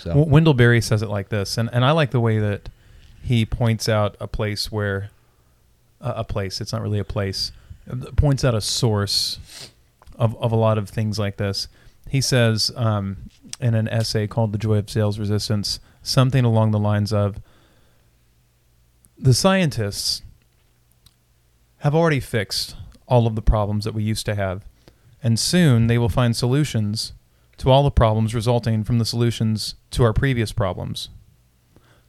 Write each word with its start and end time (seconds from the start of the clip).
So 0.00 0.22
Wendell 0.22 0.54
Berry 0.54 0.80
says 0.80 1.02
it 1.02 1.08
like 1.08 1.28
this, 1.28 1.58
and, 1.58 1.68
and 1.72 1.84
I 1.84 1.90
like 1.90 2.10
the 2.10 2.20
way 2.20 2.38
that 2.38 2.70
he 3.22 3.44
points 3.44 3.88
out 3.88 4.16
a 4.18 4.26
place 4.26 4.72
where 4.72 5.10
uh, 6.00 6.14
a 6.16 6.24
place. 6.24 6.60
It's 6.60 6.72
not 6.72 6.80
really 6.80 6.98
a 6.98 7.04
place. 7.04 7.52
Points 8.16 8.44
out 8.44 8.54
a 8.54 8.60
source 8.62 9.70
of 10.14 10.34
of 10.36 10.52
a 10.52 10.56
lot 10.56 10.78
of 10.78 10.88
things 10.88 11.18
like 11.18 11.36
this. 11.36 11.68
He 12.08 12.20
says 12.20 12.70
um, 12.76 13.30
in 13.60 13.74
an 13.74 13.88
essay 13.88 14.26
called 14.26 14.52
"The 14.52 14.58
Joy 14.58 14.78
of 14.78 14.88
Sales 14.88 15.18
Resistance" 15.18 15.80
something 16.02 16.46
along 16.46 16.70
the 16.70 16.78
lines 16.78 17.12
of 17.12 17.42
the 19.18 19.34
scientists 19.34 20.22
have 21.80 21.94
already 21.94 22.20
fixed 22.20 22.74
all 23.06 23.26
of 23.26 23.34
the 23.34 23.42
problems 23.42 23.84
that 23.84 23.92
we 23.92 24.02
used 24.02 24.24
to 24.24 24.34
have, 24.34 24.64
and 25.22 25.38
soon 25.38 25.88
they 25.88 25.98
will 25.98 26.08
find 26.08 26.34
solutions 26.34 27.12
to 27.60 27.70
all 27.70 27.82
the 27.82 27.90
problems 27.90 28.34
resulting 28.34 28.82
from 28.84 28.98
the 28.98 29.04
solutions 29.04 29.74
to 29.90 30.02
our 30.02 30.14
previous 30.14 30.50
problems. 30.50 31.10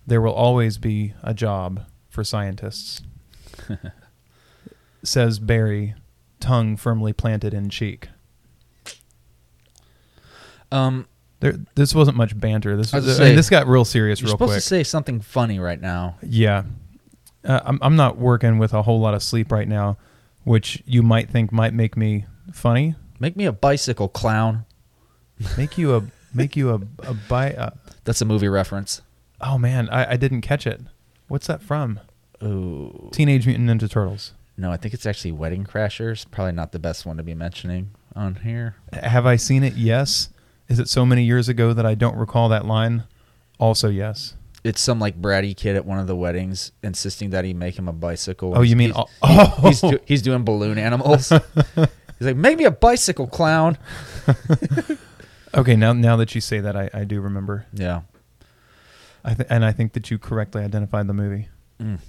There 0.08 0.22
will 0.22 0.34
always 0.34 0.78
be 0.78 1.14
a 1.22 1.34
job 1.34 1.86
for 2.10 2.24
scientists, 2.24 3.02
says 5.04 5.40
Berry, 5.40 5.94
tongue 6.40 6.78
firmly 6.78 7.12
planted 7.12 7.54
in 7.54 7.70
cheek. 7.70 8.08
um, 10.72 11.06
There, 11.42 11.56
this 11.76 11.94
wasn't 11.94 12.16
much 12.16 12.38
banter. 12.40 12.78
This 12.78 12.94
was 12.94 13.06
gonna 13.06 13.26
I 13.26 13.28
mean, 13.28 13.36
this 13.36 13.50
got 13.50 13.68
real 13.68 13.84
serious 13.86 14.22
you're 14.22 14.28
real 14.28 14.36
supposed 14.36 14.52
quick. 14.52 14.62
to 14.62 14.68
say 14.68 14.84
something 14.84 15.20
funny 15.20 15.60
right 15.60 15.82
now. 15.82 16.16
Yeah. 16.24 16.64
Uh, 17.44 17.60
I'm, 17.66 17.80
I'm 17.82 17.96
not 17.98 18.18
working 18.18 18.58
with 18.58 18.74
a 18.74 18.84
whole 18.84 19.00
lot 19.02 19.14
of 19.16 19.22
sleep 19.22 19.52
right 19.52 19.68
now, 19.68 19.98
which 20.46 20.82
you 20.86 21.04
might 21.04 21.30
think 21.30 21.52
might 21.52 21.74
make 21.74 21.98
me 21.98 22.26
funny. 22.54 22.96
Make 23.20 23.36
me 23.36 23.46
a 23.46 23.52
bicycle 23.52 24.08
clown. 24.08 24.66
Make 25.58 25.78
you 25.78 25.96
a 25.96 26.04
make 26.34 26.56
you 26.56 26.72
a 26.72 26.82
a 27.04 27.34
uh, 27.34 27.70
That's 28.04 28.22
a 28.22 28.26
movie 28.26 28.48
reference. 28.48 29.02
Oh 29.40 29.58
man, 29.58 29.90
I, 29.90 30.12
I 30.12 30.18
didn't 30.18 30.42
catch 30.42 30.68
it. 30.68 30.82
What's 31.28 31.48
that 31.48 31.62
from? 31.62 32.00
Ooh. 32.44 33.10
Teenage 33.12 33.46
Mutant 33.46 33.70
Ninja 33.70 33.90
Turtles. 33.90 34.34
No, 34.58 34.72
I 34.72 34.78
think 34.78 34.94
it's 34.94 35.06
actually 35.06 35.32
Wedding 35.32 35.64
Crashers. 35.64 36.30
Probably 36.30 36.52
not 36.52 36.72
the 36.72 36.80
best 36.80 37.06
one 37.06 37.18
to 37.18 37.24
be 37.24 37.34
mentioning 37.34 37.92
on 38.16 38.36
here. 38.36 38.76
Have 38.94 39.26
I 39.26 39.36
seen 39.36 39.64
it? 39.64 39.76
Yes. 39.76 40.30
Is 40.68 40.80
it 40.80 40.88
so 40.88 41.06
many 41.06 41.24
years 41.24 41.50
ago 41.50 41.74
that 41.74 41.86
I 41.86 41.96
don't 41.96 42.16
recall 42.16 42.50
that 42.50 42.66
line? 42.66 43.04
Also, 43.60 43.90
yes. 43.90 44.36
It's 44.64 44.80
some 44.80 45.00
like 45.00 45.20
bratty 45.20 45.56
kid 45.58 45.76
at 45.76 45.86
one 45.86 46.00
of 46.00 46.08
the 46.08 46.16
weddings 46.16 46.72
insisting 46.84 47.32
that 47.32 47.46
he 47.46 47.54
make 47.54 47.78
him 47.78 47.88
a 47.88 47.94
bicycle. 47.94 48.54
Oh, 48.56 48.62
you 48.62 48.76
mean 48.76 48.90
he's, 48.90 48.98
oh, 49.22 49.56
oh. 49.58 49.68
he's, 49.68 49.82
do- 49.82 50.00
he's 50.06 50.22
doing 50.22 50.44
balloon 50.44 50.78
animals. 50.78 51.30
he's 51.76 51.88
like, 52.20 52.36
make 52.36 52.58
me 52.58 52.66
a 52.66 52.72
bicycle 52.72 53.28
clown. 53.28 53.78
okay? 55.56 55.76
Now, 55.76 55.94
now 55.94 56.16
that 56.18 56.36
you 56.36 56.42
say 56.42 56.60
that, 56.60 56.76
I, 56.76 56.90
I 56.94 57.04
do 57.04 57.22
remember. 57.22 57.66
Yeah. 57.74 58.02
I 59.24 59.34
th- 59.34 59.48
and 59.50 59.64
I 59.64 59.72
think 59.72 59.94
that 59.94 60.10
you 60.10 60.18
correctly 60.18 60.64
identified 60.64 61.08
the 61.08 61.14
movie. 61.14 61.48
Mm. 61.80 62.00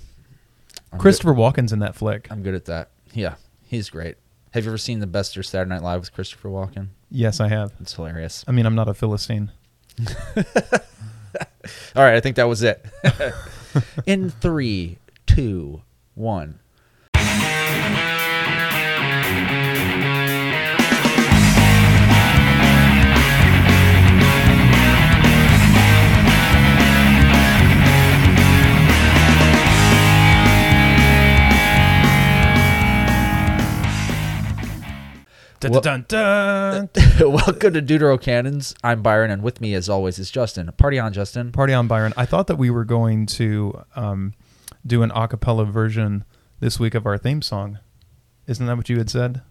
Christopher 0.98 1.34
Walken's 1.34 1.72
in 1.72 1.78
that 1.80 1.94
flick. 1.94 2.28
I'm 2.30 2.42
good 2.42 2.54
at 2.54 2.66
that. 2.66 2.90
Yeah, 3.12 3.34
he's 3.66 3.90
great. 3.90 4.16
Have 4.52 4.64
you 4.64 4.70
ever 4.70 4.78
seen 4.78 5.00
the 5.00 5.06
best 5.06 5.36
or 5.36 5.42
Saturday 5.42 5.70
Night 5.70 5.82
Live 5.82 6.00
with 6.00 6.12
Christopher 6.12 6.48
Walken? 6.48 6.88
Yes, 7.10 7.40
I 7.40 7.48
have. 7.48 7.72
It's 7.80 7.94
hilarious. 7.94 8.44
I 8.46 8.52
mean, 8.52 8.66
I'm 8.66 8.74
not 8.74 8.88
a 8.88 8.94
philistine. 8.94 9.50
All 10.36 12.02
right, 12.02 12.14
I 12.14 12.20
think 12.20 12.36
that 12.36 12.44
was 12.48 12.62
it. 12.62 12.84
In 14.06 14.30
three, 14.30 14.98
two, 15.26 15.82
one. 16.14 16.58
Dun, 35.62 35.70
Well- 35.70 35.80
dun, 35.80 36.04
dun, 36.08 36.88
Welcome 37.20 37.74
to 37.74 37.80
Deuterocanons. 37.80 38.74
I'm 38.82 39.00
Byron, 39.00 39.30
and 39.30 39.44
with 39.44 39.60
me, 39.60 39.74
as 39.74 39.88
always, 39.88 40.18
is 40.18 40.28
Justin. 40.28 40.68
Party 40.76 40.98
on, 40.98 41.12
Justin. 41.12 41.52
Party 41.52 41.72
on, 41.72 41.86
Byron. 41.86 42.12
I 42.16 42.26
thought 42.26 42.48
that 42.48 42.56
we 42.56 42.68
were 42.68 42.84
going 42.84 43.26
to 43.26 43.80
um, 43.94 44.34
do 44.84 45.04
an 45.04 45.10
acapella 45.10 45.70
version 45.70 46.24
this 46.58 46.80
week 46.80 46.96
of 46.96 47.06
our 47.06 47.16
theme 47.16 47.42
song. 47.42 47.78
Isn't 48.48 48.66
that 48.66 48.76
what 48.76 48.88
you 48.88 48.98
had 48.98 49.08
said? 49.08 49.42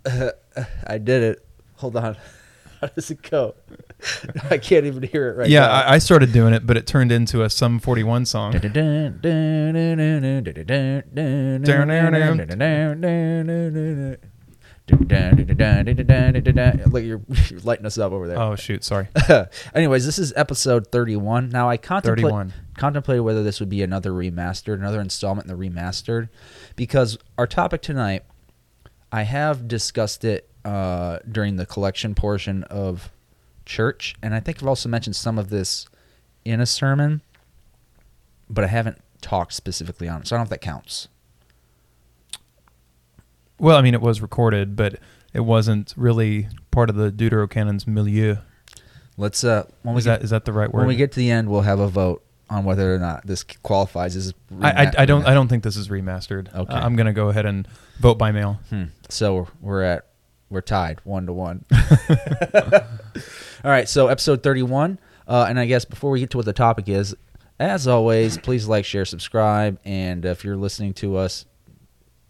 I 0.85 0.97
did 0.97 1.23
it. 1.23 1.47
Hold 1.77 1.95
on. 1.95 2.17
How 2.81 2.87
does 2.87 3.09
it 3.09 3.21
go? 3.21 3.55
I 4.49 4.57
can't 4.57 4.85
even 4.85 5.03
hear 5.03 5.29
it 5.29 5.37
right 5.37 5.49
yeah, 5.49 5.61
now. 5.61 5.71
I, 5.71 5.93
I 5.93 5.97
started 5.99 6.33
doing 6.33 6.53
it, 6.53 6.67
but 6.67 6.75
it 6.75 6.87
turned 6.87 7.13
into 7.13 7.43
a 7.43 7.49
Sum 7.49 7.79
41 7.79 8.25
song. 8.25 8.51
Look, 16.87 17.03
you're, 17.03 17.21
you're 17.49 17.59
lighting 17.63 17.85
us 17.85 17.97
up 17.97 18.11
over 18.11 18.27
there. 18.27 18.39
Oh, 18.39 18.55
shoot. 18.55 18.83
Sorry. 18.83 19.07
Anyways, 19.75 20.05
this 20.05 20.19
is 20.19 20.33
episode 20.35 20.87
31. 20.87 21.49
Now, 21.49 21.69
I 21.69 21.77
contemplate, 21.77 22.23
31. 22.23 22.53
contemplated 22.77 23.23
whether 23.23 23.43
this 23.43 23.59
would 23.59 23.69
be 23.69 23.83
another 23.83 24.11
remastered, 24.11 24.75
another 24.75 25.01
installment 25.01 25.49
in 25.49 25.57
the 25.57 25.69
remastered, 25.69 26.29
because 26.75 27.17
our 27.37 27.47
topic 27.47 27.81
tonight, 27.81 28.23
I 29.11 29.23
have 29.23 29.67
discussed 29.67 30.23
it 30.23 30.49
uh, 30.63 31.19
during 31.29 31.55
the 31.57 31.65
collection 31.65 32.15
portion 32.15 32.63
of 32.65 33.11
church, 33.65 34.15
and 34.21 34.33
I 34.33 34.39
think 34.39 34.61
I've 34.61 34.67
also 34.67 34.89
mentioned 34.89 35.15
some 35.15 35.37
of 35.37 35.49
this 35.49 35.87
in 36.45 36.59
a 36.61 36.65
sermon, 36.65 37.21
but 38.49 38.63
I 38.63 38.67
haven't 38.67 38.99
talked 39.21 39.53
specifically 39.53 40.07
on 40.07 40.21
it, 40.21 40.27
so 40.27 40.35
I 40.35 40.37
don't 40.37 40.43
know 40.43 40.45
if 40.45 40.49
that 40.49 40.61
counts. 40.61 41.07
Well, 43.61 43.77
I 43.77 43.83
mean, 43.83 43.93
it 43.93 44.01
was 44.01 44.21
recorded, 44.21 44.75
but 44.75 44.95
it 45.33 45.41
wasn't 45.41 45.93
really 45.95 46.47
part 46.71 46.89
of 46.89 46.95
the 46.95 47.11
Deuterocanon's 47.11 47.85
milieu. 47.85 48.37
Let's 49.17 49.43
uh, 49.43 49.67
when 49.83 49.93
we 49.93 49.99
Is 49.99 50.05
get, 50.05 50.19
that 50.19 50.23
is 50.23 50.31
that 50.31 50.45
the 50.45 50.51
right 50.51 50.73
word? 50.73 50.79
when 50.79 50.87
we 50.87 50.95
get 50.95 51.11
to 51.11 51.19
the 51.19 51.29
end, 51.29 51.47
we'll 51.47 51.61
have 51.61 51.79
a 51.79 51.87
vote 51.87 52.23
on 52.49 52.65
whether 52.65 52.95
or 52.95 52.97
not 52.97 53.27
this 53.27 53.43
qualifies 53.43 54.15
as. 54.15 54.33
I, 54.61 54.85
I, 54.85 54.91
I 54.99 55.05
don't 55.05 55.27
I 55.27 55.35
don't 55.35 55.47
think 55.47 55.63
this 55.63 55.77
is 55.77 55.89
remastered. 55.89 56.51
Okay. 56.51 56.73
Uh, 56.73 56.83
I'm 56.83 56.95
gonna 56.95 57.13
go 57.13 57.29
ahead 57.29 57.45
and 57.45 57.67
vote 57.99 58.17
by 58.17 58.31
mail. 58.31 58.59
Hmm. 58.71 58.85
So 59.09 59.47
we're 59.59 59.83
at 59.83 60.07
we're 60.49 60.61
tied 60.61 60.99
one 61.03 61.27
to 61.27 61.33
one. 61.33 61.63
All 63.63 63.69
right, 63.69 63.87
so 63.87 64.07
episode 64.07 64.41
thirty-one, 64.41 64.97
uh, 65.27 65.45
and 65.47 65.59
I 65.59 65.67
guess 65.67 65.85
before 65.85 66.09
we 66.09 66.19
get 66.19 66.31
to 66.31 66.37
what 66.37 66.47
the 66.47 66.53
topic 66.53 66.89
is, 66.89 67.15
as 67.59 67.87
always, 67.87 68.39
please 68.39 68.67
like, 68.67 68.85
share, 68.85 69.05
subscribe, 69.05 69.79
and 69.85 70.25
if 70.25 70.43
you're 70.43 70.57
listening 70.57 70.95
to 70.95 71.17
us, 71.17 71.45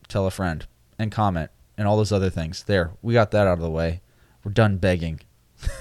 tell 0.09 0.27
a 0.27 0.31
friend 0.31 0.67
and 1.01 1.11
comment 1.11 1.49
and 1.77 1.87
all 1.87 1.97
those 1.97 2.11
other 2.11 2.29
things. 2.29 2.63
There, 2.63 2.91
we 3.01 3.13
got 3.13 3.31
that 3.31 3.47
out 3.47 3.53
of 3.53 3.61
the 3.61 3.69
way. 3.71 4.01
We're 4.43 4.51
done 4.51 4.77
begging. 4.77 5.21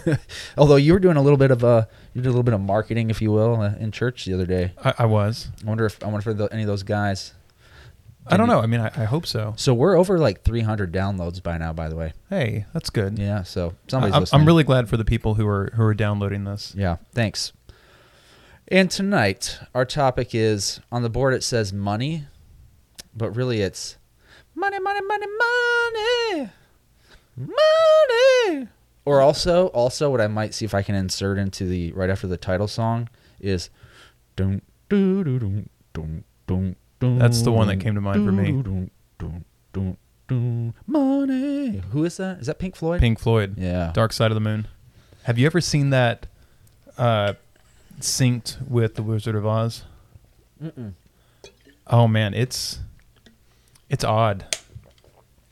Although 0.59 0.77
you 0.77 0.93
were 0.93 0.99
doing 0.99 1.17
a 1.17 1.23
little 1.23 1.39
bit 1.39 1.51
of 1.51 1.65
uh, 1.65 1.87
you 2.13 2.21
did 2.23 2.29
a 2.29 2.31
little 2.31 2.43
bit 2.43 2.55
of 2.55 2.61
marketing, 2.61 3.09
if 3.11 3.23
you 3.23 3.33
will, 3.33 3.61
uh, 3.61 3.75
in 3.79 3.91
church 3.93 4.25
the 4.27 4.35
other 4.35 4.47
day. 4.47 4.73
I, 4.85 4.95
I 5.01 5.05
was. 5.07 5.49
I 5.65 5.69
wonder 5.69 5.87
if 5.87 6.03
I 6.03 6.09
wonder 6.09 6.31
if 6.31 6.37
the, 6.37 6.47
any 6.53 6.63
of 6.63 6.69
those 6.69 6.83
guys. 6.83 7.33
I 8.27 8.37
don't 8.37 8.49
you- 8.49 8.55
know. 8.55 8.61
I 8.61 8.67
mean, 8.67 8.81
I, 8.81 8.91
I 8.95 9.05
hope 9.05 9.27
so. 9.27 9.55
So 9.57 9.73
we're 9.73 9.97
over 9.97 10.19
like 10.19 10.43
300 10.45 10.93
downloads 10.93 11.43
by 11.43 11.57
now. 11.57 11.73
By 11.73 11.89
the 11.89 11.97
way, 11.97 12.13
Hey, 12.29 12.67
that's 12.75 12.91
good. 12.91 13.19
yeah. 13.19 13.43
So 13.43 13.69
I, 13.69 13.91
somebody's 13.91 14.15
I'm, 14.15 14.21
listening. 14.21 14.41
I'm 14.43 14.47
really 14.47 14.65
glad 14.65 14.89
for 14.89 14.97
the 14.99 15.05
people 15.05 15.35
who 15.35 15.47
are 15.49 15.71
who 15.75 15.83
are 15.83 15.95
downloading 15.95 16.45
this. 16.45 16.75
Yeah, 16.77 16.97
thanks. 17.13 17.53
And 18.69 18.91
tonight, 18.91 19.59
our 19.75 19.85
topic 19.85 20.35
is 20.35 20.81
on 20.93 21.03
the 21.03 21.11
board, 21.11 21.35
it 21.35 21.43
says 21.43 21.73
money, 21.73 22.27
but 23.17 23.35
really 23.35 23.63
it's 23.63 23.97
money, 24.61 24.79
money, 24.79 25.01
money, 25.07 25.27
money, 26.37 26.51
money. 27.37 28.69
Or 29.05 29.21
also, 29.21 29.67
also 29.69 30.11
what 30.11 30.21
I 30.21 30.27
might 30.29 30.55
see 30.55 30.65
if 30.65 30.75
I 30.75 30.83
can 30.83 30.95
insert 30.95 31.39
into 31.39 31.65
the 31.65 31.93
right 31.93 32.11
after 32.11 32.27
the 32.27 32.37
title 32.37 32.69
song 32.69 33.09
is 33.41 33.71
dun, 34.37 34.61
dun, 34.89 35.25
dun, 35.25 35.39
dun, 35.39 35.69
dun, 35.95 36.25
dun, 36.47 36.77
dun, 37.01 37.19
That's 37.19 37.43
the 37.43 37.51
one 37.53 37.67
that 37.69 37.79
came 37.81 37.95
to 37.95 38.01
mind 38.01 38.25
for 38.25 38.33
me. 38.33 38.53
dun, 38.53 38.91
dun, 39.19 39.45
dun, 39.73 39.97
dun, 40.29 40.75
money. 40.87 41.79
Who 41.93 42.05
is 42.05 42.19
that? 42.19 42.39
Is 42.41 42.47
that 42.47 42.59
Pink 42.59 42.77
Floyd? 42.77 43.01
Pink 43.01 43.19
Floyd, 43.19 43.57
Yeah. 43.59 43.91
Dark 43.95 44.13
Side 44.13 44.31
of 44.31 44.35
the 44.35 44.41
Moon. 44.41 44.69
Have 45.25 45.39
you 45.39 45.47
ever 45.47 45.61
seen 45.61 45.91
that 45.91 46.27
uh, 46.99 47.35
synced 48.01 48.61
with 48.69 48.95
The 48.97 49.03
Wizard 49.03 49.35
of 49.35 49.47
Oz? 49.47 49.85
Mm-mm. 50.63 50.93
Oh 51.87 52.07
man, 52.07 52.35
it's 52.35 52.81
it's 53.89 54.05
odd. 54.05 54.45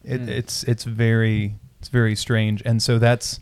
It, 0.04 0.20
Mm. 0.22 0.28
It's 0.28 0.62
it's 0.64 0.84
very 0.84 1.56
it's 1.80 1.88
very 1.88 2.14
strange, 2.16 2.62
and 2.64 2.82
so 2.82 2.98
that's 2.98 3.40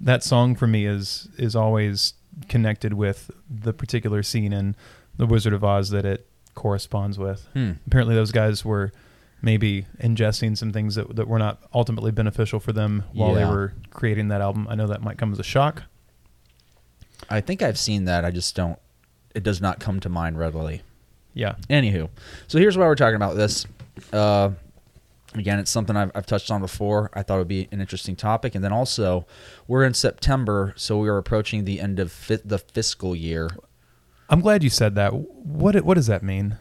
that 0.00 0.22
song 0.22 0.54
for 0.56 0.66
me 0.66 0.86
is 0.86 1.28
is 1.38 1.54
always 1.56 2.14
connected 2.48 2.94
with 2.94 3.30
the 3.50 3.72
particular 3.72 4.22
scene 4.22 4.52
in 4.52 4.76
The 5.16 5.26
Wizard 5.26 5.52
of 5.52 5.64
Oz 5.64 5.90
that 5.90 6.04
it 6.04 6.26
corresponds 6.54 7.18
with. 7.18 7.46
Hmm. 7.52 7.72
Apparently, 7.86 8.14
those 8.14 8.32
guys 8.32 8.64
were 8.64 8.92
maybe 9.42 9.86
ingesting 10.00 10.56
some 10.56 10.72
things 10.72 10.94
that 10.96 11.14
that 11.16 11.28
were 11.28 11.38
not 11.38 11.62
ultimately 11.74 12.10
beneficial 12.10 12.58
for 12.60 12.72
them 12.72 13.04
while 13.12 13.30
Yeah. 13.36 13.44
they 13.44 13.50
were 13.50 13.72
creating 13.90 14.28
that 14.28 14.40
album. 14.40 14.66
I 14.68 14.74
know 14.74 14.86
that 14.88 15.02
might 15.02 15.18
come 15.18 15.32
as 15.32 15.38
a 15.38 15.44
shock. 15.44 15.84
I 17.30 17.40
think 17.40 17.62
I've 17.62 17.78
seen 17.78 18.04
that. 18.06 18.24
I 18.24 18.30
just 18.30 18.54
don't. 18.54 18.78
It 19.34 19.42
does 19.42 19.60
not 19.60 19.78
come 19.80 20.00
to 20.00 20.08
mind 20.08 20.38
readily. 20.38 20.82
Yeah. 21.34 21.54
Anywho, 21.68 22.08
so 22.48 22.58
here's 22.58 22.76
why 22.78 22.86
we're 22.86 22.94
talking 22.96 23.16
about 23.16 23.36
this. 23.36 23.66
Uh, 24.12 24.50
again, 25.34 25.58
it's 25.58 25.70
something 25.70 25.96
I've, 25.96 26.10
I've 26.14 26.26
touched 26.26 26.50
on 26.50 26.60
before. 26.60 27.10
I 27.14 27.22
thought 27.22 27.36
it 27.36 27.38
would 27.38 27.48
be 27.48 27.68
an 27.70 27.80
interesting 27.80 28.16
topic, 28.16 28.54
and 28.54 28.64
then 28.64 28.72
also 28.72 29.26
we're 29.66 29.84
in 29.84 29.94
September, 29.94 30.72
so 30.76 30.98
we 30.98 31.08
are 31.08 31.18
approaching 31.18 31.64
the 31.64 31.80
end 31.80 31.98
of 31.98 32.10
fi- 32.12 32.40
the 32.44 32.58
fiscal 32.58 33.14
year. 33.14 33.50
I'm 34.30 34.40
glad 34.40 34.62
you 34.62 34.70
said 34.70 34.94
that. 34.96 35.12
What 35.14 35.76
what 35.84 35.94
does 35.94 36.06
that 36.06 36.22
mean? 36.22 36.56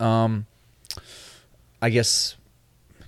Um, 0.00 0.46
I 1.80 1.90
guess 1.90 2.36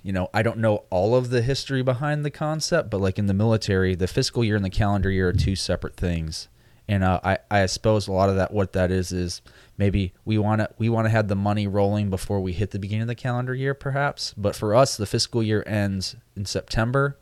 you 0.03 0.13
know 0.13 0.29
I 0.33 0.41
don't 0.41 0.59
know 0.59 0.85
all 0.89 1.15
of 1.15 1.29
the 1.29 1.41
history 1.41 1.81
behind 1.81 2.23
the 2.23 2.31
concept, 2.31 2.89
but 2.89 3.01
like 3.01 3.19
in 3.19 3.27
the 3.27 3.33
military, 3.33 3.95
the 3.95 4.07
fiscal 4.07 4.43
year 4.43 4.55
and 4.55 4.65
the 4.65 4.69
calendar 4.69 5.11
year 5.11 5.29
are 5.29 5.33
two 5.33 5.55
separate 5.55 5.95
things. 5.95 6.47
And 6.87 7.03
uh, 7.03 7.19
I 7.23 7.37
I 7.49 7.65
suppose 7.65 8.07
a 8.07 8.11
lot 8.11 8.29
of 8.29 8.35
that 8.35 8.53
what 8.53 8.73
that 8.73 8.91
is 8.91 9.11
is 9.11 9.41
maybe 9.77 10.13
we 10.23 10.37
want 10.37 10.61
to 10.61 10.69
we 10.77 10.89
want 10.89 11.05
to 11.05 11.09
have 11.09 11.27
the 11.27 11.35
money 11.35 11.67
rolling 11.67 12.09
before 12.09 12.39
we 12.39 12.53
hit 12.53 12.71
the 12.71 12.79
beginning 12.79 13.03
of 13.03 13.07
the 13.07 13.15
calendar 13.15 13.55
year, 13.55 13.73
perhaps. 13.73 14.33
But 14.37 14.55
for 14.55 14.75
us, 14.75 14.95
the 14.95 15.05
fiscal 15.05 15.41
year 15.41 15.63
ends 15.65 16.15
in 16.35 16.45
September, 16.45 17.17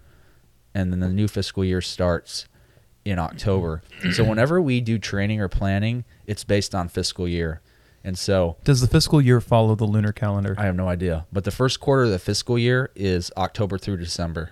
and 0.73 0.91
then 0.91 0.99
the 0.99 1.09
new 1.09 1.27
fiscal 1.27 1.63
year 1.63 1.81
starts 1.81 2.47
in 3.05 3.19
October. 3.19 3.83
so 4.11 4.23
whenever 4.29 4.61
we 4.61 4.81
do 4.81 4.97
training 4.97 5.39
or 5.39 5.47
planning, 5.47 6.05
it's 6.25 6.43
based 6.43 6.73
on 6.73 6.87
fiscal 6.87 7.27
year. 7.27 7.61
And 8.03 8.17
so 8.17 8.57
Does 8.65 8.81
the 8.81 8.87
fiscal 8.87 9.21
year 9.21 9.39
follow 9.39 9.75
the 9.75 9.85
lunar 9.85 10.11
calendar? 10.11 10.55
I 10.57 10.65
have 10.65 10.75
no 10.75 10.89
idea. 10.89 11.25
But 11.31 11.45
the 11.45 11.51
first 11.51 11.79
quarter 11.79 12.03
of 12.03 12.11
the 12.11 12.19
fiscal 12.19 12.57
year 12.59 12.91
is 12.95 13.31
October 13.37 13.77
through 13.77 13.97
December. 13.97 14.51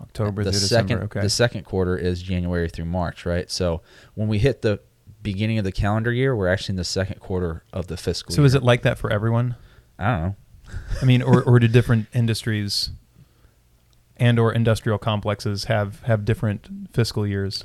October 0.00 0.44
the 0.44 0.50
through 0.50 0.60
second 0.60 0.86
December. 0.86 1.04
Okay. 1.04 1.20
the 1.20 1.30
second 1.30 1.64
quarter 1.64 1.96
is 1.96 2.22
January 2.22 2.68
through 2.68 2.84
March, 2.84 3.24
right? 3.26 3.50
So 3.50 3.82
when 4.14 4.28
we 4.28 4.38
hit 4.38 4.62
the 4.62 4.80
beginning 5.22 5.58
of 5.58 5.64
the 5.64 5.72
calendar 5.72 6.12
year, 6.12 6.36
we're 6.36 6.48
actually 6.48 6.74
in 6.74 6.76
the 6.76 6.84
second 6.84 7.20
quarter 7.20 7.64
of 7.72 7.86
the 7.88 7.96
fiscal 7.96 8.32
year. 8.32 8.36
so 8.36 8.42
year. 8.42 8.46
is 8.46 8.54
it 8.54 8.62
like 8.62 8.82
that 8.82 8.98
for 8.98 9.10
everyone? 9.10 9.56
I 9.98 10.06
don't 10.10 10.22
know. 10.22 10.36
I 11.00 11.04
mean, 11.04 11.22
or 11.22 11.42
or 11.42 11.58
do 11.58 11.68
different 11.68 12.06
industries 12.12 12.90
and 14.16 14.38
or 14.38 14.52
industrial 14.52 14.98
complexes 14.98 15.64
have 15.64 16.02
have 16.02 16.24
different 16.24 16.90
fiscal 16.92 17.26
years? 17.26 17.64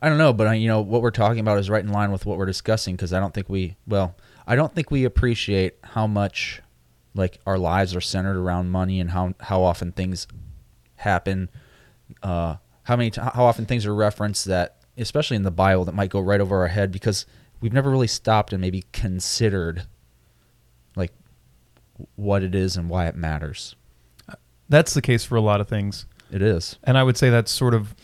I 0.00 0.08
don't 0.08 0.18
know, 0.18 0.32
but 0.32 0.46
I, 0.46 0.54
you 0.54 0.68
know 0.68 0.80
what 0.80 1.02
we're 1.02 1.10
talking 1.10 1.40
about 1.40 1.58
is 1.58 1.68
right 1.68 1.84
in 1.84 1.92
line 1.92 2.12
with 2.12 2.24
what 2.24 2.38
we're 2.38 2.46
discussing 2.46 2.94
because 2.94 3.12
I 3.12 3.20
don't 3.20 3.34
think 3.34 3.48
we 3.48 3.76
well, 3.86 4.16
I 4.46 4.56
don't 4.56 4.74
think 4.74 4.90
we 4.90 5.04
appreciate 5.04 5.76
how 5.82 6.06
much 6.06 6.62
like 7.14 7.40
our 7.46 7.58
lives 7.58 7.96
are 7.96 8.00
centered 8.00 8.36
around 8.36 8.70
money 8.70 9.00
and 9.00 9.10
how 9.10 9.34
how 9.40 9.62
often 9.62 9.92
things 9.92 10.26
happen, 10.96 11.48
uh, 12.22 12.56
how 12.84 12.96
many 12.96 13.10
t- 13.10 13.20
how 13.20 13.44
often 13.44 13.66
things 13.66 13.86
are 13.86 13.94
referenced 13.94 14.46
that 14.46 14.76
especially 14.96 15.36
in 15.36 15.42
the 15.42 15.50
Bible 15.50 15.84
that 15.84 15.94
might 15.94 16.10
go 16.10 16.20
right 16.20 16.40
over 16.40 16.58
our 16.60 16.68
head 16.68 16.90
because 16.90 17.26
we've 17.60 17.72
never 17.72 17.90
really 17.90 18.06
stopped 18.06 18.52
and 18.52 18.60
maybe 18.60 18.84
considered 18.92 19.84
like 20.96 21.12
what 22.16 22.42
it 22.42 22.54
is 22.54 22.76
and 22.76 22.88
why 22.88 23.06
it 23.06 23.16
matters. 23.16 23.76
That's 24.68 24.94
the 24.94 25.02
case 25.02 25.24
for 25.24 25.36
a 25.36 25.40
lot 25.40 25.60
of 25.60 25.68
things. 25.68 26.06
It 26.30 26.42
is. 26.42 26.78
And 26.84 26.98
I 26.98 27.02
would 27.02 27.16
say 27.16 27.30
that's 27.30 27.50
sort 27.50 27.74
of 27.74 27.94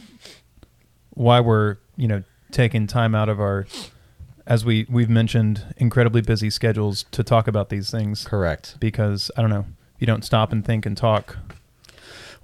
why 1.10 1.40
we're, 1.40 1.76
you 1.96 2.08
know, 2.08 2.22
taking 2.50 2.86
time 2.86 3.14
out 3.14 3.28
of 3.28 3.40
our 3.40 3.66
as 4.46 4.64
we 4.64 4.86
we've 4.88 5.10
mentioned 5.10 5.74
incredibly 5.76 6.20
busy 6.20 6.50
schedules 6.50 7.04
to 7.10 7.24
talk 7.24 7.48
about 7.48 7.68
these 7.70 7.90
things 7.90 8.24
Correct. 8.24 8.76
because 8.78 9.30
I 9.36 9.40
don't 9.40 9.50
know, 9.50 9.66
if 9.94 10.00
you 10.00 10.06
don't 10.06 10.24
stop 10.24 10.52
and 10.52 10.64
think 10.64 10.86
and 10.86 10.96
talk, 10.96 11.36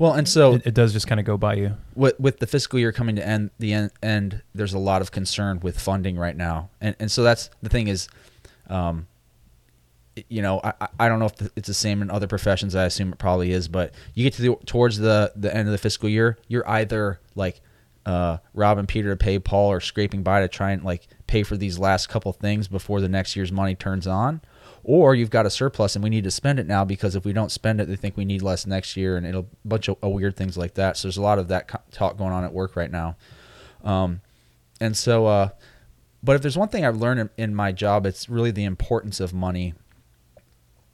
Well, 0.01 0.15
and 0.15 0.27
so 0.27 0.55
it, 0.55 0.69
it 0.69 0.75
does 0.75 0.95
just 0.95 1.07
kind 1.07 1.21
of 1.21 1.27
go 1.27 1.37
by 1.37 1.55
you. 1.55 1.77
with 1.95 2.19
with 2.19 2.39
the 2.39 2.47
fiscal 2.47 2.79
year 2.79 2.91
coming 2.91 3.17
to 3.17 3.27
end 3.27 3.51
the 3.59 3.75
end, 3.75 3.91
end 4.03 4.41
there's 4.55 4.73
a 4.73 4.79
lot 4.79 5.03
of 5.03 5.13
concern 5.13 5.61
with 5.61 5.79
funding 5.79 6.17
right 6.17 6.35
now 6.37 6.71
and 6.81 6.97
and 6.99 7.13
so 7.13 7.23
that's 7.23 7.51
the 7.63 7.69
thing 7.69 7.87
is 7.87 8.09
um 8.69 9.07
you 10.31 10.41
know 10.41 10.59
i 10.65 10.73
I- 10.99 11.09
don't 11.09 11.19
know 11.19 11.27
if 11.27 11.51
it's 11.55 11.69
the 11.69 11.75
same 11.75 12.01
in 12.01 12.11
other 12.11 12.27
professions 12.27 12.75
i 12.75 12.85
assume 12.87 13.13
it 13.13 13.19
probably 13.19 13.53
is 13.53 13.69
but 13.69 13.95
you 14.15 14.25
get 14.25 14.33
to 14.35 14.43
the 14.43 14.57
towards 14.65 14.97
the 14.99 15.33
the 15.37 15.55
end 15.55 15.69
of 15.69 15.73
the 15.73 15.79
fiscal 15.79 16.09
year 16.09 16.39
you're 16.49 16.69
either 16.69 17.21
like 17.35 17.61
uh 18.07 18.39
robbing 18.55 18.87
peter 18.87 19.11
to 19.11 19.17
pay 19.17 19.39
paul 19.39 19.71
or 19.71 19.81
scraping 19.81 20.23
by 20.23 20.41
to 20.41 20.49
try 20.49 20.71
and 20.73 20.83
like 20.83 21.09
pay 21.27 21.43
for 21.43 21.59
these 21.59 21.79
last 21.79 22.09
couple 22.09 22.33
things 22.33 22.69
before 22.69 23.03
the 23.03 23.09
next 23.09 23.37
year's 23.37 23.53
money 23.53 23.75
turns 23.75 24.07
on 24.07 24.41
or 24.91 25.15
you've 25.15 25.31
got 25.31 25.47
a 25.47 25.51
surplus 25.51 25.95
and 25.95 26.03
we 26.03 26.11
need 26.11 26.25
to 26.25 26.31
spend 26.31 26.59
it 26.59 26.67
now 26.67 26.85
because 26.85 27.15
if 27.15 27.25
we 27.25 27.33
don't 27.33 27.53
spend 27.53 27.81
it 27.81 27.87
they 27.87 27.95
think 27.95 28.17
we 28.17 28.25
need 28.25 28.43
less 28.43 28.67
next 28.67 28.97
year 28.97 29.17
and 29.17 29.25
it'll 29.25 29.49
a 29.65 29.69
bunch 29.69 29.89
of 29.89 29.97
uh, 30.03 30.09
weird 30.09 30.37
things 30.37 30.59
like 30.59 30.75
that. 30.75 30.97
So 30.97 31.07
there's 31.07 31.17
a 31.17 31.23
lot 31.23 31.39
of 31.39 31.49
that 31.49 31.69
co- 31.69 31.79
talk 31.93 32.19
going 32.19 32.33
on 32.33 32.45
at 32.45 32.53
work 32.53 32.75
right 32.75 32.91
now. 32.91 33.17
Um, 33.85 34.21
and 34.81 34.97
so 34.97 35.27
uh, 35.27 35.49
but 36.23 36.35
if 36.35 36.43
there's 36.43 36.59
one 36.59 36.69
thing 36.69 36.85
i've 36.85 36.97
learned 36.97 37.21
in, 37.21 37.31
in 37.37 37.55
my 37.55 37.71
job 37.71 38.05
it's 38.05 38.29
really 38.29 38.51
the 38.51 38.65
importance 38.65 39.21
of 39.21 39.33
money. 39.33 39.75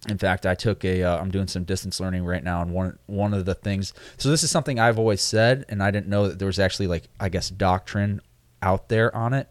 In 0.08 0.18
fact 0.18 0.44
i 0.44 0.54
took 0.54 0.84
a 0.84 1.02
uh, 1.02 1.18
i'm 1.18 1.30
doing 1.30 1.48
some 1.48 1.64
distance 1.64 1.98
learning 1.98 2.24
right 2.24 2.44
now 2.44 2.60
and 2.60 2.72
one 2.72 2.98
one 3.06 3.32
of 3.32 3.44
the 3.44 3.54
things 3.54 3.94
so 4.18 4.28
this 4.28 4.42
is 4.42 4.50
something 4.50 4.78
i've 4.78 4.98
always 4.98 5.22
said 5.22 5.64
and 5.68 5.82
i 5.82 5.90
didn't 5.90 6.08
know 6.08 6.28
that 6.28 6.38
there 6.38 6.46
was 6.46 6.60
actually 6.60 6.86
like 6.86 7.08
i 7.18 7.28
guess 7.28 7.48
doctrine 7.48 8.20
out 8.62 8.88
there 8.88 9.14
on 9.16 9.32
it 9.32 9.48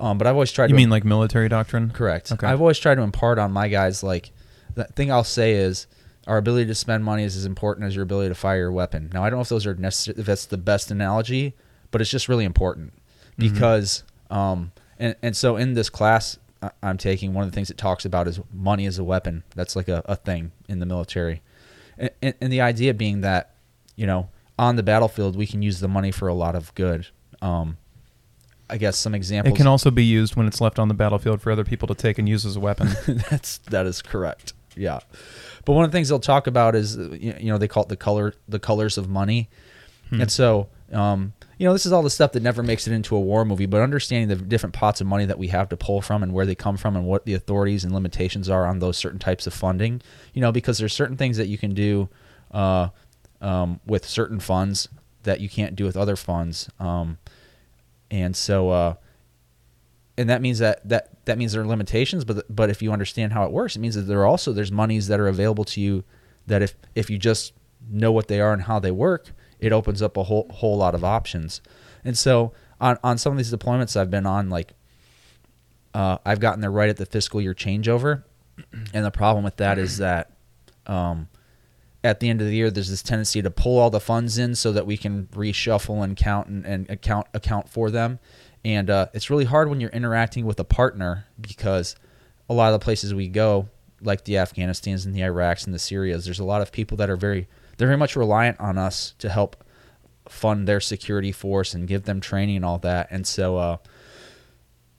um, 0.00 0.18
but 0.18 0.26
i've 0.26 0.34
always 0.34 0.50
tried 0.50 0.70
You 0.70 0.74
to 0.74 0.76
mean 0.76 0.90
like 0.90 1.04
military 1.04 1.48
doctrine? 1.48 1.90
Correct. 1.90 2.32
Okay. 2.32 2.46
I've 2.46 2.60
always 2.60 2.78
tried 2.78 2.96
to 2.96 3.02
impart 3.02 3.38
on 3.38 3.52
my 3.52 3.68
guys 3.68 4.02
like 4.02 4.32
the 4.74 4.84
thing 4.84 5.10
I'll 5.12 5.24
say 5.24 5.52
is 5.52 5.86
our 6.26 6.38
ability 6.38 6.66
to 6.66 6.74
spend 6.74 7.04
money 7.04 7.24
is 7.24 7.36
as 7.36 7.44
important 7.44 7.86
as 7.86 7.94
your 7.94 8.02
ability 8.02 8.28
to 8.28 8.34
fire 8.34 8.58
your 8.58 8.72
weapon. 8.72 9.10
Now 9.12 9.24
I 9.24 9.30
don't 9.30 9.38
know 9.38 9.42
if 9.42 9.48
those 9.48 9.66
are 9.66 9.74
necessary 9.74 10.18
if 10.18 10.26
that's 10.26 10.46
the 10.46 10.58
best 10.58 10.90
analogy, 10.90 11.54
but 11.90 12.00
it's 12.00 12.10
just 12.10 12.28
really 12.28 12.44
important 12.44 12.92
because 13.38 14.02
um 14.30 14.72
and 14.98 15.14
and 15.22 15.36
so 15.36 15.56
in 15.56 15.74
this 15.74 15.90
class 15.90 16.38
I'm 16.82 16.98
taking 16.98 17.32
one 17.32 17.44
of 17.44 17.50
the 17.50 17.54
things 17.54 17.70
it 17.70 17.78
talks 17.78 18.04
about 18.04 18.28
is 18.28 18.40
money 18.52 18.86
as 18.86 18.98
a 18.98 19.04
weapon. 19.04 19.44
That's 19.54 19.74
like 19.76 19.88
a, 19.88 20.02
a 20.04 20.16
thing 20.16 20.52
in 20.68 20.78
the 20.78 20.86
military, 20.86 21.42
and, 21.96 22.10
and, 22.20 22.34
and 22.40 22.52
the 22.52 22.60
idea 22.60 22.92
being 22.92 23.22
that 23.22 23.54
you 23.96 24.06
know 24.06 24.28
on 24.58 24.76
the 24.76 24.82
battlefield 24.82 25.36
we 25.36 25.46
can 25.46 25.62
use 25.62 25.80
the 25.80 25.88
money 25.88 26.10
for 26.10 26.28
a 26.28 26.34
lot 26.34 26.54
of 26.54 26.74
good. 26.74 27.06
Um, 27.40 27.78
I 28.70 28.76
guess 28.76 28.98
some 28.98 29.14
examples. 29.14 29.54
It 29.54 29.56
can 29.56 29.66
also 29.66 29.90
be 29.90 30.04
used 30.04 30.36
when 30.36 30.46
it's 30.46 30.60
left 30.60 30.78
on 30.78 30.88
the 30.88 30.94
battlefield 30.94 31.42
for 31.42 31.50
other 31.50 31.64
people 31.64 31.88
to 31.88 31.94
take 31.94 32.18
and 32.18 32.28
use 32.28 32.46
as 32.46 32.56
a 32.56 32.60
weapon. 32.60 32.88
That's 33.30 33.58
that 33.58 33.86
is 33.86 34.02
correct. 34.02 34.52
Yeah, 34.76 35.00
but 35.64 35.72
one 35.72 35.84
of 35.84 35.90
the 35.90 35.96
things 35.96 36.08
they'll 36.08 36.20
talk 36.20 36.46
about 36.46 36.74
is 36.74 36.96
you 36.96 37.34
know 37.40 37.58
they 37.58 37.68
call 37.68 37.82
it 37.82 37.88
the 37.88 37.96
color 37.96 38.34
the 38.48 38.60
colors 38.60 38.96
of 38.96 39.08
money, 39.08 39.50
and 40.10 40.30
so 40.30 40.68
um, 40.92 41.32
you 41.58 41.66
know 41.66 41.72
this 41.72 41.86
is 41.86 41.92
all 41.92 42.02
the 42.02 42.10
stuff 42.10 42.32
that 42.32 42.42
never 42.42 42.62
makes 42.62 42.86
it 42.86 42.92
into 42.92 43.16
a 43.16 43.20
war 43.20 43.44
movie. 43.44 43.66
But 43.66 43.82
understanding 43.82 44.28
the 44.28 44.36
different 44.36 44.74
pots 44.74 45.00
of 45.00 45.06
money 45.06 45.24
that 45.26 45.38
we 45.38 45.48
have 45.48 45.68
to 45.70 45.76
pull 45.76 46.00
from 46.00 46.22
and 46.22 46.32
where 46.32 46.46
they 46.46 46.54
come 46.54 46.76
from 46.76 46.96
and 46.96 47.04
what 47.04 47.26
the 47.26 47.34
authorities 47.34 47.84
and 47.84 47.92
limitations 47.92 48.48
are 48.48 48.66
on 48.66 48.78
those 48.78 48.96
certain 48.96 49.18
types 49.18 49.46
of 49.46 49.52
funding, 49.52 50.02
you 50.32 50.40
know, 50.40 50.52
because 50.52 50.78
there's 50.78 50.94
certain 50.94 51.16
things 51.16 51.36
that 51.36 51.48
you 51.48 51.58
can 51.58 51.74
do 51.74 52.08
uh, 52.52 52.88
um, 53.40 53.80
with 53.86 54.06
certain 54.06 54.40
funds 54.40 54.88
that 55.24 55.40
you 55.40 55.48
can't 55.48 55.76
do 55.76 55.84
with 55.84 55.96
other 55.96 56.16
funds. 56.16 56.70
Um, 56.78 57.18
and 58.10 58.36
so 58.36 58.70
uh, 58.70 58.94
and 60.16 60.28
that 60.28 60.42
means 60.42 60.58
that 60.58 60.86
that 60.88 61.24
that 61.26 61.38
means 61.38 61.52
there 61.52 61.62
are 61.62 61.66
limitations 61.66 62.24
but 62.24 62.44
but 62.54 62.70
if 62.70 62.82
you 62.82 62.92
understand 62.92 63.32
how 63.32 63.44
it 63.44 63.52
works 63.52 63.76
it 63.76 63.80
means 63.80 63.94
that 63.94 64.02
there 64.02 64.20
are 64.20 64.26
also 64.26 64.52
there's 64.52 64.72
monies 64.72 65.06
that 65.06 65.20
are 65.20 65.28
available 65.28 65.64
to 65.64 65.80
you 65.80 66.04
that 66.46 66.62
if 66.62 66.74
if 66.94 67.10
you 67.10 67.18
just 67.18 67.52
know 67.88 68.12
what 68.12 68.28
they 68.28 68.40
are 68.40 68.52
and 68.52 68.62
how 68.62 68.78
they 68.78 68.90
work 68.90 69.32
it 69.60 69.72
opens 69.72 70.02
up 70.02 70.16
a 70.16 70.24
whole 70.24 70.48
whole 70.50 70.76
lot 70.76 70.94
of 70.94 71.04
options. 71.04 71.60
And 72.04 72.16
so 72.16 72.52
on 72.80 72.98
on 73.04 73.18
some 73.18 73.32
of 73.32 73.36
these 73.36 73.52
deployments 73.52 73.96
I've 73.96 74.10
been 74.10 74.26
on 74.26 74.50
like 74.50 74.72
uh, 75.92 76.18
I've 76.24 76.40
gotten 76.40 76.60
there 76.60 76.70
right 76.70 76.88
at 76.88 76.96
the 76.96 77.06
fiscal 77.06 77.40
year 77.40 77.54
changeover. 77.54 78.24
And 78.92 79.04
the 79.06 79.10
problem 79.10 79.42
with 79.42 79.56
that 79.56 79.78
is 79.78 79.98
that 79.98 80.32
um, 80.86 81.28
at 82.02 82.20
the 82.20 82.28
end 82.28 82.40
of 82.40 82.46
the 82.46 82.54
year, 82.54 82.70
there's 82.70 82.88
this 82.88 83.02
tendency 83.02 83.42
to 83.42 83.50
pull 83.50 83.78
all 83.78 83.90
the 83.90 84.00
funds 84.00 84.38
in 84.38 84.54
so 84.54 84.72
that 84.72 84.86
we 84.86 84.96
can 84.96 85.26
reshuffle 85.34 86.02
and 86.02 86.16
count 86.16 86.48
and, 86.48 86.64
and 86.64 86.88
account 86.88 87.26
account 87.34 87.68
for 87.68 87.90
them. 87.90 88.18
And 88.64 88.90
uh, 88.90 89.08
it's 89.12 89.30
really 89.30 89.44
hard 89.44 89.68
when 89.68 89.80
you're 89.80 89.90
interacting 89.90 90.44
with 90.46 90.58
a 90.60 90.64
partner 90.64 91.26
because 91.40 91.96
a 92.48 92.54
lot 92.54 92.72
of 92.72 92.80
the 92.80 92.84
places 92.84 93.14
we 93.14 93.28
go, 93.28 93.68
like 94.02 94.24
the 94.24 94.34
Afghanistans 94.34 95.04
and 95.04 95.14
the 95.14 95.22
Iraqs 95.22 95.64
and 95.64 95.74
the 95.74 95.78
Syrias, 95.78 96.24
there's 96.24 96.38
a 96.38 96.44
lot 96.44 96.62
of 96.62 96.72
people 96.72 96.96
that 96.98 97.10
are 97.10 97.16
very 97.16 97.48
they're 97.76 97.88
very 97.88 97.98
much 97.98 98.16
reliant 98.16 98.60
on 98.60 98.76
us 98.76 99.14
to 99.18 99.28
help 99.28 99.64
fund 100.28 100.66
their 100.68 100.80
security 100.80 101.32
force 101.32 101.74
and 101.74 101.88
give 101.88 102.04
them 102.04 102.20
training 102.20 102.56
and 102.56 102.64
all 102.64 102.78
that. 102.78 103.08
And 103.10 103.26
so 103.26 103.56
uh, 103.56 103.76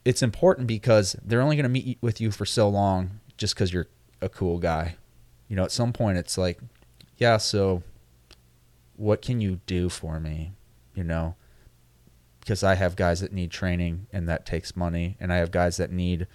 it's 0.04 0.22
important 0.22 0.68
because 0.68 1.16
they're 1.24 1.42
only 1.42 1.56
going 1.56 1.64
to 1.64 1.70
meet 1.70 1.98
with 2.02 2.20
you 2.20 2.32
for 2.32 2.46
so 2.46 2.68
long 2.70 3.20
just 3.38 3.56
because 3.56 3.72
you're 3.72 3.88
a 4.22 4.30
cool 4.30 4.58
guy. 4.60 4.96
You 5.48 5.56
know, 5.56 5.64
at 5.64 5.72
some 5.72 5.94
point 5.94 6.18
it's 6.18 6.38
like, 6.38 6.60
yeah, 7.22 7.38
so 7.38 7.84
what 8.96 9.22
can 9.22 9.40
you 9.40 9.60
do 9.68 9.90
for 9.90 10.20
me? 10.20 10.54
You 10.96 11.04
know, 11.04 11.36
because 12.40 12.64
I 12.64 12.74
have 12.74 12.96
guys 12.96 13.20
that 13.20 13.32
need 13.32 13.52
training 13.52 14.08
and 14.12 14.28
that 14.28 14.44
takes 14.44 14.76
money, 14.76 15.18
and 15.20 15.32
I 15.32 15.38
have 15.38 15.52
guys 15.52 15.78
that 15.78 15.92
need, 15.92 16.26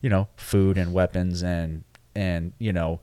you 0.00 0.08
know, 0.08 0.28
food 0.36 0.78
and 0.78 0.92
weapons 0.92 1.42
and 1.42 1.82
and 2.14 2.52
you 2.60 2.72
know, 2.72 3.00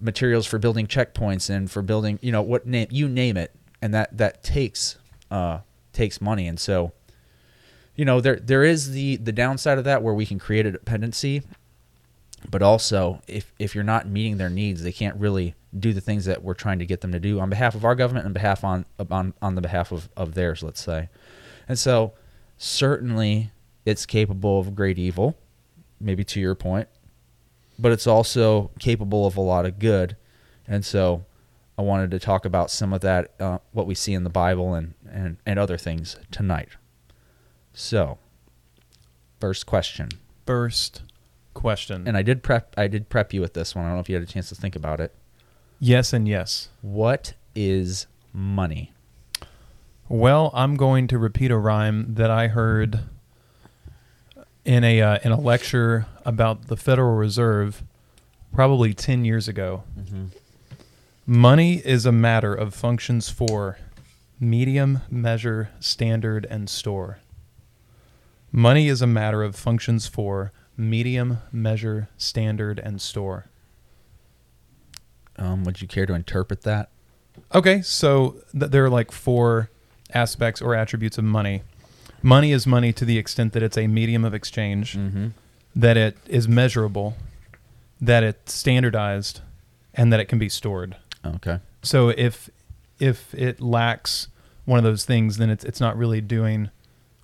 materials 0.00 0.46
for 0.46 0.60
building 0.60 0.86
checkpoints 0.86 1.50
and 1.50 1.68
for 1.68 1.82
building, 1.82 2.20
you 2.22 2.30
know, 2.30 2.40
what 2.40 2.68
name 2.68 2.86
you 2.92 3.08
name 3.08 3.36
it, 3.36 3.52
and 3.82 3.92
that 3.92 4.16
that 4.16 4.44
takes 4.44 4.96
uh 5.32 5.58
takes 5.92 6.20
money, 6.20 6.46
and 6.46 6.60
so 6.60 6.92
you 7.96 8.04
know 8.04 8.20
there 8.20 8.36
there 8.36 8.62
is 8.62 8.92
the 8.92 9.16
the 9.16 9.32
downside 9.32 9.76
of 9.76 9.82
that 9.82 10.04
where 10.04 10.14
we 10.14 10.24
can 10.24 10.38
create 10.38 10.66
a 10.66 10.70
dependency 10.70 11.42
but 12.50 12.62
also 12.62 13.20
if 13.26 13.52
if 13.58 13.74
you're 13.74 13.84
not 13.84 14.06
meeting 14.06 14.36
their 14.36 14.50
needs 14.50 14.82
they 14.82 14.92
can't 14.92 15.16
really 15.16 15.54
do 15.78 15.92
the 15.92 16.00
things 16.00 16.24
that 16.24 16.42
we're 16.42 16.54
trying 16.54 16.78
to 16.78 16.86
get 16.86 17.00
them 17.00 17.12
to 17.12 17.20
do 17.20 17.40
on 17.40 17.50
behalf 17.50 17.74
of 17.74 17.84
our 17.84 17.94
government 17.94 18.24
and 18.24 18.34
behalf 18.34 18.64
on 18.64 18.84
on 19.10 19.34
on 19.42 19.54
the 19.54 19.60
behalf 19.60 19.92
of 19.92 20.08
of 20.16 20.34
theirs 20.34 20.62
let's 20.62 20.82
say. 20.82 21.08
And 21.68 21.78
so 21.78 22.12
certainly 22.56 23.50
it's 23.84 24.06
capable 24.06 24.60
of 24.60 24.74
great 24.74 24.98
evil 24.98 25.36
maybe 26.00 26.24
to 26.24 26.40
your 26.40 26.54
point 26.54 26.88
but 27.78 27.92
it's 27.92 28.06
also 28.06 28.70
capable 28.78 29.26
of 29.26 29.36
a 29.36 29.40
lot 29.40 29.66
of 29.66 29.78
good. 29.78 30.16
And 30.66 30.84
so 30.84 31.24
i 31.76 31.82
wanted 31.82 32.08
to 32.12 32.20
talk 32.20 32.44
about 32.44 32.70
some 32.70 32.92
of 32.92 33.00
that 33.00 33.32
uh, 33.40 33.58
what 33.72 33.84
we 33.84 33.96
see 33.96 34.14
in 34.14 34.22
the 34.22 34.30
bible 34.30 34.74
and 34.74 34.94
and 35.10 35.38
and 35.44 35.58
other 35.58 35.76
things 35.76 36.16
tonight. 36.30 36.68
So 37.72 38.18
first 39.40 39.66
question. 39.66 40.10
First 40.46 41.02
question. 41.54 42.06
and 42.06 42.16
I 42.16 42.22
did 42.22 42.42
prep 42.42 42.74
I 42.76 42.86
did 42.88 43.08
prep 43.08 43.32
you 43.32 43.40
with 43.40 43.54
this 43.54 43.74
one. 43.74 43.84
I 43.84 43.88
don't 43.88 43.96
know 43.96 44.00
if 44.00 44.08
you 44.08 44.16
had 44.16 44.22
a 44.22 44.26
chance 44.26 44.48
to 44.50 44.54
think 44.54 44.76
about 44.76 45.00
it. 45.00 45.14
yes 45.80 46.12
and 46.12 46.28
yes. 46.28 46.68
What 46.82 47.34
is 47.54 48.06
money? 48.32 48.92
Well, 50.08 50.50
I'm 50.54 50.76
going 50.76 51.06
to 51.08 51.18
repeat 51.18 51.50
a 51.50 51.56
rhyme 51.56 52.14
that 52.14 52.30
I 52.30 52.48
heard 52.48 53.00
in 54.64 54.84
a 54.84 55.00
uh, 55.00 55.18
in 55.22 55.32
a 55.32 55.40
lecture 55.40 56.06
about 56.24 56.66
the 56.68 56.76
Federal 56.76 57.14
Reserve 57.16 57.82
probably 58.52 58.94
10 58.94 59.24
years 59.24 59.48
ago. 59.48 59.84
Money 61.26 61.76
is 61.84 62.04
a 62.06 62.12
matter 62.12 62.54
of 62.54 62.74
functions 62.74 63.30
for 63.30 63.78
medium, 64.38 65.00
measure, 65.10 65.70
standard, 65.80 66.46
and 66.50 66.68
store. 66.68 67.18
Money 68.52 68.88
is 68.88 69.00
a 69.02 69.06
matter 69.06 69.42
of 69.42 69.56
functions 69.56 70.06
for 70.06 70.52
medium, 70.76 71.38
measure, 71.52 72.08
standard, 72.16 72.78
and 72.78 73.00
store. 73.00 73.46
Um, 75.36 75.64
would 75.64 75.80
you 75.82 75.88
care 75.88 76.06
to 76.06 76.14
interpret 76.14 76.62
that? 76.62 76.90
Okay, 77.54 77.82
so 77.82 78.36
th- 78.58 78.70
there 78.70 78.84
are 78.84 78.90
like 78.90 79.10
four 79.10 79.70
aspects 80.12 80.62
or 80.62 80.74
attributes 80.74 81.18
of 81.18 81.24
money. 81.24 81.62
Money 82.22 82.52
is 82.52 82.66
money 82.66 82.92
to 82.92 83.04
the 83.04 83.18
extent 83.18 83.52
that 83.52 83.62
it's 83.62 83.76
a 83.76 83.86
medium 83.86 84.24
of 84.24 84.32
exchange, 84.34 84.96
Mm-hmm. 84.96 85.28
that 85.74 85.96
it 85.96 86.16
is 86.26 86.46
measurable, 86.48 87.16
that 88.00 88.22
it's 88.22 88.52
standardized, 88.54 89.40
and 89.92 90.12
that 90.12 90.20
it 90.20 90.26
can 90.26 90.38
be 90.38 90.48
stored. 90.48 90.96
Okay. 91.24 91.58
So 91.82 92.10
if 92.10 92.48
if 93.00 93.34
it 93.34 93.60
lacks 93.60 94.28
one 94.64 94.78
of 94.78 94.84
those 94.84 95.04
things, 95.04 95.36
then 95.38 95.50
it's 95.50 95.64
it's 95.64 95.80
not 95.80 95.96
really 95.98 96.20
doing 96.20 96.70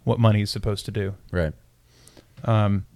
what 0.04 0.18
money 0.18 0.42
is 0.42 0.50
supposed 0.50 0.84
to 0.86 0.90
do. 0.90 1.14
Right. 1.30 1.52
Um, 2.44 2.86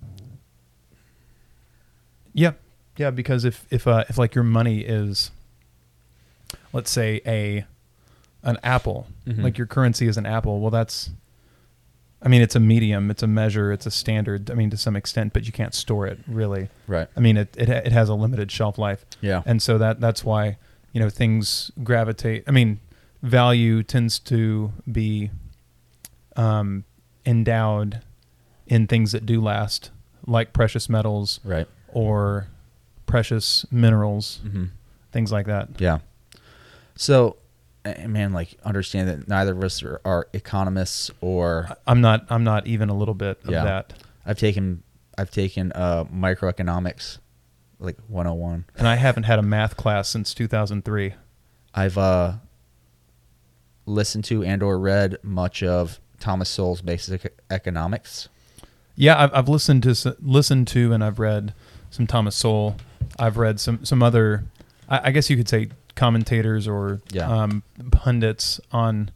yeah, 2.35 2.53
yeah, 2.97 3.11
because 3.11 3.45
if 3.47 3.67
if 3.71 3.87
uh, 3.87 4.05
if 4.09 4.19
like 4.19 4.35
your 4.35 4.45
money 4.45 4.81
is, 4.81 5.31
let's 6.73 6.91
say 6.91 7.21
a 7.27 7.65
an 8.43 8.59
apple, 8.63 9.07
Mhm. 9.27 9.43
like 9.43 9.57
your 9.57 9.67
currency 9.67 10.07
is 10.07 10.19
an 10.19 10.27
apple. 10.27 10.61
Well, 10.61 10.71
that's, 10.71 11.09
I 12.21 12.29
mean, 12.29 12.43
it's 12.43 12.55
a 12.55 12.61
medium, 12.61 13.11
it's 13.11 13.23
a 13.23 13.27
measure, 13.27 13.73
it's 13.73 13.87
a 13.87 13.91
standard. 13.91 14.51
I 14.51 14.55
mean, 14.55 14.69
to 14.69 14.77
some 14.77 14.97
extent, 14.97 15.33
but 15.33 15.47
you 15.47 15.53
can't 15.53 15.73
store 15.75 16.07
it 16.07 16.19
really. 16.29 16.69
Right. 16.87 17.09
I 17.17 17.21
mean, 17.21 17.37
it 17.39 17.55
it, 17.57 17.69
it 17.71 17.93
has 17.93 18.09
a 18.11 18.15
limited 18.15 18.51
shelf 18.53 18.77
life, 18.79 19.07
Yeah. 19.23 19.43
and 19.47 19.63
so 19.63 19.79
that 19.79 20.01
that's 20.01 20.25
why 20.25 20.59
you 20.93 21.01
know 21.01 21.09
things 21.09 21.71
gravitate. 21.83 22.45
I 22.47 22.51
mean, 22.51 22.81
value 23.23 23.83
tends 23.83 24.19
to 24.21 24.73
be 24.91 25.31
um, 26.37 26.85
endowed 27.25 28.01
in 28.67 28.87
things 28.87 29.13
that 29.13 29.25
do 29.25 29.41
last, 29.41 29.91
like 30.27 30.53
precious 30.53 30.89
metals 30.89 31.41
Right. 31.45 31.67
Or 31.95 32.49
precious 33.07 33.65
minerals, 33.71 34.41
Mm-hmm. 34.45 34.65
things 35.13 35.33
like 35.33 35.47
that. 35.47 35.69
Yeah. 35.79 35.99
So, 36.97 37.37
man, 38.07 38.33
like 38.33 38.57
understand 38.65 39.09
that 39.09 39.29
neither 39.29 39.53
of 39.53 39.63
us 39.65 39.83
are, 39.83 40.01
are 40.05 40.29
economists 40.33 41.11
or 41.21 41.69
I'm 41.87 42.01
not. 42.01 42.27
I'm 42.31 42.45
not 42.45 42.67
even 42.67 42.89
a 42.89 42.95
little 42.95 43.15
bit 43.15 43.39
of 43.45 43.51
Yeah. 43.51 43.65
that. 43.65 43.93
I've 44.27 44.39
taken 44.39 44.83
I've 45.17 45.31
taken 45.31 45.71
uh, 45.73 46.05
microeconomics, 46.05 47.19
like 47.79 47.97
101. 48.09 48.65
And 48.77 48.89
I 48.89 48.97
haven't 48.97 49.25
had 49.25 49.39
a 49.39 49.43
math 49.43 49.77
class 49.77 50.09
since 50.09 50.35
2003. 50.35 51.15
I've 51.75 51.99
uh, 51.99 52.35
listened 53.87 54.25
to 54.25 54.43
and 54.43 54.63
or 54.63 54.79
read 54.79 55.19
much 55.23 55.63
of 55.63 56.01
Thomas 56.21 56.49
Sowell's 56.49 56.81
Basic 56.83 57.33
Economics. 57.51 58.29
Yeah, 58.97 59.21
I've, 59.23 59.35
I've 59.35 59.49
listened 59.49 59.83
to 59.85 60.17
listened 60.21 60.69
to 60.69 60.93
and 60.93 61.03
I've 61.05 61.19
read 61.19 61.53
some 61.95 62.07
Thomas 62.09 62.35
Sowell. 62.35 62.77
I've 63.19 63.37
read 63.39 63.61
some 63.61 63.85
some 63.85 64.03
other, 64.03 64.45
I, 64.89 65.09
I 65.09 65.11
guess 65.13 65.31
you 65.31 65.37
could 65.37 65.49
say 65.49 65.69
commentators 65.95 66.67
or 66.67 67.01
Yeah. 67.13 67.31
um, 67.31 67.63
pundits 67.93 68.61
on 68.73 69.11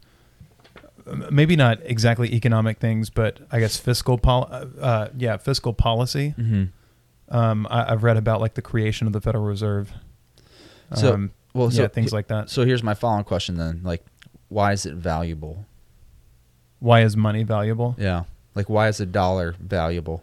maybe 1.30 1.56
not 1.56 1.78
exactly 1.84 2.32
economic 2.34 2.78
things, 2.78 3.10
but 3.10 3.40
I 3.50 3.58
guess 3.60 3.76
fiscal 3.78 4.16
pol- 4.18 4.48
uh, 4.50 4.66
uh, 4.80 5.08
yeah 5.16 5.36
fiscal 5.38 5.72
policy. 5.72 6.34
Mm-hmm. 6.38 6.64
Um, 7.36 7.66
I, 7.68 7.92
I've 7.92 8.04
read 8.04 8.16
about 8.16 8.40
like 8.40 8.54
the 8.54 8.62
creation 8.62 9.06
of 9.06 9.12
the 9.12 9.20
Federal 9.20 9.44
Reserve. 9.44 9.90
So, 10.94 11.14
Um, 11.14 11.32
well, 11.52 11.70
so 11.70 11.82
yeah, 11.82 11.88
things 11.88 12.12
like 12.12 12.28
that. 12.28 12.48
So 12.48 12.64
here's 12.64 12.82
my 12.82 12.94
following 12.94 13.24
question 13.24 13.56
then: 13.56 13.80
like, 13.82 14.04
why 14.48 14.72
is 14.72 14.86
it 14.86 14.94
valuable? 14.94 15.66
Why 16.78 17.02
is 17.02 17.16
money 17.16 17.42
valuable? 17.42 17.96
Yeah, 17.98 18.24
like 18.54 18.70
why 18.70 18.86
is 18.88 19.00
a 19.00 19.06
dollar 19.06 19.56
valuable? 19.60 20.22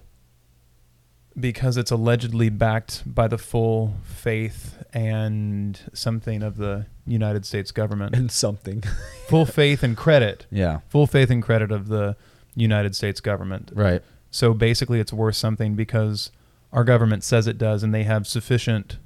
Because 1.40 1.78
it's 1.78 1.92
allegedly 1.92 2.50
backed 2.50 3.04
by 3.06 3.28
the 3.28 3.38
full 3.38 3.96
faith 4.06 4.82
and 4.94 5.80
something 5.94 6.42
of 6.42 6.58
the 6.58 6.86
United 7.06 7.46
States 7.46 7.72
government. 7.72 8.16
And 8.16 8.32
something. 8.32 8.82
full 9.28 9.46
faith 9.46 9.84
and 9.84 9.98
credit. 9.98 10.46
yeah. 10.50 10.80
Full 10.90 11.08
faith 11.08 11.30
and 11.30 11.44
credit 11.44 11.72
of 11.72 11.88
the 11.90 12.16
United 12.56 12.96
States 12.96 13.20
government. 13.20 13.72
Right. 13.76 14.02
So 14.32 14.54
basically, 14.54 15.00
it's 15.00 15.12
worth 15.14 15.36
something 15.36 15.76
because 15.76 16.32
our 16.72 16.84
government 16.84 17.24
says 17.24 17.48
it 17.48 17.58
does, 17.58 17.84
and 17.84 17.94
they 17.94 18.04
have 18.04 18.26
sufficient 18.28 18.98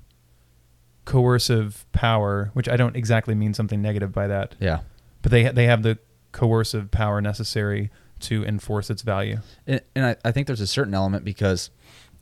coercive 1.06 1.86
power, 1.92 2.52
which 2.54 2.70
I 2.70 2.78
don't 2.78 2.96
exactly 2.96 3.34
mean 3.36 3.54
something 3.54 3.82
negative 3.82 4.12
by 4.12 4.28
that, 4.28 4.56
Yeah. 4.60 4.80
but 5.22 5.32
they 5.32 5.50
they 5.50 5.66
have 5.66 5.82
the 5.84 5.98
coercive 6.32 6.92
power 6.92 7.22
necessary 7.22 7.90
to 8.22 8.44
enforce 8.46 8.90
its 8.90 9.02
value. 9.02 9.40
And, 9.66 9.82
and 9.96 10.06
I, 10.06 10.16
I 10.26 10.32
think 10.32 10.46
there's 10.48 10.62
a 10.62 10.68
certain 10.68 10.94
element 10.94 11.24
because, 11.24 11.70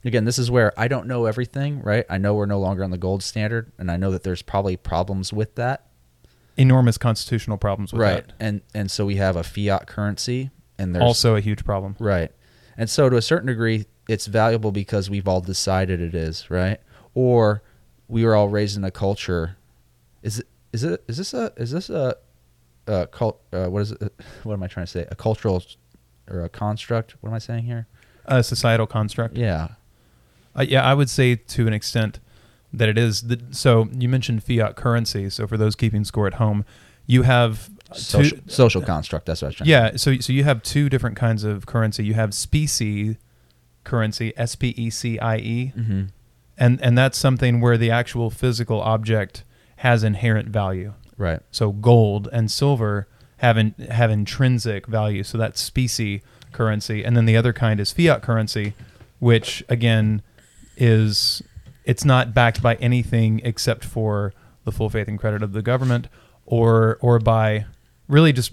again, 0.06 0.26
this 0.26 0.40
is 0.40 0.50
where 0.50 0.78
I 0.80 0.88
don't 0.88 1.08
know 1.08 1.26
everything, 1.26 1.82
right? 1.82 2.06
I 2.10 2.18
know 2.18 2.34
we're 2.34 2.46
no 2.46 2.60
longer 2.60 2.84
on 2.84 2.92
the 2.92 2.98
gold 2.98 3.24
standard, 3.24 3.72
and 3.78 3.92
I 3.92 3.98
know 3.98 4.12
that 4.12 4.24
there's 4.24 4.42
probably 4.42 4.78
problems 4.78 5.34
with 5.34 5.56
that. 5.56 5.88
Enormous 6.56 6.98
constitutional 6.98 7.58
problems 7.58 7.94
with 7.94 8.02
right. 8.02 8.28
that. 8.28 8.34
And 8.40 8.62
and 8.74 8.90
so 8.90 9.06
we 9.06 9.16
have 9.18 9.36
a 9.36 9.44
fiat 9.44 9.88
currency, 9.88 10.50
and 10.78 10.96
there's 10.96 11.04
Also 11.04 11.36
a 11.36 11.42
huge 11.42 11.64
problem. 11.66 11.96
Right. 12.00 12.32
And 12.78 12.90
so 12.90 13.10
to 13.10 13.18
a 13.18 13.22
certain 13.22 13.48
degree, 13.48 13.86
it's 14.08 14.28
valuable 14.28 14.72
because 14.72 15.10
we've 15.10 15.28
all 15.28 15.42
decided 15.42 16.00
it 16.00 16.16
is, 16.16 16.50
right? 16.50 16.80
Or 17.14 17.64
we 18.08 18.24
were 18.24 18.36
all 18.36 18.50
raised 18.50 18.78
in 18.78 18.84
a 18.84 18.92
culture. 18.92 19.58
Is 20.22 20.40
it 20.40 20.48
is 20.74 20.84
it 20.84 21.04
is 21.08 21.18
this 21.18 21.34
a 21.34 21.52
is 21.58 21.72
this 21.72 21.90
a, 21.90 22.16
a 22.88 23.08
cult 23.08 23.42
uh, 23.52 23.68
what 23.68 23.82
is 23.82 23.92
it 23.92 24.14
what 24.44 24.54
am 24.54 24.64
I 24.64 24.68
trying 24.68 24.86
to 24.86 24.92
say? 24.92 25.06
A 25.10 25.16
cultural 25.16 25.64
or 26.30 26.44
a 26.44 26.50
construct? 26.50 27.16
What 27.22 27.30
am 27.30 27.36
I 27.36 27.40
saying 27.40 27.64
here? 27.64 27.88
A 28.26 28.44
societal 28.44 28.88
construct. 28.88 29.38
Yeah. 29.38 29.70
Uh, 30.58 30.66
yeah, 30.68 30.84
I 30.84 30.94
would 30.94 31.10
say 31.10 31.36
to 31.36 31.68
an 31.68 31.74
extent 31.74 32.20
that 32.74 32.90
it 32.90 32.98
is. 32.98 33.24
The, 33.24 33.40
so 33.52 33.90
you 33.94 34.10
mentioned 34.10 34.44
fiat 34.44 34.76
currency. 34.76 35.30
So 35.30 35.48
for 35.48 35.58
those 35.58 35.76
keeping 35.76 36.04
score 36.04 36.28
at 36.28 36.36
home, 36.36 36.66
you 37.06 37.24
have 37.24 37.70
Social, 37.94 38.38
two. 38.38 38.44
social 38.48 38.82
construct. 38.82 39.28
That's 39.28 39.42
what 39.42 39.46
I 39.46 39.50
was 39.50 39.56
trying 39.56 39.70
Yeah, 39.70 39.96
so 39.96 40.18
so 40.20 40.34
you 40.34 40.44
have 40.44 40.62
two 40.62 40.90
different 40.90 41.16
kinds 41.16 41.46
of 41.46 41.66
currency. 41.66 42.04
You 42.04 42.16
have 42.16 42.34
specie 42.34 43.18
currency, 43.86 44.34
S 44.36 44.56
P 44.56 44.74
E 44.76 44.90
C 44.90 45.18
I 45.20 45.38
E, 45.38 45.74
mm-hmm. 45.76 46.04
and 46.58 46.82
and 46.82 46.98
that's 46.98 47.18
something 47.18 47.62
where 47.62 47.78
the 47.78 47.90
actual 47.90 48.30
physical 48.30 48.82
object 48.82 49.46
has 49.78 50.04
inherent 50.04 50.50
value. 50.50 50.96
Right. 51.18 51.40
So 51.50 51.72
gold 51.72 52.28
and 52.34 52.52
silver 52.52 53.08
have 53.38 53.58
in, 53.58 53.74
have 53.90 54.12
intrinsic 54.12 54.86
value. 54.88 55.24
So 55.24 55.38
that's 55.38 55.62
specie 55.62 56.24
currency, 56.52 57.06
and 57.06 57.16
then 57.16 57.26
the 57.26 57.38
other 57.38 57.54
kind 57.54 57.80
is 57.80 57.94
fiat 57.94 58.22
currency, 58.22 58.74
which 59.20 59.64
again 59.70 60.22
is 60.78 61.42
it's 61.86 62.06
not 62.06 62.34
backed 62.34 62.62
by 62.62 62.76
anything 62.76 63.42
except 63.44 63.84
for 63.84 64.34
the 64.64 64.72
full 64.72 64.90
faith 64.90 65.08
and 65.08 65.20
credit 65.20 65.42
of 65.44 65.54
the 65.54 65.62
government, 65.62 66.08
or 66.46 66.98
or 67.02 67.20
by 67.20 67.66
really 68.08 68.32
just 68.34 68.52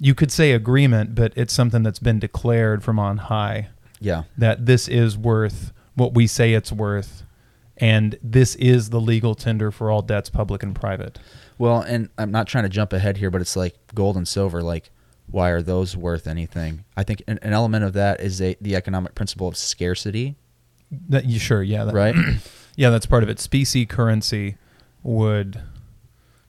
you 0.00 0.14
could 0.14 0.30
say 0.30 0.52
agreement, 0.52 1.14
but 1.14 1.32
it's 1.36 1.52
something 1.52 1.82
that's 1.82 1.98
been 1.98 2.18
declared 2.20 2.84
from 2.84 2.98
on 3.00 3.16
high 3.16 3.68
Yeah. 4.00 4.22
that 4.36 4.64
this 4.66 4.86
is 4.86 5.18
worth 5.18 5.72
what 5.94 6.14
we 6.14 6.28
say 6.28 6.52
it's 6.54 6.70
worth, 6.70 7.24
and 7.76 8.16
this 8.22 8.54
is 8.56 8.90
the 8.90 9.00
legal 9.00 9.34
tender 9.34 9.72
for 9.72 9.90
all 9.90 10.02
debts, 10.02 10.30
public 10.30 10.62
and 10.62 10.74
private. 10.74 11.18
Well, 11.58 11.80
and 11.80 12.08
I'm 12.16 12.30
not 12.30 12.46
trying 12.46 12.62
to 12.62 12.68
jump 12.70 12.92
ahead 12.92 13.16
here, 13.16 13.30
but 13.32 13.40
it's 13.40 13.56
like 13.56 13.74
gold 13.94 14.16
and 14.16 14.28
silver. 14.28 14.62
Like, 14.62 14.90
why 15.26 15.48
are 15.50 15.62
those 15.62 15.96
worth 15.96 16.28
anything? 16.28 16.84
I 16.96 17.02
think 17.02 17.22
an, 17.26 17.40
an 17.42 17.52
element 17.52 17.84
of 17.84 17.94
that 17.94 18.20
is 18.20 18.40
a, 18.40 18.56
the 18.60 18.76
economic 18.76 19.16
principle 19.16 19.48
of 19.48 19.56
scarcity, 19.56 20.36
That 20.90 21.24
you 21.26 21.38
sure? 21.38 21.62
Yeah. 21.62 21.84
That, 21.84 21.94
right? 21.94 22.14
Yeah, 22.76 22.90
that's 22.90 23.06
part 23.06 23.24
of 23.24 23.28
it. 23.28 23.40
Specie 23.40 23.86
currency 23.86 24.56
would, 25.02 25.60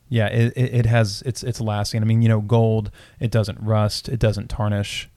yeah, 0.09 0.27
it, 0.27 0.53
it, 0.55 0.73
it 0.75 0.85
has 0.85 1.23
it's 1.25 1.41
it's 1.41 1.59
lasting. 1.59 2.03
I 2.03 2.05
mean, 2.05 2.21
you 2.21 2.29
know, 2.29 2.39
gold 2.39 2.91
it 3.19 3.31
doesn't 3.31 3.59
rust, 3.59 4.07
it 4.09 4.19
doesn't 4.19 4.47
tarnish. 4.47 5.09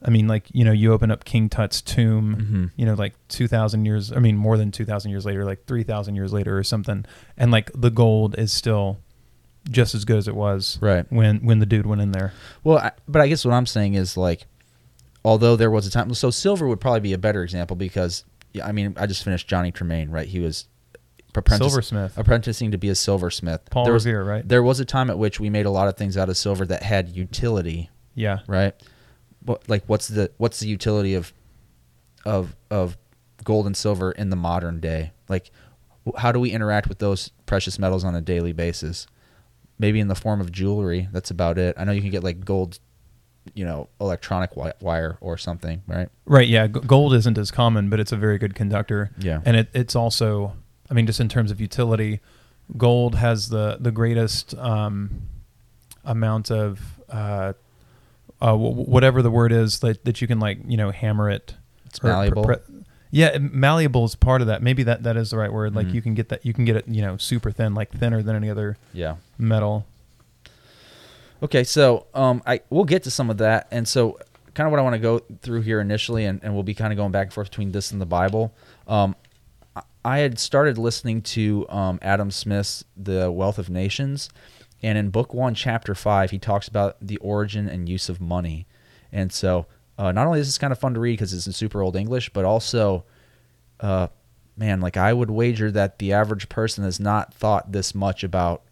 I 0.00 0.10
mean, 0.10 0.28
like 0.28 0.44
you 0.52 0.64
know, 0.64 0.70
you 0.70 0.92
open 0.92 1.10
up 1.10 1.24
King 1.24 1.48
Tut's 1.48 1.82
tomb, 1.82 2.36
Mhm. 2.36 2.70
you 2.76 2.86
know, 2.86 2.94
like 2.94 3.14
two 3.26 3.48
thousand 3.48 3.84
years. 3.84 4.12
I 4.12 4.20
mean, 4.20 4.36
more 4.36 4.56
than 4.56 4.70
two 4.70 4.84
thousand 4.84 5.10
years 5.10 5.24
later, 5.26 5.44
like 5.44 5.66
three 5.66 5.82
thousand 5.82 6.14
years 6.14 6.32
later 6.32 6.56
or 6.56 6.62
something, 6.62 7.04
and 7.36 7.50
like 7.50 7.72
the 7.74 7.90
gold 7.90 8.38
is 8.38 8.52
still 8.52 8.98
just 9.68 9.94
as 9.96 10.04
good 10.04 10.18
as 10.18 10.28
it 10.28 10.36
was 10.36 10.78
Right. 10.80 11.04
when 11.10 11.38
when 11.44 11.58
the 11.58 11.66
dude 11.66 11.84
went 11.84 12.00
in 12.00 12.12
there. 12.12 12.32
Well, 12.62 12.78
I, 12.78 12.92
but 13.08 13.20
I 13.22 13.26
guess 13.26 13.44
what 13.44 13.54
I'm 13.54 13.66
saying 13.66 13.94
is 13.94 14.16
like, 14.16 14.46
although 15.24 15.56
there 15.56 15.70
was 15.70 15.84
a 15.86 15.90
time, 15.90 16.14
so 16.14 16.30
silver 16.30 16.68
would 16.68 16.80
probably 16.80 17.00
be 17.00 17.12
a 17.12 17.18
better 17.18 17.42
example 17.42 17.76
because, 17.76 18.24
yeah, 18.52 18.66
I 18.66 18.72
mean, 18.72 18.94
I 18.96 19.06
just 19.06 19.22
finished 19.22 19.48
Johnny 19.48 19.72
Tremain, 19.72 20.10
right? 20.10 20.26
He 20.28 20.40
was 20.40 20.66
apprentice, 21.34 21.68
Silversmith, 21.68 22.18
apprenticing 22.18 22.72
to 22.72 22.78
be 22.78 22.88
a 22.88 22.94
silversmith. 22.94 23.62
Paul 23.70 23.84
there 23.84 23.94
was, 23.94 24.04
Revere, 24.04 24.24
right? 24.24 24.48
there 24.48 24.62
was 24.62 24.80
a 24.80 24.84
time 24.84 25.10
at 25.10 25.18
which 25.18 25.38
we 25.38 25.50
made 25.50 25.66
a 25.66 25.70
lot 25.70 25.88
of 25.88 25.96
things 25.96 26.16
out 26.16 26.28
of 26.28 26.36
silver 26.36 26.66
that 26.66 26.82
had 26.82 27.08
utility, 27.10 27.90
yeah, 28.14 28.40
right? 28.46 28.74
What 29.44 29.68
like 29.68 29.84
what's 29.86 30.08
the 30.08 30.30
what's 30.38 30.60
the 30.60 30.68
utility 30.68 31.14
of 31.14 31.32
of 32.24 32.56
of 32.70 32.96
gold 33.44 33.66
and 33.66 33.76
silver 33.76 34.12
in 34.12 34.30
the 34.30 34.36
modern 34.36 34.80
day? 34.80 35.12
Like, 35.28 35.50
how 36.18 36.32
do 36.32 36.40
we 36.40 36.50
interact 36.50 36.88
with 36.88 36.98
those 36.98 37.30
precious 37.46 37.78
metals 37.78 38.04
on 38.04 38.14
a 38.14 38.20
daily 38.20 38.52
basis? 38.52 39.06
Maybe 39.78 40.00
in 40.00 40.08
the 40.08 40.14
form 40.14 40.40
of 40.40 40.52
jewelry. 40.52 41.08
That's 41.12 41.30
about 41.30 41.56
it. 41.56 41.74
I 41.78 41.84
know 41.84 41.92
you 41.92 42.02
can 42.02 42.10
get 42.10 42.22
like 42.22 42.44
gold, 42.44 42.78
you 43.54 43.64
know, 43.64 43.88
electronic 44.00 44.50
wire 44.80 45.16
or 45.20 45.36
something, 45.38 45.82
right? 45.86 46.08
right. 46.26 46.46
Yeah, 46.48 46.66
G- 46.66 46.80
gold 46.86 47.14
isn't 47.14 47.38
as 47.38 47.50
common, 47.50 47.88
but 47.90 47.98
it's 47.98 48.12
a 48.12 48.16
very 48.16 48.38
good 48.38 48.54
conductor. 48.54 49.10
Yeah. 49.18 49.40
and 49.44 49.56
it, 49.56 49.68
it's 49.74 49.96
also 49.96 50.52
i 50.90 50.94
mean 50.94 51.06
just 51.06 51.20
in 51.20 51.28
terms 51.28 51.50
of 51.52 51.60
utility 51.60 52.18
gold 52.76 53.14
has 53.14 53.48
the 53.48 53.76
the 53.80 53.90
greatest 53.92 54.54
um, 54.58 55.22
amount 56.04 56.50
of 56.50 56.80
uh, 57.08 57.52
uh, 58.40 58.46
w- 58.46 58.72
whatever 58.74 59.22
the 59.22 59.30
word 59.30 59.52
is 59.52 59.80
that, 59.80 60.04
that 60.04 60.20
you 60.20 60.26
can 60.26 60.40
like 60.40 60.58
you 60.66 60.76
know 60.76 60.90
hammer 60.90 61.30
it 61.30 61.54
It's 61.86 61.98
pre- 61.98 62.10
malleable. 62.10 62.44
pre- 62.44 62.56
yeah 63.10 63.38
malleable 63.38 64.04
is 64.04 64.14
part 64.16 64.40
of 64.40 64.46
that 64.48 64.62
maybe 64.62 64.82
that 64.84 65.02
that 65.02 65.16
is 65.16 65.30
the 65.30 65.36
right 65.38 65.52
word 65.52 65.74
like 65.74 65.88
Mhm. 65.88 65.94
you 65.94 66.02
can 66.02 66.14
get 66.14 66.28
that 66.30 66.44
you 66.44 66.52
can 66.52 66.64
get 66.64 66.76
it 66.76 66.88
you 66.88 67.02
know 67.02 67.16
super 67.16 67.50
thin 67.50 67.74
like 67.74 67.90
thinner 67.90 68.22
than 68.22 68.34
any 68.36 68.48
other 68.50 68.76
yeah. 68.92 69.16
metal 69.38 69.86
Okay, 71.42 71.64
so 71.64 72.06
um, 72.14 72.42
I 72.46 72.60
we'll 72.68 72.84
get 72.84 73.04
to 73.04 73.10
some 73.10 73.30
of 73.30 73.38
that, 73.38 73.68
and 73.70 73.88
so 73.88 74.18
kind 74.54 74.66
of 74.66 74.72
what 74.72 74.78
I 74.78 74.82
want 74.82 74.94
to 74.94 74.98
go 74.98 75.20
through 75.40 75.62
here 75.62 75.80
initially, 75.80 76.26
and, 76.26 76.40
and 76.42 76.52
we'll 76.52 76.62
be 76.62 76.74
kind 76.74 76.92
of 76.92 76.96
going 76.96 77.12
back 77.12 77.26
and 77.28 77.32
forth 77.32 77.50
between 77.50 77.72
this 77.72 77.92
and 77.92 78.00
the 78.00 78.06
Bible. 78.06 78.54
Um, 78.86 79.16
I- 80.04 80.18
had 80.18 80.38
started 80.38 80.76
listening 80.76 81.22
to 81.22 81.66
um, 81.70 81.98
Adam 82.02 82.30
Smith's 82.30 82.84
The 82.96 83.30
Wealth 83.30 83.58
of 83.58 83.70
Nations, 83.70 84.28
and 84.82 84.98
in 84.98 85.10
Book 85.10 85.32
One, 85.32 85.54
Chapter 85.54 85.94
Five, 85.94 86.30
he 86.30 86.38
talks 86.38 86.68
about 86.68 86.96
the 87.00 87.16
origin 87.18 87.68
and 87.68 87.88
use 87.88 88.08
of 88.10 88.20
money, 88.20 88.66
and 89.10 89.32
so 89.32 89.66
uh, 89.98 90.12
not 90.12 90.26
only 90.26 90.40
is 90.40 90.48
this 90.48 90.58
kind 90.58 90.72
of 90.72 90.78
fun 90.78 90.92
to 90.94 91.00
read 91.00 91.12
because 91.14 91.32
it's 91.32 91.46
in 91.46 91.52
super 91.54 91.80
old 91.82 91.96
English, 91.96 92.30
but 92.34 92.44
also, 92.44 93.04
uh, 93.80 94.08
man, 94.58 94.80
like 94.80 94.98
I 94.98 95.14
would 95.14 95.30
wager 95.30 95.70
that 95.70 95.98
the 95.98 96.12
average 96.12 96.50
person 96.50 96.84
has 96.84 97.00
not 97.00 97.32
thought 97.32 97.72
this 97.72 97.94
much 97.94 98.24
about 98.24 98.62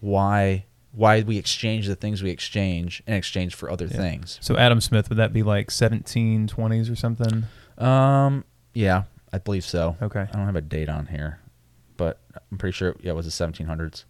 why 0.00 0.66
why 0.92 1.22
we 1.22 1.38
exchange 1.38 1.86
the 1.86 1.96
things 1.96 2.22
we 2.22 2.30
exchange 2.30 3.02
in 3.06 3.14
exchange 3.14 3.54
for 3.54 3.70
other 3.70 3.86
Yeah. 3.86 3.96
things. 3.96 4.38
so 4.42 4.56
adam 4.56 4.80
smith 4.80 5.08
would 5.08 5.18
that 5.18 5.32
be 5.32 5.42
like 5.42 5.68
1720s 5.70 6.90
or 6.90 6.96
something 6.96 7.44
Um, 7.78 8.44
yeah, 8.74 9.04
I 9.32 9.38
believe 9.38 9.64
so. 9.64 9.96
okay 10.02 10.26
I 10.32 10.36
don't 10.36 10.46
have 10.46 10.56
a 10.56 10.60
date 10.60 10.88
on 10.88 11.06
here, 11.06 11.38
but 11.96 12.18
I'm 12.50 12.58
pretty 12.58 12.72
sure 12.74 12.94
yeah, 13.00 13.12
it 13.12 13.14
was 13.16 13.26
the 13.26 13.44
1700s 13.46 14.04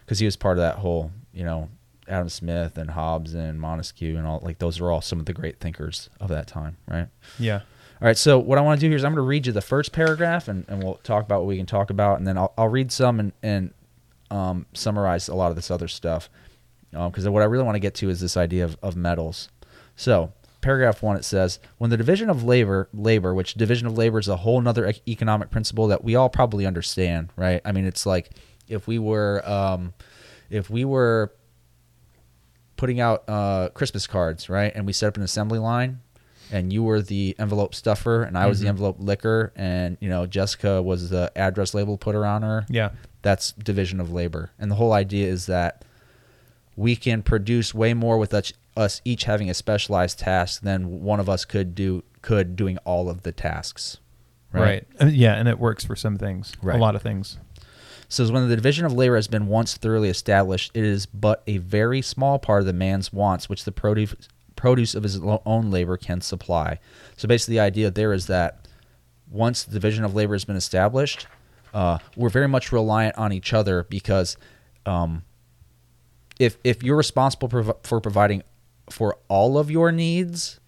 because 0.00 0.18
he 0.18 0.24
was 0.26 0.36
part 0.36 0.56
of 0.58 0.62
that 0.62 0.76
whole, 0.76 1.10
you 1.32 1.44
know, 1.44 1.68
Adam 2.08 2.28
Smith 2.28 2.78
and 2.78 2.90
Hobbes 2.90 3.34
and 3.34 3.60
Montesquieu 3.60 4.16
and 4.16 4.26
all 4.26 4.40
like 4.42 4.58
those 4.58 4.80
are 4.80 4.90
all 4.90 5.00
some 5.00 5.18
of 5.20 5.26
the 5.26 5.32
great 5.32 5.58
thinkers 5.58 6.08
of 6.20 6.28
that 6.28 6.46
time, 6.46 6.76
right? 6.88 7.08
yeah 7.38 7.60
All 8.00 8.06
right, 8.06 8.16
so 8.16 8.38
what 8.38 8.58
I 8.58 8.60
want 8.60 8.78
to 8.80 8.86
do 8.86 8.90
here 8.90 8.96
is 8.96 9.04
I'm 9.04 9.12
going 9.12 9.24
to 9.24 9.28
read 9.28 9.46
you 9.46 9.52
the 9.52 9.60
first 9.62 9.90
paragraph, 9.92 10.48
and, 10.48 10.64
and 10.68 10.82
we'll 10.82 11.00
talk 11.02 11.24
about 11.24 11.40
what 11.40 11.48
we 11.48 11.56
can 11.56 11.66
talk 11.66 11.88
about, 11.90 12.18
and 12.18 12.26
then 12.26 12.36
I'll, 12.38 12.52
I'll 12.58 12.68
read 12.68 12.92
some 12.92 13.18
and, 13.18 13.32
and 13.42 13.72
um, 14.30 14.66
summarize 14.72 15.28
a 15.28 15.34
lot 15.34 15.50
of 15.50 15.56
this 15.56 15.70
other 15.70 15.88
stuff. 15.88 16.28
Because 16.90 17.28
what 17.28 17.42
I 17.42 17.46
really 17.46 17.64
want 17.64 17.74
to 17.74 17.80
get 17.80 17.94
to 17.96 18.08
is 18.08 18.20
this 18.20 18.36
idea 18.36 18.64
of, 18.64 18.76
of 18.82 18.96
metals. 18.96 19.48
So, 19.96 20.32
paragraph 20.62 21.02
one, 21.02 21.16
it 21.16 21.24
says, 21.24 21.58
when 21.78 21.90
the 21.90 21.96
division 21.96 22.30
of 22.30 22.42
labor, 22.42 22.88
labor, 22.94 23.34
which 23.34 23.54
division 23.54 23.86
of 23.86 23.98
labor 23.98 24.18
is 24.18 24.28
a 24.28 24.36
whole 24.36 24.60
nother 24.60 24.86
ec- 24.86 25.06
economic 25.06 25.50
principle 25.50 25.88
that 25.88 26.02
we 26.04 26.14
all 26.16 26.28
probably 26.30 26.64
understand, 26.64 27.28
right? 27.36 27.60
I 27.64 27.72
mean, 27.72 27.84
it's 27.86 28.06
like 28.06 28.30
if 28.68 28.86
we 28.86 28.98
were, 28.98 29.46
um, 29.48 29.92
if 30.48 30.70
we 30.70 30.84
were 30.84 31.32
putting 32.76 33.00
out 33.00 33.24
uh, 33.28 33.68
Christmas 33.70 34.06
cards, 34.06 34.48
right? 34.48 34.72
And 34.74 34.86
we 34.86 34.92
set 34.92 35.08
up 35.08 35.16
an 35.16 35.22
assembly 35.22 35.58
line, 35.58 36.00
and 36.52 36.72
you 36.72 36.82
were 36.82 37.00
the 37.02 37.34
envelope 37.38 37.74
stuffer, 37.74 38.22
and 38.22 38.36
I 38.38 38.46
was 38.46 38.60
the 38.60 38.66
Mhm. 38.66 38.70
envelope 38.70 38.96
licker, 39.00 39.52
and 39.56 39.96
you 40.00 40.08
know 40.08 40.26
Jessica 40.26 40.82
was 40.82 41.10
the 41.10 41.32
address 41.36 41.74
label 41.74 41.96
putter 41.98 42.24
on 42.24 42.42
her. 42.42 42.64
yeah 42.68 42.90
That's 43.26 43.50
division 43.50 43.98
of 44.00 44.12
labor, 44.12 44.52
and 44.56 44.70
the 44.70 44.76
whole 44.76 44.92
idea 44.92 45.26
is 45.26 45.46
that 45.46 45.84
we 46.76 46.94
can 46.94 47.22
produce 47.22 47.74
way 47.74 47.92
more 47.92 48.18
with 48.18 48.32
us, 48.32 48.52
us 48.76 49.00
each 49.04 49.24
having 49.24 49.50
a 49.50 49.54
specialized 49.54 50.20
task 50.20 50.60
than 50.62 51.02
one 51.02 51.18
of 51.18 51.28
us 51.28 51.44
could 51.44 51.74
do 51.74 52.04
could 52.22 52.54
doing 52.54 52.78
all 52.84 53.08
of 53.10 53.22
the 53.24 53.32
tasks. 53.32 53.98
right, 54.52 54.86
Uh, 55.00 55.06
yeah 55.06 55.34
and 55.34 55.48
it 55.48 55.58
works 55.58 55.84
for 55.84 55.96
some 55.96 56.16
things 56.16 56.52
Right. 56.62 56.76
a 56.76 56.80
lot 56.80 56.94
of 56.94 57.02
things 57.02 57.36
says 58.08 58.30
when 58.30 58.48
the 58.48 58.54
division 58.54 58.86
of 58.86 58.92
labor 58.92 59.16
has 59.16 59.26
been 59.26 59.48
once 59.48 59.74
thoroughly 59.76 60.08
established, 60.08 60.70
it 60.72 60.84
is 60.84 61.06
but 61.06 61.42
a 61.48 61.58
very 61.58 62.00
small 62.02 62.38
part 62.38 62.60
of 62.60 62.66
the 62.66 62.72
man's 62.72 63.12
wants 63.12 63.48
which 63.48 63.64
the 63.64 63.72
produce 63.72 64.14
produce 64.54 64.94
of 64.94 65.02
his 65.02 65.18
own 65.44 65.70
labor 65.72 65.96
can 65.96 66.20
supply. 66.20 66.78
So 67.16 67.26
basically, 67.26 67.54
the 67.56 67.60
idea 67.60 67.90
there 67.90 68.12
is 68.12 68.26
that 68.28 68.68
once 69.28 69.64
the 69.64 69.72
division 69.72 70.04
of 70.04 70.14
labor 70.14 70.34
has 70.34 70.44
been 70.44 70.56
established, 70.56 71.26
uh, 71.76 71.98
we're 72.16 72.30
very 72.30 72.48
much 72.48 72.72
reliant 72.72 73.16
on 73.18 73.32
each 73.32 73.52
other 73.52 73.84
because 73.90 74.36
um, 74.86 75.22
if 76.40 76.56
if 76.64 76.82
you're 76.82 76.96
responsible 76.96 77.48
prov- 77.48 77.76
for 77.82 78.00
providing 78.00 78.42
for 78.90 79.16
all 79.28 79.58
of 79.58 79.70
your 79.70 79.92
needs, 79.92 80.58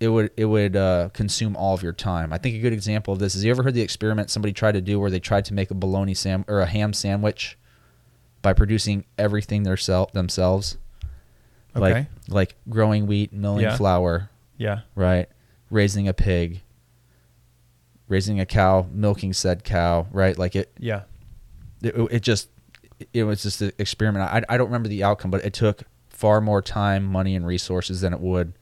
it 0.00 0.08
would 0.08 0.30
it 0.38 0.46
would 0.46 0.74
uh, 0.74 1.10
consume 1.12 1.54
all 1.54 1.74
of 1.74 1.82
your 1.82 1.92
time. 1.92 2.32
I 2.32 2.38
think 2.38 2.56
a 2.56 2.60
good 2.60 2.72
example 2.72 3.12
of 3.12 3.18
this 3.18 3.34
is 3.34 3.44
you 3.44 3.50
ever 3.50 3.62
heard 3.62 3.74
the 3.74 3.82
experiment 3.82 4.30
somebody 4.30 4.52
tried 4.54 4.72
to 4.72 4.80
do 4.80 4.98
where 4.98 5.10
they 5.10 5.20
tried 5.20 5.44
to 5.46 5.54
make 5.54 5.70
a 5.70 5.74
bologna 5.74 6.14
sam 6.14 6.44
or 6.48 6.60
a 6.60 6.66
ham 6.66 6.92
sandwich 6.94 7.58
by 8.40 8.54
producing 8.54 9.04
everything 9.18 9.64
theirself 9.64 10.12
themselves, 10.12 10.78
like 11.74 12.06
like 12.28 12.54
growing 12.70 13.06
wheat, 13.06 13.34
milling 13.34 13.64
Yeah. 13.64 13.76
flour, 13.76 14.30
yeah. 14.56 14.80
right, 14.94 15.28
raising 15.70 16.08
a 16.08 16.14
pig, 16.14 16.61
raising 18.12 18.38
a 18.38 18.46
cow, 18.46 18.86
milking 18.92 19.32
said 19.32 19.64
cow, 19.64 20.06
right, 20.12 20.38
like 20.38 20.54
it 20.54 20.72
yeah 20.78 21.02
it, 21.82 21.94
it 22.10 22.20
just 22.22 22.48
it 23.12 23.24
was 23.24 23.42
just 23.42 23.60
an 23.60 23.72
experiment. 23.78 24.30
I, 24.30 24.42
I 24.48 24.56
don't 24.56 24.68
remember 24.68 24.88
the 24.88 25.02
outcome, 25.02 25.30
but 25.30 25.44
it 25.44 25.52
took 25.52 25.82
far 26.08 26.40
more 26.40 26.62
time, 26.62 27.04
money, 27.04 27.34
and 27.34 27.44
resources 27.44 28.00
than 28.00 28.12
it 28.12 28.20
would 28.20 28.52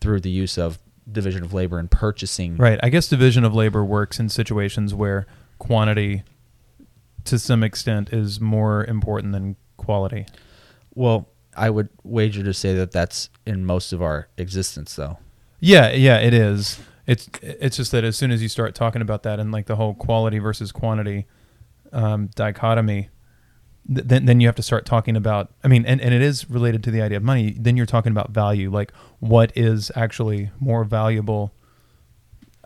through 0.00 0.20
the 0.20 0.30
use 0.30 0.56
of 0.56 0.78
division 1.10 1.42
of 1.42 1.52
labor 1.52 1.78
and 1.78 1.90
purchasing. 1.90 2.56
Right. 2.56 2.80
I 2.82 2.88
guess 2.88 3.08
division 3.08 3.44
of 3.44 3.54
labor 3.54 3.84
works 3.84 4.18
in 4.18 4.30
situations 4.30 4.94
where 4.94 5.26
quantity, 5.58 6.22
to 7.24 7.38
some 7.38 7.62
extent, 7.62 8.12
is 8.12 8.40
more 8.40 8.84
important 8.84 9.32
than 9.32 9.56
quality. 9.76 10.24
Well, 10.94 11.28
I 11.54 11.68
would 11.68 11.90
wager 12.02 12.42
to 12.44 12.54
say 12.54 12.74
that 12.74 12.92
that's 12.92 13.28
in 13.44 13.66
most 13.66 13.92
of 13.92 14.00
our 14.00 14.28
existence, 14.38 14.94
though. 14.96 15.18
Yeah, 15.58 15.92
yeah, 15.92 16.16
it 16.18 16.32
is. 16.32 16.80
It's 17.06 17.28
it's 17.42 17.76
just 17.76 17.92
that 17.92 18.04
as 18.04 18.16
soon 18.16 18.30
as 18.30 18.42
you 18.42 18.48
start 18.48 18.74
talking 18.74 19.02
about 19.02 19.22
that 19.24 19.40
and 19.40 19.52
like 19.52 19.66
the 19.66 19.76
whole 19.76 19.94
quality 19.94 20.38
versus 20.38 20.72
quantity 20.72 21.26
um, 21.92 22.28
dichotomy, 22.34 23.08
th- 23.92 24.06
then 24.06 24.26
then 24.26 24.40
you 24.40 24.46
have 24.46 24.56
to 24.56 24.62
start 24.62 24.86
talking 24.86 25.16
about. 25.16 25.52
I 25.64 25.68
mean, 25.68 25.84
and, 25.86 26.00
and 26.00 26.14
it 26.14 26.22
is 26.22 26.48
related 26.50 26.84
to 26.84 26.90
the 26.90 27.02
idea 27.02 27.16
of 27.16 27.22
money. 27.22 27.56
Then 27.58 27.76
you're 27.76 27.86
talking 27.86 28.12
about 28.12 28.30
value, 28.30 28.70
like 28.70 28.92
what 29.18 29.52
is 29.56 29.90
actually 29.94 30.50
more 30.60 30.84
valuable. 30.84 31.52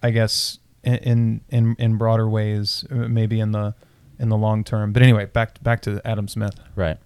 I 0.03 0.11
guess 0.11 0.59
in 0.83 1.41
in 1.49 1.77
in, 1.79 1.97
broader 1.97 2.29
ways, 2.29 2.85
maybe 2.91 3.41
in 3.41 3.53
the 3.53 3.75
in 4.19 4.29
the 4.29 4.37
long 4.37 4.65
term. 4.65 4.93
But 4.93 5.03
anyway, 5.03 5.27
back 5.27 5.63
back 5.63 5.81
to 5.83 6.01
Adam 6.05 6.29
Smith. 6.29 6.55
Right. 6.77 6.99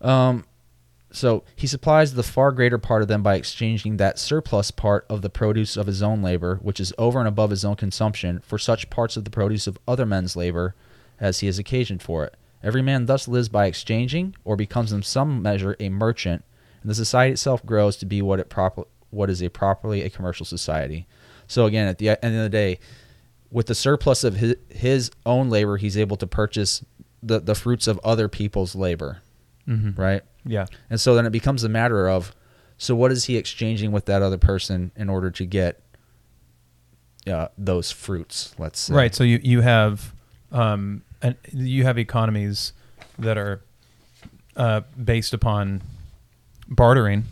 Um, 0.00 0.44
so 1.12 1.44
he 1.54 1.66
supplies 1.66 2.14
the 2.14 2.22
far 2.22 2.52
greater 2.52 2.78
part 2.78 3.02
of 3.02 3.08
them 3.08 3.22
by 3.22 3.36
exchanging 3.36 3.96
that 3.98 4.18
surplus 4.18 4.70
part 4.70 5.04
of 5.08 5.22
the 5.22 5.30
produce 5.30 5.76
of 5.76 5.86
his 5.86 6.02
own 6.02 6.22
labor, 6.22 6.58
which 6.62 6.80
is 6.80 6.92
over 6.98 7.18
and 7.18 7.28
above 7.28 7.50
his 7.50 7.64
own 7.64 7.76
consumption, 7.76 8.40
for 8.44 8.58
such 8.58 8.90
parts 8.90 9.16
of 9.16 9.24
the 9.24 9.30
produce 9.30 9.66
of 9.66 9.78
other 9.86 10.06
men's 10.06 10.36
labor 10.36 10.74
as 11.20 11.40
he 11.40 11.46
has 11.46 11.58
occasioned 11.58 12.02
for 12.02 12.24
it. 12.24 12.34
Every 12.62 12.82
man 12.82 13.06
thus 13.06 13.28
lives 13.28 13.48
by 13.48 13.66
exchanging, 13.66 14.34
or 14.44 14.56
becomes 14.56 14.92
in 14.92 15.02
some 15.02 15.42
measure 15.42 15.76
a 15.80 15.88
merchant, 15.88 16.44
and 16.82 16.90
the 16.90 16.94
society 16.94 17.32
itself 17.32 17.64
grows 17.66 17.96
to 17.98 18.06
be 18.06 18.22
what 18.22 18.40
it 18.40 18.48
proper 18.48 18.84
what 19.10 19.28
is 19.28 19.42
a 19.42 19.50
properly 19.50 20.02
a 20.02 20.08
commercial 20.10 20.46
society. 20.46 21.06
So 21.46 21.66
again, 21.66 21.86
at 21.86 21.98
the 21.98 22.08
end 22.24 22.34
of 22.34 22.42
the 22.42 22.48
day, 22.48 22.78
with 23.50 23.66
the 23.66 23.74
surplus 23.74 24.24
of 24.24 24.36
his, 24.36 24.56
his 24.70 25.10
own 25.26 25.50
labor, 25.50 25.76
he's 25.76 25.98
able 25.98 26.16
to 26.16 26.26
purchase 26.26 26.82
the, 27.22 27.38
the 27.38 27.54
fruits 27.54 27.86
of 27.86 28.00
other 28.02 28.28
people's 28.28 28.74
labor, 28.74 29.18
Mm-hmm. 29.68 30.00
right? 30.00 30.22
Yeah. 30.44 30.66
And 30.90 31.00
so 31.00 31.14
then 31.14 31.26
it 31.26 31.30
becomes 31.30 31.64
a 31.64 31.68
matter 31.68 32.08
of, 32.08 32.34
so 32.78 32.94
what 32.96 33.12
is 33.12 33.24
he 33.24 33.36
exchanging 33.36 33.92
with 33.92 34.06
that 34.06 34.22
other 34.22 34.38
person 34.38 34.90
in 34.96 35.08
order 35.08 35.30
to 35.30 35.44
get 35.46 35.82
uh, 37.26 37.48
those 37.56 37.90
fruits? 37.92 38.54
Let's 38.58 38.80
say. 38.80 38.94
Right. 38.94 39.14
So 39.14 39.22
you 39.24 39.38
you 39.42 39.60
have 39.60 40.12
um 40.50 41.02
and 41.22 41.36
you 41.52 41.84
have 41.84 41.98
economies 41.98 42.72
that 43.18 43.38
are 43.38 43.62
uh, 44.56 44.80
based 45.02 45.32
upon 45.32 45.82
bartering, 46.68 47.24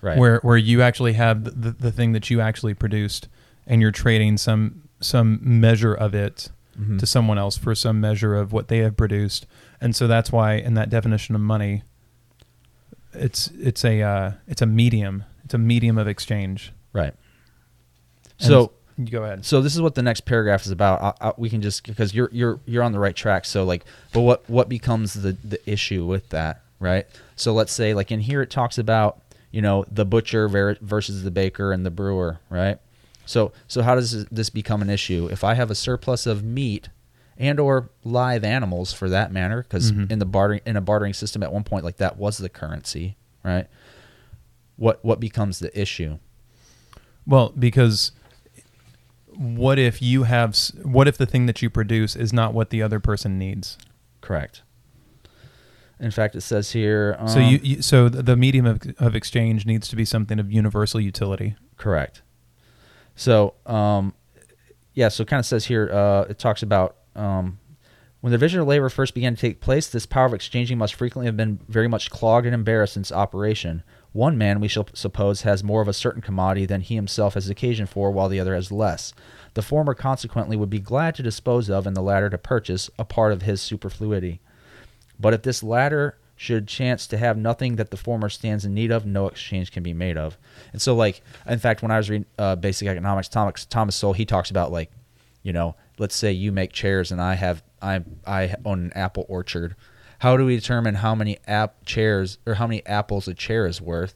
Right. 0.00 0.16
where 0.18 0.38
where 0.40 0.56
you 0.56 0.80
actually 0.82 1.12
have 1.14 1.44
the, 1.44 1.72
the, 1.72 1.92
thing 1.92 2.12
that 2.12 2.30
you 2.30 2.40
actually 2.40 2.72
produced, 2.74 3.28
and 3.66 3.82
you're 3.82 3.90
trading 3.92 4.38
some 4.38 4.82
some 5.00 5.38
measure 5.42 5.92
of 5.94 6.14
it 6.14 6.48
Mhm. 6.80 6.98
to 6.98 7.06
someone 7.06 7.36
else 7.38 7.58
for 7.58 7.74
some 7.74 8.00
measure 8.00 8.34
of 8.34 8.52
what 8.52 8.68
they 8.68 8.78
have 8.78 8.96
produced, 8.96 9.46
and 9.80 9.94
so 9.94 10.06
that's 10.06 10.32
why 10.32 10.54
in 10.54 10.72
that 10.74 10.88
definition 10.88 11.34
of 11.34 11.40
money, 11.42 11.82
it's 13.12 13.48
it's 13.58 13.84
a 13.84 14.02
uh, 14.02 14.32
it's 14.48 14.62
a 14.62 14.66
medium. 14.66 15.24
It's 15.44 15.54
a 15.54 15.58
medium 15.58 15.98
of 15.98 16.06
exchange. 16.08 16.72
right. 16.92 17.14
And 18.38 18.48
So 18.48 18.72
you 18.96 19.06
go 19.06 19.24
ahead. 19.24 19.44
so 19.44 19.60
this 19.62 19.74
is 19.74 19.82
what 19.82 19.94
the 19.94 20.02
next 20.02 20.22
paragraph 20.22 20.64
is 20.64 20.70
about. 20.70 21.16
I, 21.20 21.28
I, 21.28 21.32
we 21.36 21.50
can 21.50 21.60
just 21.62 21.84
because 21.86 22.14
you're 22.14 22.30
you're 22.32 22.60
you're 22.66 22.82
on 22.82 22.92
the 22.92 22.98
right 22.98 23.16
track. 23.16 23.44
So 23.44 23.64
like, 23.64 23.84
but 24.12 24.20
what 24.20 24.48
what 24.48 24.68
becomes 24.68 25.14
the 25.14 25.36
the 25.44 25.60
issue 25.70 26.04
with 26.06 26.28
that, 26.30 26.62
right? 26.78 27.06
So 27.36 27.52
let's 27.52 27.72
say 27.72 27.94
like 27.94 28.10
in 28.12 28.20
here 28.20 28.42
it 28.42 28.50
talks 28.50 28.78
about 28.78 29.20
you 29.50 29.60
know 29.62 29.84
the 29.90 30.04
butcher 30.04 30.48
ver- 30.48 30.78
versus 30.80 31.22
the 31.24 31.30
baker 31.30 31.72
and 31.72 31.84
the 31.84 31.90
brewer, 31.90 32.38
right? 32.48 32.78
So 33.26 33.52
so 33.68 33.82
how 33.82 33.94
does 33.94 34.24
this 34.26 34.50
become 34.50 34.82
an 34.82 34.90
issue 34.90 35.28
if 35.30 35.42
I 35.44 35.54
have 35.54 35.70
a 35.70 35.74
surplus 35.74 36.26
of 36.26 36.42
meat 36.42 36.88
and 37.40 37.58
or 37.58 37.90
live 38.04 38.44
animals 38.44 38.92
for 38.92 39.08
that 39.08 39.32
matter? 39.32 39.62
Because 39.62 39.90
Mhm. 39.90 40.10
in 40.12 40.18
the 40.20 40.24
bartering 40.26 40.60
in 40.64 40.76
a 40.76 40.80
bartering 40.80 41.12
system 41.14 41.42
at 41.42 41.52
one 41.52 41.64
point 41.64 41.84
like 41.84 41.96
that 41.96 42.16
was 42.18 42.38
the 42.38 42.48
currency, 42.48 43.16
right? 43.42 43.66
What 44.76 45.04
what 45.04 45.18
becomes 45.18 45.58
the 45.58 45.76
issue? 45.78 46.18
Well, 47.26 47.52
because 47.58 48.12
what 49.34 49.78
if 49.78 50.02
you 50.02 50.24
have 50.24 50.56
what 50.82 51.08
if 51.08 51.16
the 51.16 51.26
thing 51.26 51.46
that 51.46 51.62
you 51.62 51.70
produce 51.70 52.14
is 52.16 52.32
not 52.32 52.52
what 52.54 52.70
the 52.70 52.82
other 52.82 53.00
person 53.00 53.38
needs? 53.38 53.78
Correct. 54.20 54.62
In 55.98 56.10
fact, 56.10 56.34
it 56.34 56.40
says 56.40 56.72
here. 56.72 57.14
Um, 57.18 57.28
so 57.28 57.38
you, 57.38 57.58
you 57.62 57.82
so 57.82 58.08
the 58.08 58.36
medium 58.36 58.64
of, 58.66 58.80
of 58.98 59.14
exchange 59.14 59.66
needs 59.66 59.86
to 59.88 59.96
be 59.96 60.04
something 60.04 60.38
of 60.38 60.50
universal 60.52 61.00
utility. 61.00 61.56
correct. 61.76 62.22
So 63.16 63.54
um, 63.66 64.14
yeah, 64.94 65.08
so 65.08 65.22
it 65.22 65.28
kind 65.28 65.40
of 65.40 65.46
says 65.46 65.66
here. 65.66 65.90
Uh, 65.92 66.22
it 66.30 66.38
talks 66.38 66.62
about 66.62 66.96
um, 67.14 67.58
when 68.20 68.30
the 68.30 68.38
division 68.38 68.60
of 68.60 68.66
labor 68.66 68.88
first 68.88 69.14
began 69.14 69.34
to 69.34 69.40
take 69.40 69.60
place. 69.60 69.88
This 69.88 70.06
power 70.06 70.26
of 70.26 70.34
exchanging 70.34 70.78
must 70.78 70.94
frequently 70.94 71.26
have 71.26 71.36
been 71.36 71.60
very 71.68 71.88
much 71.88 72.10
clogged 72.10 72.46
and 72.46 72.54
embarrassed 72.54 72.96
in 72.96 73.02
its 73.02 73.12
operation. 73.12 73.82
One 74.12 74.36
man, 74.36 74.60
we 74.60 74.68
shall 74.68 74.88
suppose, 74.92 75.42
has 75.42 75.62
more 75.62 75.80
of 75.80 75.88
a 75.88 75.92
certain 75.92 76.20
commodity 76.20 76.66
than 76.66 76.80
he 76.80 76.96
himself 76.96 77.34
has 77.34 77.48
occasion 77.48 77.86
for, 77.86 78.10
while 78.10 78.28
the 78.28 78.40
other 78.40 78.54
has 78.54 78.72
less. 78.72 79.14
The 79.54 79.62
former, 79.62 79.94
consequently, 79.94 80.56
would 80.56 80.70
be 80.70 80.80
glad 80.80 81.14
to 81.14 81.22
dispose 81.22 81.70
of, 81.70 81.86
and 81.86 81.96
the 81.96 82.02
latter 82.02 82.28
to 82.28 82.38
purchase, 82.38 82.90
a 82.98 83.04
part 83.04 83.32
of 83.32 83.42
his 83.42 83.60
superfluity. 83.60 84.40
But 85.18 85.34
if 85.34 85.42
this 85.42 85.62
latter 85.62 86.18
should 86.40 86.66
chance 86.66 87.06
to 87.06 87.18
have 87.18 87.36
nothing 87.36 87.76
that 87.76 87.90
the 87.90 87.96
former 87.98 88.30
stands 88.30 88.64
in 88.64 88.72
need 88.72 88.90
of, 88.90 89.04
no 89.04 89.28
exchange 89.28 89.70
can 89.70 89.82
be 89.82 89.92
made 89.92 90.16
of. 90.16 90.38
And 90.72 90.80
so, 90.80 90.94
like, 90.94 91.20
in 91.46 91.58
fact, 91.58 91.82
when 91.82 91.90
I 91.90 91.98
was 91.98 92.08
reading 92.08 92.24
uh, 92.38 92.56
Basic 92.56 92.88
Economics, 92.88 93.28
Thomas 93.28 93.66
Thomas 93.66 93.94
Sowell, 93.94 94.14
he 94.14 94.24
talks 94.24 94.50
about 94.50 94.72
like, 94.72 94.90
you 95.42 95.52
know, 95.52 95.76
let's 96.00 96.16
say 96.16 96.32
you 96.32 96.50
make 96.50 96.72
chairs 96.72 97.12
and 97.12 97.20
I 97.20 97.34
have 97.34 97.62
I 97.80 98.00
I 98.26 98.54
own 98.64 98.84
an 98.86 98.92
apple 98.94 99.24
orchard. 99.28 99.76
How 100.18 100.36
do 100.36 100.44
we 100.44 100.56
determine 100.56 100.96
how 100.96 101.14
many 101.14 101.38
app 101.46 101.84
chairs 101.86 102.38
or 102.46 102.54
how 102.54 102.66
many 102.66 102.84
apples 102.86 103.28
a 103.28 103.34
chair 103.34 103.66
is 103.66 103.80
worth? 103.80 104.14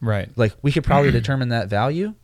Right. 0.00 0.28
Like, 0.36 0.52
we 0.62 0.70
could 0.72 0.84
probably 0.84 1.10
determine 1.20 1.48
that 1.48 1.68
value. 1.68 2.14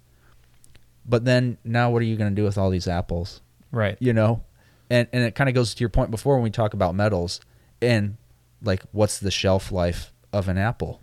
But 1.07 1.25
then 1.25 1.59
now, 1.65 1.91
what 1.91 2.03
are 2.03 2.05
you 2.05 2.17
going 2.17 2.31
to 2.31 2.37
do 2.37 2.45
with 2.45 2.59
all 2.59 2.71
these 2.71 2.87
apples? 2.89 3.41
Right. 3.73 3.97
you 4.01 4.13
know 4.15 4.45
and 4.91 5.07
and 5.13 5.23
it 5.23 5.35
kind 5.35 5.49
of 5.51 5.55
goes 5.55 5.75
to 5.75 5.81
your 5.81 5.91
point 5.91 6.11
before 6.11 6.35
when 6.37 6.43
we 6.43 6.51
talk 6.51 6.73
about 6.73 6.95
metals 6.95 7.41
and 7.83 8.17
like 8.63 8.83
what's 8.93 9.19
the 9.19 9.31
shelf 9.31 9.71
life 9.71 10.11
of 10.33 10.49
an 10.49 10.57
apple 10.57 11.03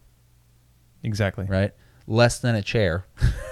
Exactly. 1.03 1.45
right 1.45 1.71
less 2.07 2.39
than 2.39 2.55
a 2.55 2.63
chair 2.63 3.05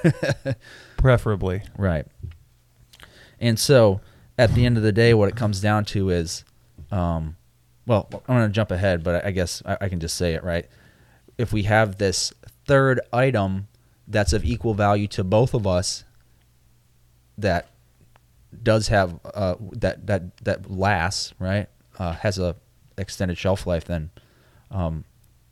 Preferably. 0.97 1.61
right 1.77 2.07
and 3.39 3.59
so 3.59 4.01
at 4.37 4.53
the 4.53 4.65
end 4.65 4.77
of 4.77 4.83
the 4.83 4.91
day 4.91 5.13
what 5.13 5.29
it 5.29 5.35
comes 5.35 5.61
down 5.61 5.85
to 5.85 6.09
is 6.09 6.43
um 6.91 7.35
well 7.85 8.07
i'm 8.11 8.35
going 8.35 8.47
to 8.47 8.53
jump 8.53 8.71
ahead 8.71 9.03
but 9.03 9.25
i, 9.25 9.31
guess 9.31 9.61
I, 9.65 9.77
I 9.81 9.89
can 9.89 9.99
just 9.99 10.15
say 10.15 10.33
it 10.33 10.43
right 10.43 10.67
if 11.37 11.51
we 11.53 11.63
have 11.63 11.97
this 11.97 12.33
third 12.65 12.99
item 13.11 13.67
that's 14.07 14.33
of 14.33 14.43
equal 14.45 14.73
value 14.73 15.07
to 15.07 15.23
both 15.23 15.53
of 15.53 15.65
us 15.65 16.03
that 17.37 17.69
does 18.61 18.89
have 18.89 19.19
uh, 19.33 19.55
that 19.71 20.05
that 20.05 20.37
that 20.43 20.69
lasts 20.69 21.33
right 21.39 21.67
uh, 21.97 22.13
has 22.13 22.37
a 22.37 22.55
extended 22.97 23.37
shelf 23.37 23.65
life 23.65 23.85
then 23.85 24.11
um, 24.73 25.05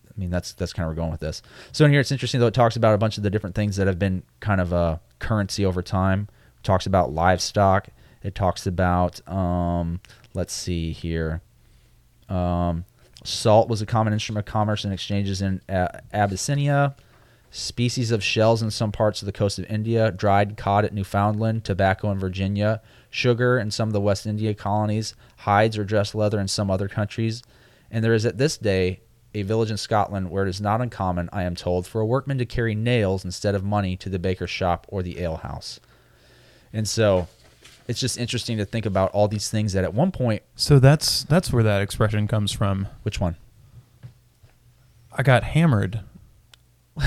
I 0.09 0.19
mean 0.19 0.29
that's 0.29 0.53
that's 0.53 0.73
kind 0.73 0.83
of 0.83 0.89
where 0.89 0.95
we're 0.95 1.01
going 1.01 1.11
with 1.11 1.21
this. 1.21 1.41
So 1.71 1.85
in 1.85 1.91
here 1.91 2.01
it's 2.01 2.11
interesting 2.11 2.39
though 2.39 2.47
it 2.47 2.53
talks 2.53 2.75
about 2.75 2.93
a 2.93 2.97
bunch 2.97 3.17
of 3.17 3.23
the 3.23 3.29
different 3.29 3.55
things 3.55 3.77
that 3.77 3.87
have 3.87 3.99
been 3.99 4.23
kind 4.39 4.59
of 4.59 4.73
a 4.73 4.99
currency 5.19 5.65
over 5.65 5.81
time. 5.81 6.27
It 6.57 6.63
talks 6.63 6.85
about 6.85 7.13
livestock. 7.13 7.87
It 8.23 8.35
talks 8.35 8.67
about 8.67 9.27
um, 9.27 9.99
let's 10.33 10.53
see 10.53 10.91
here. 10.91 11.41
Um, 12.29 12.85
salt 13.23 13.67
was 13.67 13.81
a 13.81 13.85
common 13.85 14.13
instrument 14.13 14.47
of 14.47 14.51
commerce 14.51 14.83
and 14.83 14.93
exchanges 14.93 15.41
in 15.41 15.61
A- 15.67 16.01
Abyssinia. 16.13 16.95
Species 17.53 18.11
of 18.11 18.23
shells 18.23 18.61
in 18.61 18.71
some 18.71 18.93
parts 18.93 19.21
of 19.21 19.25
the 19.25 19.33
coast 19.33 19.59
of 19.59 19.65
India, 19.65 20.09
dried 20.09 20.55
cod 20.55 20.85
at 20.85 20.93
Newfoundland, 20.93 21.65
tobacco 21.65 22.09
in 22.09 22.17
Virginia, 22.17 22.81
sugar 23.09 23.59
in 23.59 23.69
some 23.71 23.89
of 23.89 23.93
the 23.93 23.99
West 23.99 24.25
India 24.25 24.53
colonies, 24.53 25.15
hides 25.39 25.77
or 25.77 25.83
dressed 25.83 26.15
leather 26.15 26.39
in 26.39 26.47
some 26.47 26.71
other 26.71 26.87
countries. 26.87 27.43
And 27.89 28.05
there 28.05 28.13
is 28.13 28.25
at 28.25 28.37
this 28.37 28.57
day 28.57 29.01
a 29.33 29.41
village 29.43 29.69
in 29.69 29.75
Scotland 29.75 30.29
where 30.29 30.45
it 30.45 30.49
is 30.49 30.61
not 30.61 30.79
uncommon, 30.79 31.29
I 31.33 31.43
am 31.43 31.55
told, 31.55 31.85
for 31.85 31.99
a 31.99 32.05
workman 32.05 32.37
to 32.37 32.45
carry 32.45 32.73
nails 32.73 33.25
instead 33.25 33.53
of 33.53 33.65
money 33.65 33.97
to 33.97 34.09
the 34.09 34.19
baker's 34.19 34.49
shop 34.49 34.87
or 34.89 35.03
the 35.03 35.21
alehouse. 35.21 35.81
And 36.71 36.87
so 36.87 37.27
it's 37.87 37.99
just 37.99 38.17
interesting 38.17 38.57
to 38.57 38.65
think 38.65 38.85
about 38.85 39.11
all 39.11 39.27
these 39.27 39.49
things 39.49 39.73
that 39.73 39.83
at 39.83 39.93
one 39.93 40.11
point, 40.11 40.41
So 40.55 40.79
that's 40.79 41.23
that's 41.23 41.51
where 41.51 41.63
that 41.63 41.81
expression 41.81 42.27
comes 42.27 42.51
from. 42.51 42.87
which 43.03 43.19
one? 43.19 43.35
I 45.11 45.23
got 45.23 45.43
hammered. 45.43 46.01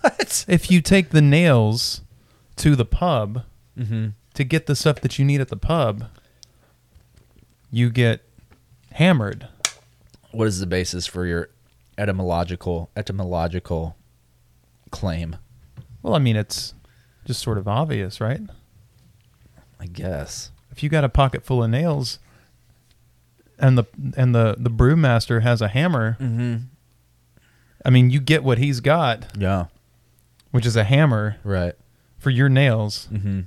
What? 0.00 0.44
If 0.48 0.70
you 0.70 0.82
take 0.82 1.10
the 1.10 1.22
nails 1.22 2.02
to 2.56 2.76
the 2.76 2.84
pub 2.84 3.42
Mm-hmm. 3.78 4.08
to 4.34 4.44
get 4.44 4.66
the 4.66 4.76
stuff 4.76 5.00
that 5.00 5.18
you 5.18 5.24
need 5.24 5.40
at 5.40 5.48
the 5.48 5.56
pub, 5.56 6.04
you 7.72 7.90
get 7.90 8.20
hammered. 8.92 9.48
What 10.30 10.46
is 10.46 10.60
the 10.60 10.66
basis 10.66 11.06
for 11.06 11.26
your 11.26 11.48
etymological 11.98 12.90
etymological 12.96 13.96
claim? 14.90 15.36
Well, 16.02 16.14
I 16.14 16.18
mean, 16.18 16.36
it's 16.36 16.74
just 17.24 17.40
sort 17.42 17.58
of 17.58 17.66
obvious, 17.66 18.20
right? 18.20 18.40
I 19.84 19.86
guess. 19.86 20.50
If 20.72 20.82
you 20.82 20.88
got 20.88 21.04
a 21.04 21.08
pocket 21.08 21.44
full 21.44 21.62
of 21.62 21.70
nails 21.70 22.18
and 23.58 23.76
the 23.78 23.84
and 24.16 24.34
the 24.34 24.56
the 24.58 24.70
brewmaster 24.70 25.42
has 25.42 25.60
a 25.62 25.68
hammer, 25.68 26.16
Mm-hmm. 26.20 26.56
I 27.86 27.90
mean, 27.90 28.08
you 28.10 28.18
get 28.18 28.42
what 28.42 28.56
he's 28.58 28.80
got, 28.80 29.26
Yeah. 29.36 29.66
which 30.50 30.64
is 30.64 30.74
a 30.74 30.84
hammer 30.84 31.36
Right. 31.44 31.74
for 32.18 32.30
your 32.30 32.48
nails, 32.48 33.08
Mm-hmm. 33.12 33.28
and 33.28 33.46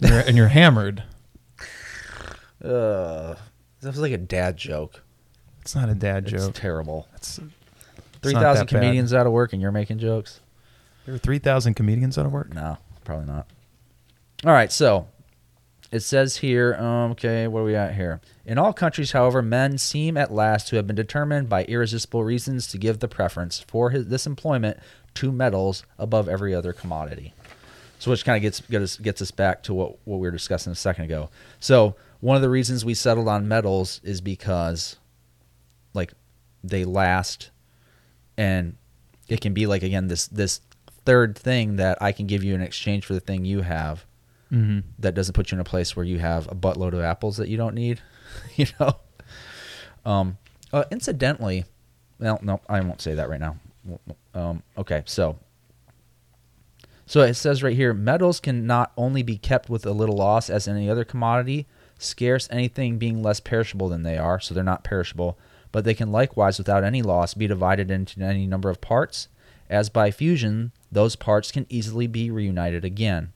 you're, 0.00 0.20
and 0.20 0.36
you're 0.36 0.48
hammered. 0.48 1.04
Uh, 2.64 3.36
that 3.82 3.88
was 3.90 3.98
like 4.00 4.10
a 4.10 4.18
dad 4.18 4.56
joke. 4.56 5.04
It's 5.60 5.76
not 5.76 5.88
a 5.88 5.94
dad 5.94 6.24
It's 6.24 6.46
joke. 6.46 6.54
terrible. 6.56 7.06
It's, 7.14 7.38
three 8.20 8.32
thousand 8.32 8.66
that 8.66 8.72
bad. 8.72 8.80
comedians 8.80 9.14
out 9.14 9.26
of 9.28 9.32
work, 9.32 9.52
and 9.52 9.62
you're 9.62 9.70
making 9.70 9.98
jokes. 10.00 10.40
there 11.06 11.14
are 11.14 11.18
three 11.18 11.38
thousand 11.38 11.74
comedians 11.74 12.18
out 12.18 12.26
of 12.26 12.32
work. 12.32 12.52
No, 12.52 12.78
probably 13.04 13.26
not. 13.26 13.46
All 14.44 14.50
right, 14.52 14.72
so 14.72 15.06
it 15.90 16.00
says 16.00 16.38
here. 16.38 16.74
Um, 16.74 17.12
okay, 17.12 17.46
what 17.48 17.60
are 17.60 17.64
we 17.64 17.74
at 17.74 17.94
here? 17.94 18.20
In 18.44 18.58
all 18.58 18.72
countries, 18.72 19.12
however, 19.12 19.42
men 19.42 19.78
seem 19.78 20.16
at 20.16 20.32
last 20.32 20.68
to 20.68 20.76
have 20.76 20.86
been 20.86 20.96
determined 20.96 21.48
by 21.48 21.64
irresistible 21.64 22.24
reasons 22.24 22.66
to 22.68 22.78
give 22.78 22.98
the 22.98 23.08
preference 23.08 23.60
for 23.60 23.90
his, 23.90 24.08
this 24.08 24.26
employment 24.26 24.78
to 25.14 25.32
metals 25.32 25.84
above 25.98 26.28
every 26.28 26.54
other 26.54 26.72
commodity. 26.72 27.32
So, 27.98 28.10
which 28.10 28.24
kind 28.24 28.36
of 28.36 28.42
gets 28.42 28.60
gets 28.60 28.96
gets 28.98 29.22
us 29.22 29.30
back 29.30 29.62
to 29.64 29.74
what 29.74 29.98
what 30.04 30.18
we 30.18 30.26
were 30.26 30.32
discussing 30.32 30.72
a 30.72 30.76
second 30.76 31.06
ago. 31.06 31.30
So, 31.58 31.96
one 32.20 32.36
of 32.36 32.42
the 32.42 32.50
reasons 32.50 32.84
we 32.84 32.94
settled 32.94 33.26
on 33.26 33.48
metals 33.48 34.00
is 34.04 34.20
because, 34.20 34.96
like, 35.94 36.12
they 36.62 36.84
last, 36.84 37.50
and 38.36 38.76
it 39.28 39.40
can 39.40 39.52
be 39.52 39.66
like 39.66 39.82
again 39.82 40.06
this 40.06 40.28
this 40.28 40.60
third 41.04 41.36
thing 41.36 41.76
that 41.76 41.98
I 42.00 42.12
can 42.12 42.26
give 42.26 42.44
you 42.44 42.54
in 42.54 42.60
exchange 42.60 43.04
for 43.04 43.14
the 43.14 43.20
thing 43.20 43.44
you 43.44 43.62
have 43.62 44.04
Mm-hmm. 44.52 44.80
that 45.00 45.14
doesn't 45.14 45.34
put 45.34 45.50
you 45.50 45.56
in 45.56 45.60
a 45.60 45.64
place 45.64 45.94
where 45.94 46.06
you 46.06 46.18
have 46.18 46.46
a 46.50 46.54
buttload 46.54 46.94
of 46.94 47.00
apples 47.00 47.36
that 47.36 47.48
you 47.48 47.58
don't 47.58 47.74
need, 47.74 48.00
you 48.56 48.66
know. 48.80 48.96
Um, 50.06 50.38
uh, 50.72 50.84
incidentally, 50.90 51.64
well, 52.18 52.38
no, 52.42 52.60
I 52.68 52.80
won't 52.80 53.02
say 53.02 53.14
that 53.14 53.28
right 53.28 53.40
now. 53.40 53.56
Um, 54.34 54.62
okay, 54.76 55.02
so 55.06 55.38
so 57.08 57.22
it 57.22 57.34
says 57.34 57.62
right 57.62 57.74
here, 57.74 57.94
metals 57.94 58.38
can 58.38 58.66
not 58.66 58.92
only 58.96 59.22
be 59.22 59.38
kept 59.38 59.70
with 59.70 59.86
a 59.86 59.92
little 59.92 60.16
loss 60.16 60.50
as 60.50 60.68
any 60.68 60.90
other 60.90 61.04
commodity, 61.04 61.66
scarce 61.98 62.46
anything 62.50 62.98
being 62.98 63.22
less 63.22 63.40
perishable 63.40 63.88
than 63.88 64.02
they 64.02 64.18
are, 64.18 64.38
so 64.38 64.52
they're 64.52 64.62
not 64.62 64.84
perishable, 64.84 65.38
but 65.72 65.84
they 65.84 65.94
can 65.94 66.12
likewise, 66.12 66.58
without 66.58 66.84
any 66.84 67.00
loss, 67.00 67.32
be 67.32 67.46
divided 67.46 67.90
into 67.90 68.20
any 68.20 68.46
number 68.46 68.68
of 68.68 68.82
parts, 68.82 69.28
as 69.70 69.88
by 69.88 70.10
fusion 70.10 70.72
those 70.92 71.16
parts 71.16 71.50
can 71.50 71.66
easily 71.70 72.06
be 72.06 72.30
reunited 72.30 72.84
again. 72.84 73.32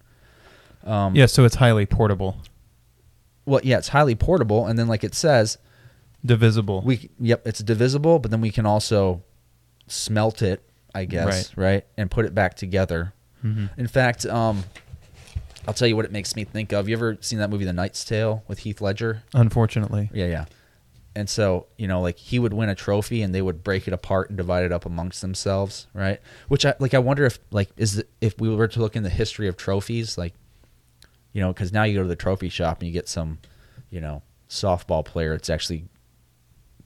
Um, 0.85 1.15
Yeah, 1.15 1.27
so 1.27 1.45
it's 1.45 1.55
highly 1.57 1.87
portable, 1.87 2.37
Well, 3.47 3.61
yeah, 3.65 3.79
it's 3.79 3.89
highly 3.89 4.15
portable, 4.15 4.67
and 4.67 4.79
then 4.79 4.89
like 4.89 5.05
it 5.05 5.15
says, 5.15 5.59
divisible. 6.25 6.83
we 6.85 7.11
yep, 7.21 7.47
it's 7.47 7.61
divisible, 7.61 8.19
but 8.19 8.31
then 8.31 8.41
we 8.41 8.51
can 8.51 8.67
also 8.67 9.23
smelt 9.89 10.43
it, 10.43 10.63
I 10.95 11.05
guess, 11.05 11.57
right, 11.57 11.85
and 11.97 12.11
put 12.11 12.25
it 12.25 12.35
back 12.35 12.55
together. 12.55 13.13
Mhm. 13.45 13.71
In 13.77 13.87
fact, 13.89 14.25
um, 14.27 14.65
I'll 15.67 15.75
tell 15.75 15.89
you 15.89 15.97
what 15.97 16.05
it 16.05 16.13
makes 16.13 16.35
me 16.37 16.45
think 16.45 16.73
of. 16.73 16.89
You 16.89 16.97
ever 16.97 17.17
seen 17.21 17.39
that 17.41 17.51
movie, 17.51 17.65
The 17.65 17.73
Knight's 17.73 18.05
Tale, 18.05 18.43
with 18.49 18.61
Heath 18.61 18.81
Ledger? 18.81 19.23
Unfortunately, 19.35 20.11
Yeah, 20.13 20.27
yeah. 20.27 20.45
And 21.15 21.29
so, 21.29 21.67
you 21.77 21.87
know, 21.87 22.01
like 22.01 22.17
he 22.17 22.39
would 22.39 22.55
win 22.55 22.71
a 22.71 22.75
trophy 22.75 23.21
and 23.21 23.35
they 23.35 23.43
would 23.43 23.63
break 23.63 23.87
it 23.87 23.93
apart 23.93 24.31
and 24.31 24.37
divide 24.39 24.65
it 24.65 24.73
up 24.73 24.87
amongst 24.87 25.21
themselves, 25.21 25.87
right? 25.93 26.21
Which 26.49 26.65
I 26.65 26.75
like 26.79 26.95
I 26.95 27.01
wonder 27.01 27.27
if 27.27 27.39
like 27.51 27.69
is 27.77 27.99
it, 27.99 28.09
if 28.23 28.39
we 28.41 28.49
were 28.49 28.67
to 28.69 28.81
look 28.81 28.97
in 28.97 29.03
the 29.03 29.11
history 29.11 29.47
of 29.47 29.57
trophies 29.59 30.17
like 30.17 30.33
you 31.33 31.41
know, 31.41 31.53
cuz 31.53 31.73
now 31.73 31.83
you 31.85 31.95
go 31.97 32.03
to 32.03 32.09
the 32.09 32.17
trophy 32.17 32.49
shop 32.49 32.81
and 32.81 32.87
you 32.89 32.93
get 32.93 33.09
some, 33.09 33.39
you 33.91 34.01
know, 34.01 34.23
softball 34.49 35.05
player 35.05 35.33
it's 35.33 35.49
actually 35.49 35.87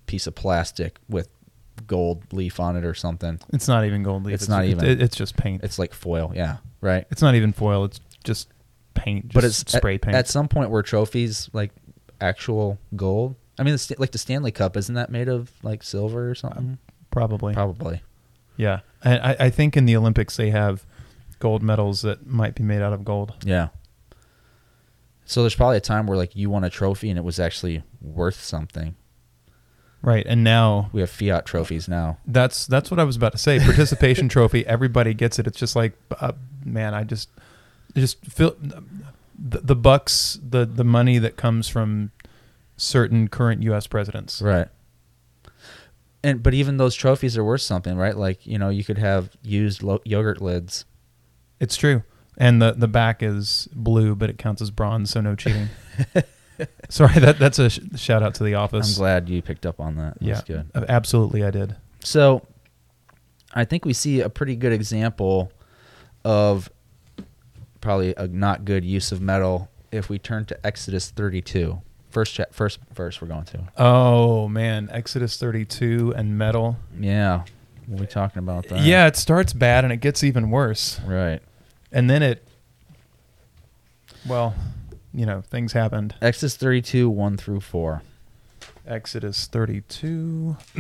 piece 0.07 0.27
of 0.27 0.35
plastic 0.35 0.99
with 1.09 1.29
gold 1.87 2.23
leaf 2.33 2.59
on 2.61 2.77
it 2.77 2.85
or 2.85 2.95
something. 2.95 3.39
it's 3.53 3.69
not 3.69 3.85
even 3.85 4.03
gold 4.03 4.25
leaf. 4.25 4.35
It's 4.35 4.49
not 4.49 4.65
it- 4.65 4.71
even. 4.71 4.85
it- 4.85 5.03
it's 5.03 5.17
just 5.17 5.37
paint. 5.37 5.63
It's 5.65 5.79
like 5.79 5.93
foil, 5.93 6.33
yeah, 6.35 6.59
right? 6.81 7.07
It's 7.11 7.23
not 7.23 7.35
even 7.35 7.53
foil. 7.53 7.85
It's 7.85 8.01
just 8.25 8.49
paint. 8.95 9.25
Just 9.29 9.35
but 9.35 9.45
it's 9.45 9.57
spray 9.73 9.97
at, 9.97 10.03
paint. 10.03 10.17
At 10.17 10.29
some 10.29 10.49
point 10.49 10.71
were 10.71 10.83
trophies 10.83 11.51
like 11.53 11.73
actual 12.21 12.79
gold? 12.95 13.35
I 13.59 13.63
mean, 13.63 13.75
the, 13.75 13.95
like 13.99 14.13
the 14.13 14.19
Stanley 14.19 14.53
Cup, 14.53 14.77
isn't 14.77 14.95
that 14.95 15.11
made 15.11 15.29
of 15.29 15.51
like 15.63 15.83
silver 15.83 16.31
or 16.31 16.35
something? 16.35 16.79
Uh, 16.89 16.93
probably. 17.11 17.53
Probably. 17.55 18.03
Yeah, 18.57 18.81
I, 19.05 19.37
I 19.41 19.51
think 19.51 19.77
in 19.77 19.85
the 19.85 19.97
Olympics 19.97 20.37
they 20.37 20.51
have 20.51 20.87
gold 21.41 21.63
medals 21.63 22.03
that 22.03 22.27
might 22.27 22.55
be 22.55 22.63
made 22.63 22.81
out 22.81 22.93
of 22.95 23.05
gold. 23.05 23.35
Yeah. 23.45 23.69
So 25.27 25.43
there's 25.43 25.55
probably 25.57 25.77
a 25.77 25.81
time 25.81 26.07
where 26.07 26.17
like 26.17 26.35
you 26.37 26.49
won 26.49 26.65
a 26.65 26.71
trophy 26.71 27.11
and 27.11 27.19
it 27.19 27.23
was 27.25 27.39
actually 27.39 27.83
worth 28.01 28.43
something. 28.43 28.95
Right, 30.03 30.25
and 30.27 30.45
now 30.45 30.89
We 30.93 31.01
have 31.01 31.11
fiat 31.11 31.47
trophies 31.47 31.89
now. 31.89 32.19
that's 32.27 32.67
that's 32.67 32.91
what 32.93 33.01
I 33.01 33.05
was 33.05 33.17
about 33.17 33.33
to 33.33 33.39
say. 33.39 33.59
Participation 33.59 34.29
trophy, 34.37 34.65
everybody 34.67 35.15
gets 35.15 35.39
it. 35.41 35.47
It's 35.49 35.59
just 35.59 35.75
like, 35.75 35.95
uh, 36.21 36.33
man, 36.65 36.95
I 36.95 37.03
just 37.03 37.29
just 37.97 38.25
feel 38.25 38.55
the, 38.61 39.61
the 39.61 39.75
bucks, 39.75 40.39
the 40.49 40.65
the 40.65 40.85
money 40.85 41.19
that 41.19 41.37
comes 41.37 41.67
from 41.69 42.13
certain 42.77 43.27
current 43.29 43.63
U.S. 43.65 43.87
presidents. 43.89 44.41
Right. 44.41 44.69
And 46.23 46.41
but 46.43 46.55
even 46.55 46.77
those 46.77 46.95
trophies 46.95 47.37
are 47.37 47.43
worth 47.45 47.63
something, 47.63 47.97
right? 47.97 48.17
Like 48.17 48.47
you 48.47 48.59
know, 48.59 48.69
you 48.69 48.85
could 48.85 48.99
have 48.99 49.31
used 49.43 49.83
lo- 49.83 50.03
yogurt 50.05 50.41
lids. 50.41 50.85
It's 51.59 51.77
true, 51.77 52.03
and 52.37 52.61
the 52.61 52.73
the 52.73 52.89
back 52.89 53.23
is 53.23 53.69
blue, 53.73 54.15
but 54.15 54.31
it 54.31 54.39
counts 54.39 54.61
as 54.63 54.71
bronze, 54.71 55.11
so 55.11 55.21
no 55.21 55.35
cheating. 55.35 55.69
Sorry, 56.89 57.19
that 57.21 57.39
that's 57.39 57.59
a 57.59 57.69
sh- 57.71 57.81
shout 57.97 58.23
out 58.23 58.35
to 58.37 58.45
the 58.45 58.55
office. 58.55 58.97
I'm 58.97 59.01
glad 59.01 59.29
you 59.29 59.43
picked 59.43 59.67
up 59.67 59.79
on 59.81 59.97
that. 59.97 60.17
yeah, 60.21 60.41
good. 60.47 60.71
uh, 60.75 60.85
absolutely, 60.89 61.45
I 61.45 61.51
did. 61.51 61.77
So, 62.03 62.47
I 63.53 63.65
think 63.65 63.85
we 63.85 63.93
see 63.93 64.21
a 64.21 64.29
pretty 64.31 64.57
good 64.57 64.73
example 64.73 65.53
of 66.25 66.71
probably 67.81 68.15
a 68.17 68.27
not 68.27 68.65
good 68.65 68.85
use 68.85 69.13
of 69.13 69.21
metal 69.21 69.71
if 69.93 70.09
we 70.09 70.19
turn 70.19 70.45
to 70.47 70.67
Exodus 70.67 71.11
32. 71.11 71.81
First, 72.11 72.35
cha- 72.35 72.45
first 72.51 72.79
verse 72.95 73.21
we're 73.21 73.29
going 73.29 73.45
to. 73.45 73.65
Oh 73.77 74.49
man, 74.49 74.89
Exodus 74.91 75.37
32 75.37 76.15
and 76.17 76.39
metal. 76.39 76.79
Yeah, 76.99 77.43
We're 77.87 78.07
talking 78.07 78.39
about 78.39 78.69
that. 78.69 78.81
Yeah, 78.81 79.07
it 79.07 79.17
starts 79.17 79.53
bad 79.53 79.85
and 79.85 79.93
it 79.93 79.99
gets 80.01 80.25
even 80.25 80.51
worse. 80.51 80.99
right. 81.07 81.43
And 81.97 82.11
then 82.11 82.23
it 82.23 82.47
well, 84.29 84.55
you 85.15 85.25
know, 85.25 85.41
things 85.41 85.73
happened. 85.73 86.15
Exodus 86.21 86.55
32, 86.55 87.09
1 87.09 87.37
through 87.39 87.61
4. 87.61 88.03
Exodus 88.87 89.47
32. 89.47 90.59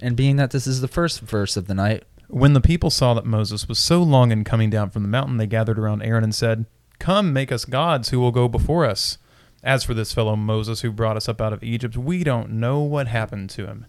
And 0.00 0.16
being 0.16 0.36
that 0.36 0.52
this 0.52 0.68
is 0.68 0.80
the 0.80 0.86
first 0.86 1.20
verse 1.20 1.56
of 1.56 1.66
the 1.66 1.74
night, 1.74 2.04
When 2.28 2.52
the 2.52 2.60
people 2.60 2.90
saw 2.90 3.12
that 3.14 3.26
Moses 3.26 3.68
was 3.68 3.80
so 3.80 4.04
long 4.04 4.30
in 4.30 4.44
coming 4.44 4.70
down 4.70 4.90
from 4.90 5.02
the 5.02 5.08
mountain, 5.08 5.36
they 5.36 5.48
gathered 5.48 5.80
around 5.80 6.02
Aaron 6.02 6.22
and 6.22 6.34
said, 6.34 6.66
Come, 7.00 7.32
make 7.32 7.50
us 7.50 7.64
gods 7.64 8.10
who 8.10 8.20
will 8.20 8.30
go 8.30 8.46
before 8.46 8.84
us. 8.84 9.18
As 9.64 9.82
for 9.82 9.94
this 9.94 10.12
fellow 10.12 10.36
Moses 10.36 10.82
who 10.82 10.92
brought 10.92 11.16
us 11.16 11.28
up 11.28 11.40
out 11.40 11.52
of 11.52 11.64
Egypt, 11.64 11.96
we 11.96 12.22
don't 12.22 12.50
know 12.50 12.80
what 12.82 13.08
happened 13.08 13.50
to 13.50 13.66
him. 13.66 13.86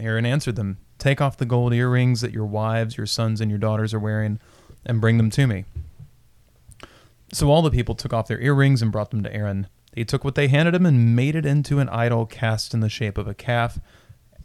Aaron 0.00 0.26
answered 0.26 0.56
them, 0.56 0.78
Take 0.98 1.20
off 1.20 1.36
the 1.36 1.44
gold 1.44 1.72
earrings 1.72 2.22
that 2.22 2.32
your 2.32 2.46
wives, 2.46 2.96
your 2.96 3.06
sons, 3.06 3.40
and 3.40 3.52
your 3.52 3.58
daughters 3.58 3.94
are 3.94 4.00
wearing, 4.00 4.40
and 4.84 5.00
bring 5.00 5.16
them 5.16 5.30
to 5.30 5.46
me. 5.46 5.64
So 7.32 7.50
all 7.50 7.62
the 7.62 7.70
people 7.70 7.94
took 7.94 8.12
off 8.12 8.28
their 8.28 8.40
earrings 8.40 8.82
and 8.82 8.92
brought 8.92 9.10
them 9.10 9.22
to 9.22 9.34
Aaron. 9.34 9.66
He 9.94 10.04
took 10.04 10.24
what 10.24 10.34
they 10.34 10.48
handed 10.48 10.74
him 10.74 10.86
and 10.86 11.16
made 11.16 11.34
it 11.34 11.46
into 11.46 11.78
an 11.78 11.88
idol 11.88 12.26
cast 12.26 12.74
in 12.74 12.80
the 12.80 12.88
shape 12.88 13.18
of 13.18 13.26
a 13.26 13.34
calf, 13.34 13.78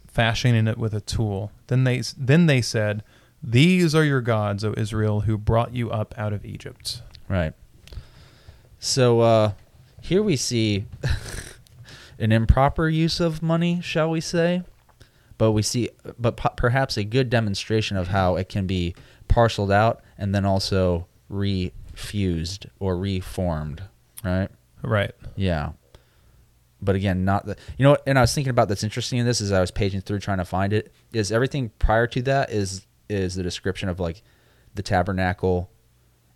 fashioning 0.06 0.66
it 0.66 0.78
with 0.78 0.94
a 0.94 1.00
tool. 1.00 1.52
Then 1.68 1.84
they 1.84 2.02
then 2.16 2.46
they 2.46 2.60
said, 2.60 3.02
"These 3.42 3.94
are 3.94 4.04
your 4.04 4.20
gods, 4.20 4.64
O 4.64 4.74
Israel, 4.76 5.20
who 5.20 5.38
brought 5.38 5.74
you 5.74 5.90
up 5.90 6.14
out 6.18 6.32
of 6.32 6.44
Egypt." 6.44 7.02
right. 7.28 7.52
So 8.78 9.20
uh, 9.20 9.52
here 10.00 10.22
we 10.22 10.36
see 10.36 10.86
an 12.18 12.32
improper 12.32 12.88
use 12.88 13.20
of 13.20 13.42
money, 13.42 13.80
shall 13.80 14.10
we 14.10 14.20
say? 14.20 14.62
But 15.36 15.52
we 15.52 15.62
see, 15.62 15.90
but 16.18 16.36
perhaps 16.56 16.96
a 16.96 17.04
good 17.04 17.30
demonstration 17.30 17.96
of 17.96 18.08
how 18.08 18.36
it 18.36 18.48
can 18.48 18.66
be 18.66 18.94
parceled 19.28 19.70
out 19.70 20.02
and 20.16 20.34
then 20.34 20.44
also 20.44 21.06
refused 21.28 22.66
or 22.78 22.96
reformed, 22.96 23.82
right? 24.24 24.48
Right. 24.82 25.12
Yeah. 25.36 25.72
But 26.80 26.94
again, 26.94 27.24
not 27.24 27.44
the 27.46 27.56
you 27.76 27.82
know 27.84 27.96
and 28.06 28.16
I 28.18 28.20
was 28.20 28.32
thinking 28.32 28.50
about 28.50 28.68
that's 28.68 28.84
interesting 28.84 29.18
in 29.18 29.26
this 29.26 29.40
as 29.40 29.50
I 29.50 29.60
was 29.60 29.70
paging 29.72 30.00
through 30.00 30.20
trying 30.20 30.38
to 30.38 30.44
find 30.44 30.72
it, 30.72 30.92
is 31.12 31.32
everything 31.32 31.70
prior 31.80 32.06
to 32.08 32.22
that 32.22 32.50
is 32.50 32.86
is 33.08 33.34
the 33.34 33.42
description 33.42 33.88
of 33.88 33.98
like 33.98 34.22
the 34.74 34.82
tabernacle 34.82 35.70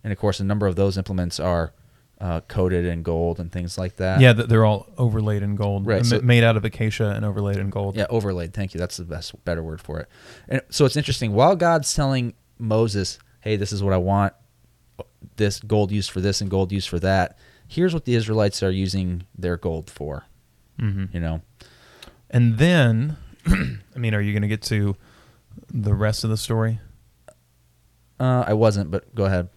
and 0.03 0.11
of 0.11 0.19
course 0.19 0.41
a 0.41 0.43
number 0.43 0.67
of 0.67 0.75
those 0.75 0.97
implements 0.97 1.39
are 1.39 1.71
uh, 2.19 2.41
coated 2.41 2.85
in 2.85 3.03
gold 3.03 3.39
and 3.39 3.51
things 3.53 3.77
like 3.77 3.95
that. 3.97 4.19
Yeah, 4.21 4.33
th- 4.33 4.47
they're 4.47 4.65
all 4.65 4.87
overlaid 4.97 5.43
in 5.43 5.55
gold, 5.55 5.85
Right, 5.85 6.05
so- 6.05 6.19
made 6.21 6.43
out 6.43 6.57
of 6.57 6.63
acacia 6.65 7.11
and 7.11 7.23
overlaid 7.25 7.57
in 7.57 7.69
gold. 7.69 7.95
Yeah, 7.95 8.05
overlaid. 8.09 8.53
Thank 8.53 8.73
you. 8.73 8.79
That's 8.79 8.97
the 8.97 9.03
best 9.05 9.43
better 9.45 9.63
word 9.63 9.81
for 9.81 9.99
it. 9.99 10.09
And 10.49 10.61
so 10.69 10.83
it's 10.85 10.95
interesting. 10.97 11.33
While 11.33 11.55
God's 11.55 11.93
telling 11.93 12.33
Moses, 12.57 13.19
"Hey, 13.41 13.55
this 13.55 13.71
is 13.71 13.81
what 13.83 13.93
I 13.93 13.97
want. 13.97 14.33
This 15.37 15.59
gold 15.59 15.91
used 15.91 16.11
for 16.11 16.21
this 16.21 16.41
and 16.41 16.49
gold 16.49 16.71
used 16.71 16.89
for 16.89 16.99
that." 16.99 17.37
Here's 17.67 17.93
what 17.93 18.05
the 18.05 18.13
Israelites 18.15 18.61
are 18.61 18.69
using 18.71 19.23
their 19.37 19.57
gold 19.57 19.89
for. 19.89 20.25
hmm 20.79 21.05
You 21.11 21.19
know, 21.19 21.41
And 22.29 22.57
then, 22.57 23.17
I 23.47 23.97
mean, 23.97 24.13
are 24.13 24.21
you 24.21 24.31
going 24.33 24.41
to 24.43 24.47
get 24.47 24.61
to 24.63 24.95
the 25.71 25.93
rest 25.93 26.23
of 26.23 26.29
the 26.29 26.37
story? 26.37 26.79
uh, 28.19 28.43
I 28.47 28.53
wasn't, 28.53 28.91
but 28.91 29.13
go 29.15 29.25
ahead. 29.25 29.49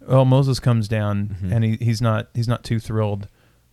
Well, 0.00 0.24
Moses 0.24 0.58
comes 0.60 0.88
down 0.88 1.36
Mhm. 1.42 1.52
and 1.52 1.64
he, 1.64 1.76
he's 1.76 2.00
not 2.00 2.28
he's 2.34 2.48
not 2.48 2.64
too 2.64 2.80
thrilled. 2.80 3.28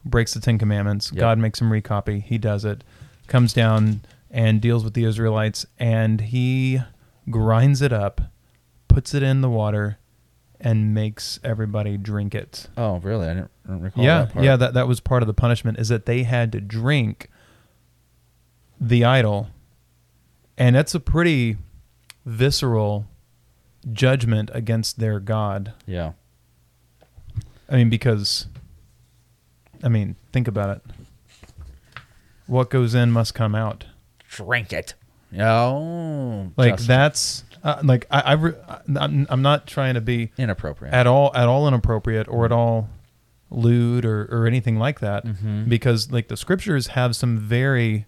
Breaks 0.06 0.34
the 0.34 0.40
Ten 0.40 0.58
Commandments. 0.58 1.12
Yep. 1.12 1.20
God 1.20 1.38
makes 1.40 1.60
him 1.62 1.70
recopy. 1.70 2.22
He 2.22 2.38
does 2.38 2.64
it. 2.66 2.84
Comes 3.28 3.54
down 3.54 4.02
and 4.30 4.62
deals 4.62 4.84
with 4.84 4.94
the 4.94 5.04
Israelites, 5.06 5.66
and 5.80 6.20
he 6.22 6.82
grinds 7.30 7.82
it 7.82 7.92
up, 7.94 8.22
puts 8.88 9.14
it 9.14 9.24
in 9.24 9.42
the 9.42 9.50
water, 9.50 9.98
and 10.60 10.94
makes 10.94 11.40
everybody 11.44 11.98
drink 11.98 12.34
it. 12.34 12.68
Oh, 12.78 12.98
really? 12.98 13.28
I 13.28 13.34
didn't, 13.34 13.52
I 13.66 13.70
don't 13.70 13.82
recall 13.82 14.04
yeah, 14.04 14.20
that 14.26 14.34
part. 14.34 14.46
yeah. 14.46 14.56
That 14.56 14.74
that 14.74 14.88
was 14.88 15.00
part 15.00 15.24
of 15.24 15.28
the 15.28 15.34
punishment 15.34 15.80
is 15.80 15.90
that 15.90 16.06
they 16.06 16.24
had 16.24 16.52
to 16.54 16.62
drink 16.62 17.30
the 18.80 19.04
idol, 19.04 19.50
and 20.58 20.76
that's 20.76 20.96
a 20.96 21.00
pretty 21.00 21.58
visceral 22.26 23.06
judgment 23.92 24.50
against 24.54 25.00
their 25.00 25.20
God. 25.20 25.74
yeah. 25.86 26.14
I 27.70 27.76
mean, 27.76 27.90
because, 27.90 28.48
I 29.84 29.90
mean, 29.90 30.16
think 30.32 30.48
about 30.48 30.78
it. 30.78 30.82
What 32.46 32.70
goes 32.70 32.96
in 32.96 33.12
must 33.12 33.34
come 33.36 33.56
out. 33.56 33.84
Drink 34.30 34.72
it. 34.72 34.94
Oh, 35.38 36.52
Like 36.56 36.76
just 36.78 36.88
that's 36.88 37.44
uh, 37.64 37.82
like 37.84 38.06
I, 38.10 38.22
I 38.22 38.34
re- 38.34 38.54
I'm, 39.00 39.28
I'm 39.30 39.42
not 39.42 39.68
trying 39.68 39.96
to 39.96 40.02
be 40.02 40.32
inappropriate. 40.38 40.94
at 40.94 41.06
all 41.08 41.32
at 41.36 41.48
all 41.48 41.68
inappropriate 41.68 42.28
or 42.30 42.46
at 42.46 42.52
all 42.52 42.90
lewd 43.50 44.06
or, 44.06 44.24
or 44.32 44.46
anything 44.48 44.78
like 44.78 45.00
that 45.00 45.26
Mhm. 45.26 45.68
because 45.70 46.12
like 46.12 46.28
the 46.28 46.38
scriptures 46.38 46.88
have 46.88 47.16
some 47.16 47.38
very 47.38 48.06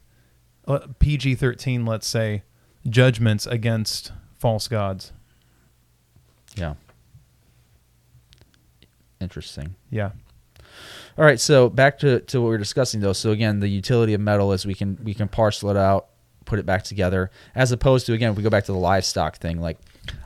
uh, 0.68 0.80
PG-13 1.00 1.88
let's 1.88 2.08
say 2.08 2.44
judgments 2.88 3.46
against 3.48 4.12
false 4.38 4.68
gods. 4.68 5.12
yeah. 6.56 6.76
Interesting. 9.22 9.76
Yeah. 9.90 10.12
All 11.18 11.26
right, 11.26 11.40
so 11.40 11.70
back 11.70 12.00
to, 12.00 12.22
to 12.22 12.40
what 12.40 12.46
we 12.46 12.52
were 12.52 12.58
discussing 12.58 13.02
though. 13.02 13.12
So 13.14 13.32
again, 13.32 13.60
the 13.60 13.68
utility 13.68 14.14
of 14.14 14.22
metal 14.22 14.54
is 14.54 14.66
we 14.66 14.74
can 14.74 14.98
we 15.04 15.14
can 15.14 15.28
parcel 15.28 15.70
it 15.70 15.76
out, 15.78 16.08
put 16.46 16.60
it 16.60 16.66
back 16.66 16.84
together, 16.84 17.32
as 17.56 17.72
opposed 17.72 18.06
to 18.08 18.14
again, 18.14 18.32
if 18.32 18.38
we 18.38 18.44
go 18.44 18.50
back 18.50 18.66
to 18.66 18.72
the 18.72 18.78
livestock 18.78 19.38
thing, 19.38 19.60
like 19.60 19.78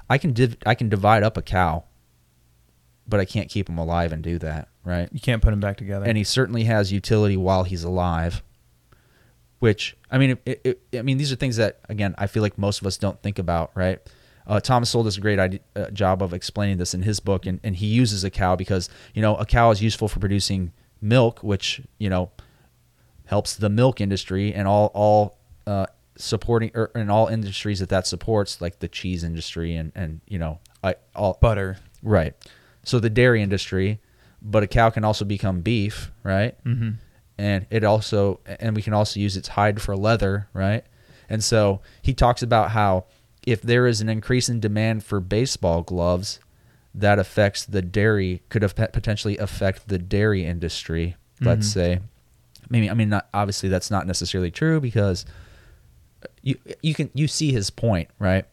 I 0.10 0.18
can 0.18 0.34
div- 0.34 0.58
I 0.66 0.76
can 0.76 0.90
divide 0.90 1.24
up 1.24 1.38
a 1.38 1.42
cow, 1.42 1.84
but 3.08 3.20
I 3.20 3.26
can't 3.26 3.50
keep 3.50 3.70
him 3.70 3.78
alive 3.78 4.12
and 4.12 4.24
do 4.24 4.40
that, 4.40 4.70
right? 4.84 5.10
You 5.12 5.20
can't 5.20 5.42
put 5.42 5.52
them 5.52 5.60
back 5.60 5.78
together. 5.78 6.06
And 6.06 6.18
he 6.18 6.24
certainly 6.24 6.64
has 6.66 6.92
utility 6.92 7.38
while 7.38 7.64
he's 7.64 7.84
alive, 7.84 8.44
which 9.60 9.96
I 10.12 10.18
mean, 10.18 10.38
it, 10.46 10.62
it, 10.64 10.82
I 10.98 11.02
mean 11.02 11.18
these 11.18 11.32
are 11.32 11.36
things 11.36 11.58
that 11.58 11.80
again 11.90 12.16
I 12.18 12.28
feel 12.28 12.44
like 12.44 12.58
most 12.58 12.82
of 12.82 12.88
us 12.88 12.98
don't 12.98 13.22
think 13.22 13.40
about, 13.40 13.72
right? 13.76 14.00
Uh, 14.46 14.60
Thomas 14.60 14.90
Sowell 14.90 15.06
does 15.06 15.18
a 15.18 15.22
great 15.22 15.40
idea, 15.40 15.62
uh, 15.76 15.90
job 15.92 16.22
of 16.22 16.34
explaining 16.34 16.78
this 16.78 16.94
in 16.94 17.04
his 17.04 17.22
book, 17.22 17.46
and, 17.46 17.62
and 17.64 17.78
he 17.78 17.88
uses 17.88 18.26
a 18.26 18.30
cow 18.30 18.56
because 18.56 18.90
you 19.14 19.22
know 19.22 19.36
a 19.38 19.46
cow 19.46 19.72
is 19.72 19.82
useful 19.82 20.08
for 20.08 20.20
producing 20.20 20.74
milk, 21.02 21.40
which 21.42 21.82
you 21.98 22.10
know 22.10 22.32
helps 23.26 23.56
the 23.56 23.70
milk 23.70 24.02
industry 24.02 24.54
and 24.54 24.68
all 24.68 24.92
all 24.94 25.38
uh, 25.66 25.86
supporting 26.16 26.72
or 26.76 26.92
in 26.96 27.10
all 27.10 27.28
industries 27.28 27.80
that 27.80 27.90
that 27.90 28.06
supports, 28.08 28.62
like 28.62 28.80
the 28.80 28.88
cheese 28.88 29.24
industry 29.24 29.76
and 29.76 29.92
and 29.96 30.22
you 30.28 30.38
know 30.40 30.60
I 30.84 30.96
all 31.16 31.38
butter. 31.42 31.78
right. 32.02 32.34
So 32.84 33.00
the 33.00 33.10
dairy 33.10 33.42
industry, 33.42 34.00
but 34.42 34.62
a 34.64 34.68
cow 34.68 34.90
can 34.90 35.04
also 35.06 35.24
become 35.26 35.62
beef, 35.62 36.12
right? 36.24 36.62
Mm-hmm. 36.66 36.92
and 37.38 37.66
it 37.72 37.84
also 37.84 38.40
and 38.46 38.76
we 38.76 38.82
can 38.82 38.94
also 38.94 39.20
use 39.20 39.36
its 39.38 39.48
hide 39.50 39.82
for 39.82 39.96
leather 39.98 40.48
right 40.54 40.86
and 41.30 41.44
so 41.44 41.82
he 42.02 42.14
talks 42.14 42.44
about 42.44 42.70
how 42.72 43.06
if 43.48 43.60
there 43.62 43.88
is 43.88 44.02
an 44.02 44.08
increase 44.10 44.50
in 44.50 44.60
demand 44.60 45.04
for 45.04 45.20
baseball 45.20 45.82
gloves 45.82 46.40
that 46.94 47.18
affects 47.18 47.66
the 47.66 47.82
dairy 47.82 48.44
could 48.50 48.62
have 48.62 48.76
potentially 48.76 49.36
affect 49.40 49.88
the 49.88 49.98
dairy 49.98 50.46
industry 50.46 51.16
let's 51.42 51.68
Mhm. 51.70 51.74
say 51.74 52.00
maybe 52.70 52.88
i 52.88 52.94
mean 52.94 53.10
not 53.10 53.28
obviously 53.34 53.68
that's 53.68 53.90
not 53.90 54.06
necessarily 54.06 54.52
true 54.52 54.80
because 54.80 55.26
you 56.44 56.60
you 56.82 56.94
can 56.94 57.10
you 57.14 57.28
see 57.28 57.52
his 57.52 57.70
point 57.70 58.10
right? 58.20 58.46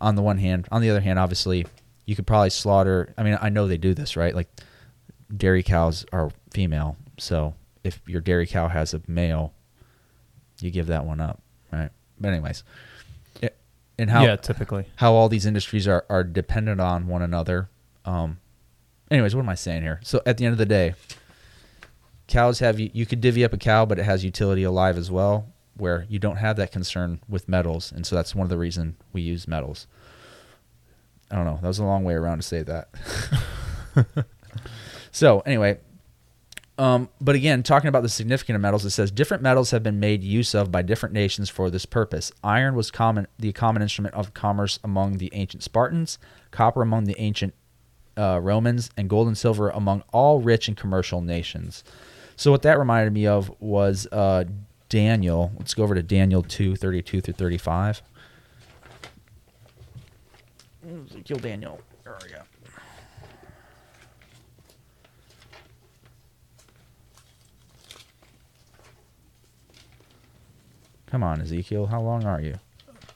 On 0.00 0.14
the 0.14 0.22
one 0.22 0.38
hand 0.38 0.66
on 0.72 0.80
the 0.80 0.88
other 0.90 1.00
hand 1.00 1.18
obviously 1.18 1.66
you 2.06 2.16
could 2.16 2.26
probably 2.26 2.50
slaughter 2.50 3.12
i 3.18 3.22
mean 3.22 3.38
i 3.40 3.48
know 3.48 3.68
they 3.68 3.76
do 3.76 3.92
this 3.94 4.16
right? 4.16 4.34
Like 4.34 4.48
dairy 5.36 5.62
cows 5.62 6.06
are 6.12 6.30
female 6.50 6.96
so 7.18 7.54
if 7.84 8.00
your 8.06 8.20
dairy 8.20 8.46
cow 8.46 8.68
has 8.68 8.94
a 8.94 9.02
male 9.06 9.52
you 10.60 10.70
give 10.70 10.86
that 10.86 11.04
one 11.04 11.20
up 11.20 11.42
right? 11.72 11.90
But 12.20 12.28
anyways 12.28 12.64
it, 13.40 13.56
and 13.98 14.08
how 14.08 14.24
yeah, 14.24 14.36
typically. 14.36 14.86
how 14.96 15.12
all 15.14 15.28
these 15.28 15.46
industries 15.46 15.88
are, 15.88 16.04
are 16.08 16.24
dependent 16.24 16.80
on 16.80 17.08
one 17.08 17.22
another 17.22 17.68
um 18.04 18.38
anyways 19.10 19.34
what 19.34 19.42
am 19.42 19.48
i 19.48 19.54
saying 19.54 19.82
here? 19.82 20.00
So 20.02 20.22
at 20.24 20.38
the 20.38 20.44
end 20.44 20.52
of 20.52 20.58
the 20.58 20.66
day 20.66 20.94
cows 22.28 22.60
have 22.60 22.78
you 22.78 22.90
you 22.92 23.04
could 23.04 23.20
divvy 23.20 23.44
up 23.44 23.52
a 23.52 23.58
cow 23.58 23.84
but 23.84 23.98
it 23.98 24.04
has 24.04 24.24
utility 24.24 24.62
alive 24.62 24.96
as 24.96 25.10
well 25.10 25.51
where 25.76 26.06
you 26.08 26.18
don't 26.18 26.36
have 26.36 26.56
that 26.56 26.72
concern 26.72 27.20
with 27.28 27.48
metals 27.48 27.92
and 27.92 28.06
so 28.06 28.14
that's 28.14 28.34
one 28.34 28.44
of 28.44 28.50
the 28.50 28.58
reason 28.58 28.96
we 29.12 29.22
use 29.22 29.48
metals 29.48 29.86
i 31.30 31.36
don't 31.36 31.44
know 31.44 31.58
that 31.60 31.68
was 31.68 31.78
a 31.78 31.84
long 31.84 32.04
way 32.04 32.14
around 32.14 32.38
to 32.38 32.42
say 32.42 32.62
that 32.62 32.88
so 35.12 35.40
anyway 35.40 35.78
um, 36.78 37.10
but 37.20 37.34
again, 37.34 37.62
talking 37.62 37.88
about 37.88 38.02
the 38.02 38.08
significance 38.08 38.56
of 38.56 38.60
metals, 38.60 38.84
it 38.84 38.90
says 38.90 39.10
different 39.10 39.42
metals 39.42 39.70
have 39.72 39.82
been 39.82 40.00
made 40.00 40.24
use 40.24 40.54
of 40.54 40.72
by 40.72 40.82
different 40.82 41.12
nations 41.12 41.50
for 41.50 41.70
this 41.70 41.84
purpose. 41.84 42.32
Iron 42.42 42.74
was 42.74 42.90
common, 42.90 43.26
the 43.38 43.52
common 43.52 43.82
instrument 43.82 44.14
of 44.14 44.32
commerce 44.32 44.78
among 44.82 45.18
the 45.18 45.30
ancient 45.34 45.62
Spartans, 45.62 46.18
copper 46.50 46.80
among 46.80 47.04
the 47.04 47.14
ancient 47.20 47.54
uh, 48.16 48.40
Romans, 48.42 48.90
and 48.96 49.08
gold 49.08 49.26
and 49.28 49.36
silver 49.36 49.68
among 49.70 50.02
all 50.12 50.40
rich 50.40 50.66
and 50.66 50.76
commercial 50.76 51.20
nations. 51.20 51.84
So 52.36 52.50
what 52.50 52.62
that 52.62 52.78
reminded 52.78 53.12
me 53.12 53.26
of 53.26 53.52
was 53.60 54.06
uh, 54.10 54.44
Daniel. 54.92 55.50
Let's 55.58 55.72
go 55.72 55.84
over 55.84 55.94
to 55.94 56.02
Daniel 56.02 56.42
2, 56.42 56.76
32 56.76 57.22
through 57.22 57.32
35. 57.32 58.02
Kill 61.24 61.38
Daniel. 61.38 61.80
There 62.04 62.18
we 62.22 62.28
go. 62.28 62.42
Come 71.06 71.22
on, 71.22 71.40
Ezekiel. 71.40 71.86
How 71.86 72.02
long 72.02 72.26
are 72.26 72.42
you? 72.42 72.56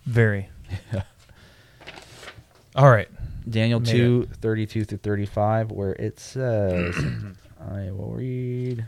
Very. 0.06 0.48
All 2.74 2.90
right. 2.90 3.08
Daniel 3.50 3.80
Made 3.80 3.90
2, 3.90 4.28
32 4.40 4.84
through 4.86 4.98
35, 4.98 5.72
where 5.72 5.92
it 5.92 6.18
says, 6.18 6.96
I 7.60 7.90
will 7.90 8.12
read. 8.12 8.86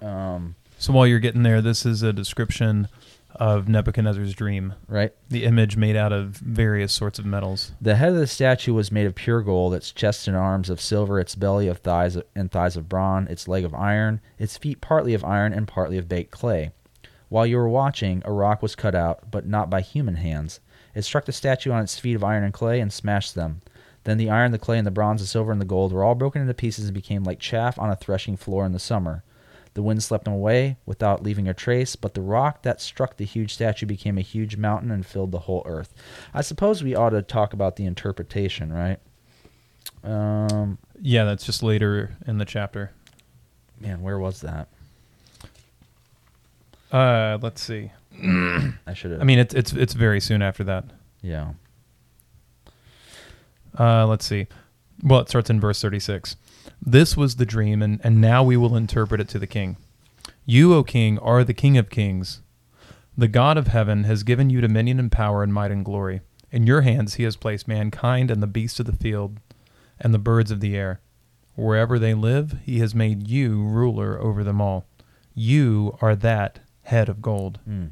Um, 0.00 0.54
So 0.82 0.92
while 0.92 1.06
you're 1.06 1.20
getting 1.20 1.44
there, 1.44 1.62
this 1.62 1.86
is 1.86 2.02
a 2.02 2.12
description 2.12 2.88
of 3.36 3.68
Nebuchadnezzar's 3.68 4.34
dream. 4.34 4.74
right? 4.88 5.14
The 5.28 5.44
image 5.44 5.76
made 5.76 5.94
out 5.94 6.12
of 6.12 6.30
various 6.38 6.92
sorts 6.92 7.20
of 7.20 7.24
metals. 7.24 7.70
The 7.80 7.94
head 7.94 8.08
of 8.08 8.16
the 8.16 8.26
statue 8.26 8.74
was 8.74 8.90
made 8.90 9.06
of 9.06 9.14
pure 9.14 9.42
gold, 9.42 9.74
its 9.74 9.92
chest 9.92 10.26
and 10.26 10.36
arms 10.36 10.68
of 10.68 10.80
silver, 10.80 11.20
its 11.20 11.36
belly 11.36 11.68
of 11.68 11.78
thighs 11.78 12.18
and 12.34 12.50
thighs 12.50 12.76
of 12.76 12.88
bronze, 12.88 13.30
its 13.30 13.46
leg 13.46 13.64
of 13.64 13.72
iron, 13.76 14.20
its 14.40 14.56
feet 14.56 14.80
partly 14.80 15.14
of 15.14 15.24
iron 15.24 15.52
and 15.52 15.68
partly 15.68 15.98
of 15.98 16.08
baked 16.08 16.32
clay. 16.32 16.72
While 17.28 17.46
you 17.46 17.58
were 17.58 17.68
watching, 17.68 18.20
a 18.24 18.32
rock 18.32 18.60
was 18.60 18.74
cut 18.74 18.96
out, 18.96 19.30
but 19.30 19.46
not 19.46 19.70
by 19.70 19.82
human 19.82 20.16
hands. 20.16 20.58
It 20.96 21.02
struck 21.02 21.26
the 21.26 21.32
statue 21.32 21.70
on 21.70 21.84
its 21.84 22.00
feet 22.00 22.16
of 22.16 22.24
iron 22.24 22.42
and 22.42 22.52
clay 22.52 22.80
and 22.80 22.92
smashed 22.92 23.36
them. 23.36 23.62
Then 24.02 24.18
the 24.18 24.30
iron, 24.30 24.50
the 24.50 24.58
clay, 24.58 24.78
and 24.78 24.86
the 24.86 24.90
bronze, 24.90 25.20
the 25.20 25.28
silver, 25.28 25.52
and 25.52 25.60
the 25.60 25.64
gold 25.64 25.92
were 25.92 26.02
all 26.02 26.16
broken 26.16 26.42
into 26.42 26.54
pieces 26.54 26.86
and 26.86 26.94
became 26.94 27.22
like 27.22 27.38
chaff 27.38 27.78
on 27.78 27.88
a 27.88 27.94
threshing 27.94 28.36
floor 28.36 28.66
in 28.66 28.72
the 28.72 28.80
summer. 28.80 29.22
The 29.74 29.82
wind 29.82 30.02
swept 30.02 30.24
them 30.24 30.34
away 30.34 30.76
without 30.84 31.22
leaving 31.22 31.48
a 31.48 31.54
trace, 31.54 31.96
but 31.96 32.12
the 32.14 32.20
rock 32.20 32.62
that 32.62 32.80
struck 32.80 33.16
the 33.16 33.24
huge 33.24 33.54
statue 33.54 33.86
became 33.86 34.18
a 34.18 34.22
huge 34.22 34.56
mountain 34.56 34.90
and 34.90 35.04
filled 35.06 35.32
the 35.32 35.40
whole 35.40 35.62
earth. 35.64 35.94
I 36.34 36.42
suppose 36.42 36.82
we 36.82 36.94
ought 36.94 37.10
to 37.10 37.22
talk 37.22 37.52
about 37.54 37.76
the 37.76 37.86
interpretation, 37.86 38.70
right? 38.72 38.98
Um, 40.04 40.78
Yeah, 41.00 41.24
that's 41.24 41.46
just 41.46 41.62
later 41.62 42.16
in 42.26 42.36
the 42.38 42.44
chapter. 42.44 42.90
man, 43.80 44.02
where 44.02 44.18
was 44.18 44.42
that? 44.42 44.68
Uh, 46.92 47.38
let's 47.40 47.62
see. 47.62 47.90
I 48.22 48.92
should 48.94 49.12
have. 49.12 49.20
I 49.22 49.24
mean, 49.24 49.38
it's 49.38 49.54
it's 49.54 49.72
it's 49.72 49.94
very 49.94 50.20
soon 50.20 50.42
after 50.42 50.62
that. 50.64 50.84
yeah. 51.22 51.52
Uh, 53.78 54.06
let's 54.06 54.26
see. 54.26 54.46
Well, 55.02 55.20
it 55.20 55.30
starts 55.30 55.48
in 55.48 55.58
verse 55.58 55.80
36. 55.80 56.36
This 56.84 57.16
was 57.16 57.36
the 57.36 57.46
dream, 57.46 57.82
and, 57.82 58.00
and 58.02 58.20
now 58.20 58.42
we 58.42 58.56
will 58.56 58.76
interpret 58.76 59.20
it 59.20 59.28
to 59.30 59.38
the 59.38 59.46
king. 59.46 59.76
You, 60.44 60.74
O 60.74 60.82
king, 60.82 61.18
are 61.18 61.44
the 61.44 61.54
king 61.54 61.78
of 61.78 61.90
kings. 61.90 62.40
The 63.16 63.28
God 63.28 63.56
of 63.56 63.68
heaven 63.68 64.04
has 64.04 64.22
given 64.22 64.50
you 64.50 64.60
dominion 64.60 64.98
and 64.98 65.12
power 65.12 65.42
and 65.42 65.52
might 65.52 65.70
and 65.70 65.84
glory. 65.84 66.22
In 66.50 66.66
your 66.66 66.80
hands 66.80 67.14
he 67.14 67.22
has 67.24 67.36
placed 67.36 67.68
mankind 67.68 68.30
and 68.30 68.42
the 68.42 68.46
beasts 68.46 68.80
of 68.80 68.86
the 68.86 68.92
field 68.92 69.38
and 70.00 70.12
the 70.12 70.18
birds 70.18 70.50
of 70.50 70.60
the 70.60 70.76
air. 70.76 71.00
Wherever 71.54 71.98
they 71.98 72.14
live, 72.14 72.56
he 72.64 72.78
has 72.78 72.94
made 72.94 73.28
you 73.28 73.62
ruler 73.62 74.18
over 74.18 74.42
them 74.42 74.60
all. 74.60 74.86
You 75.34 75.96
are 76.00 76.16
that 76.16 76.60
head 76.84 77.08
of 77.08 77.22
gold. 77.22 77.60
Mm. 77.68 77.90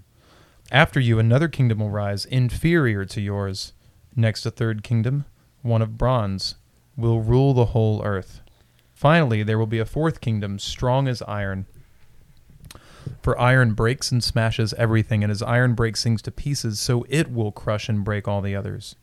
After 0.72 1.00
you, 1.00 1.18
another 1.18 1.48
kingdom 1.48 1.79
will 1.79 1.90
rise, 1.90 2.25
inferior 2.25 3.04
to 3.04 3.21
yours. 3.21 3.73
Next, 4.16 4.46
a 4.46 4.50
third 4.50 4.83
kingdom, 4.83 5.25
one 5.62 5.83
of 5.83 5.98
bronze, 5.98 6.56
will 6.96 7.21
rule 7.21 7.54
the 7.54 7.66
whole 7.66 8.02
earth. 8.04 8.40
Finally, 9.01 9.42
there 9.42 9.59
will 9.59 9.67
be 9.67 9.79
a 9.79 9.87
fourth 9.87 10.21
kingdom, 10.21 10.59
strong 10.59 11.09
as 11.09 11.23
iron. 11.23 11.65
For 13.23 13.40
iron 13.40 13.73
breaks 13.73 14.13
and 14.13 14.23
smashes 14.23 14.75
everything, 14.75 15.25
and 15.25 15.31
as 15.31 15.40
iron 15.40 15.73
breaks 15.73 16.05
things 16.05 16.21
to 16.21 16.31
pieces, 16.31 16.79
so 16.79 17.07
it 17.09 17.33
will 17.33 17.51
crush 17.51 17.88
and 17.88 18.05
break 18.05 18.29
all 18.29 18.42
the 18.42 18.55
others. 18.55 18.96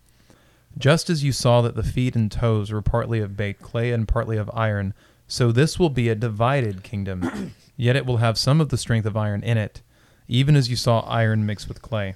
Just 0.77 1.09
as 1.09 1.23
you 1.23 1.31
saw 1.31 1.63
that 1.63 1.73
the 1.73 1.81
feet 1.81 2.15
and 2.15 2.31
toes 2.31 2.71
were 2.71 2.83
partly 2.83 3.21
of 3.21 3.35
baked 3.35 3.63
clay 3.63 3.91
and 3.91 4.07
partly 4.07 4.37
of 4.37 4.51
iron, 4.53 4.93
so 5.27 5.51
this 5.51 5.79
will 5.79 5.89
be 5.89 6.09
a 6.09 6.13
divided 6.13 6.83
kingdom, 6.83 7.55
yet 7.75 7.95
it 7.95 8.05
will 8.05 8.17
have 8.17 8.37
some 8.37 8.61
of 8.61 8.69
the 8.69 8.77
strength 8.77 9.07
of 9.07 9.17
iron 9.17 9.41
in 9.41 9.57
it, 9.57 9.81
even 10.27 10.55
as 10.55 10.69
you 10.69 10.75
saw 10.75 10.99
iron 11.07 11.43
mixed 11.43 11.67
with 11.67 11.81
clay. 11.81 12.13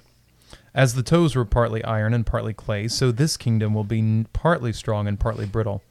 As 0.72 0.94
the 0.94 1.02
toes 1.02 1.34
were 1.34 1.44
partly 1.44 1.82
iron 1.82 2.14
and 2.14 2.24
partly 2.24 2.54
clay, 2.54 2.86
so 2.86 3.10
this 3.10 3.36
kingdom 3.36 3.74
will 3.74 3.82
be 3.82 4.24
partly 4.32 4.72
strong 4.72 5.08
and 5.08 5.18
partly 5.18 5.46
brittle. 5.46 5.82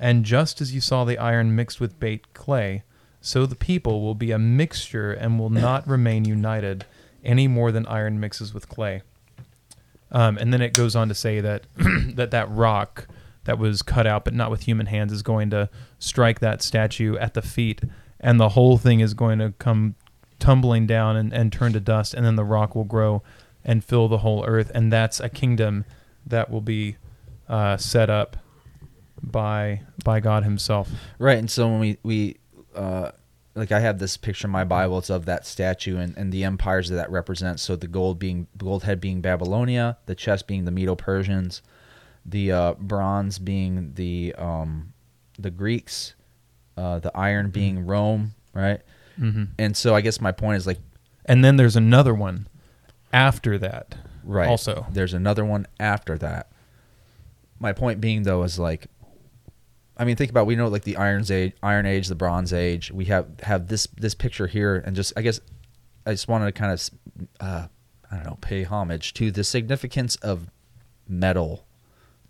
And 0.00 0.24
just 0.24 0.62
as 0.62 0.74
you 0.74 0.80
saw 0.80 1.04
the 1.04 1.18
iron 1.18 1.54
mixed 1.54 1.78
with 1.78 2.00
baked 2.00 2.32
clay, 2.32 2.82
so 3.20 3.44
the 3.44 3.54
people 3.54 4.00
will 4.00 4.14
be 4.14 4.30
a 4.30 4.38
mixture 4.38 5.12
and 5.12 5.38
will 5.38 5.50
not 5.66 5.86
remain 5.86 6.24
united, 6.24 6.86
any 7.22 7.46
more 7.46 7.70
than 7.70 7.86
iron 7.86 8.18
mixes 8.18 8.54
with 8.54 8.68
clay. 8.68 9.02
Um, 10.10 10.38
and 10.38 10.52
then 10.52 10.62
it 10.62 10.72
goes 10.72 10.96
on 10.96 11.08
to 11.08 11.14
say 11.14 11.40
that 11.40 11.66
that 12.16 12.30
that 12.30 12.50
rock 12.50 13.06
that 13.44 13.58
was 13.58 13.82
cut 13.82 14.06
out 14.06 14.24
but 14.24 14.34
not 14.34 14.50
with 14.50 14.62
human 14.62 14.86
hands 14.86 15.12
is 15.12 15.22
going 15.22 15.50
to 15.50 15.68
strike 15.98 16.40
that 16.40 16.62
statue 16.62 17.16
at 17.18 17.34
the 17.34 17.42
feet, 17.42 17.82
and 18.18 18.40
the 18.40 18.50
whole 18.50 18.78
thing 18.78 19.00
is 19.00 19.12
going 19.14 19.38
to 19.38 19.52
come 19.58 19.94
tumbling 20.38 20.86
down 20.86 21.16
and, 21.16 21.32
and 21.32 21.52
turn 21.52 21.74
to 21.74 21.80
dust, 21.80 22.14
and 22.14 22.24
then 22.24 22.36
the 22.36 22.44
rock 22.44 22.74
will 22.74 22.84
grow 22.84 23.22
and 23.62 23.84
fill 23.84 24.08
the 24.08 24.18
whole 24.18 24.44
earth, 24.46 24.72
and 24.74 24.90
that's 24.90 25.20
a 25.20 25.28
kingdom 25.28 25.84
that 26.26 26.50
will 26.50 26.62
be 26.62 26.96
uh, 27.48 27.76
set 27.76 28.08
up 28.08 28.38
by 29.22 29.82
by 30.04 30.20
God 30.20 30.44
Himself. 30.44 30.90
Right, 31.18 31.38
and 31.38 31.50
so 31.50 31.68
when 31.68 31.80
we 31.80 31.98
we 32.02 32.36
uh, 32.74 33.10
like 33.54 33.72
I 33.72 33.80
have 33.80 33.98
this 33.98 34.16
picture 34.16 34.46
in 34.46 34.52
my 34.52 34.64
Bible, 34.64 34.98
it's 34.98 35.10
of 35.10 35.26
that 35.26 35.46
statue 35.46 35.98
and, 35.98 36.16
and 36.16 36.32
the 36.32 36.44
empires 36.44 36.88
that 36.88 36.96
that 36.96 37.10
represents. 37.10 37.62
So 37.62 37.76
the 37.76 37.88
gold 37.88 38.18
being 38.18 38.46
gold 38.56 38.84
head 38.84 39.00
being 39.00 39.20
Babylonia, 39.20 39.98
the 40.06 40.14
chest 40.14 40.46
being 40.46 40.64
the 40.64 40.70
Medo 40.70 40.94
Persians, 40.94 41.62
the 42.24 42.52
uh, 42.52 42.74
bronze 42.74 43.38
being 43.38 43.92
the 43.94 44.34
um, 44.38 44.92
the 45.38 45.50
Greeks, 45.50 46.14
uh, 46.76 47.00
the 47.00 47.16
iron 47.16 47.50
being 47.50 47.86
Rome, 47.86 48.34
right? 48.54 48.80
Mm-hmm. 49.18 49.44
And 49.58 49.76
so 49.76 49.94
I 49.94 50.00
guess 50.00 50.20
my 50.20 50.32
point 50.32 50.56
is 50.58 50.66
like 50.66 50.78
And 51.26 51.44
then 51.44 51.56
there's 51.56 51.76
another 51.76 52.14
one 52.14 52.46
after 53.12 53.58
that. 53.58 53.96
right. 54.24 54.48
Also, 54.48 54.86
there's 54.90 55.12
another 55.12 55.44
one 55.44 55.66
after 55.78 56.16
that. 56.18 56.50
My 57.58 57.72
point 57.72 58.00
being 58.00 58.22
though 58.22 58.42
is 58.44 58.58
like 58.58 58.86
I 60.00 60.04
mean 60.04 60.16
think 60.16 60.30
about 60.30 60.46
we 60.46 60.56
know 60.56 60.66
like 60.68 60.84
the 60.84 60.96
Iron's 60.96 61.30
age 61.30 61.52
Iron 61.62 61.86
Age, 61.86 62.08
the 62.08 62.14
Bronze 62.14 62.52
Age. 62.52 62.90
We 62.90 63.04
have 63.06 63.26
have 63.42 63.68
this 63.68 63.86
this 63.96 64.14
picture 64.14 64.46
here 64.46 64.76
and 64.76 64.96
just 64.96 65.12
I 65.16 65.22
guess 65.22 65.40
I 66.06 66.12
just 66.12 66.26
wanted 66.26 66.46
to 66.46 66.52
kind 66.52 66.72
of 66.72 66.90
uh 67.38 67.66
I 68.10 68.16
don't 68.16 68.24
know, 68.24 68.38
pay 68.40 68.64
homage 68.64 69.14
to 69.14 69.30
the 69.30 69.44
significance 69.44 70.16
of 70.16 70.50
metal 71.06 71.64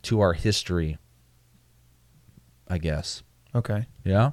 to 0.03 0.21
our 0.21 0.35
history. 0.35 0.99
I 2.69 2.79
guess. 2.79 3.23
okay. 3.55 3.87
Yeah? 4.05 4.31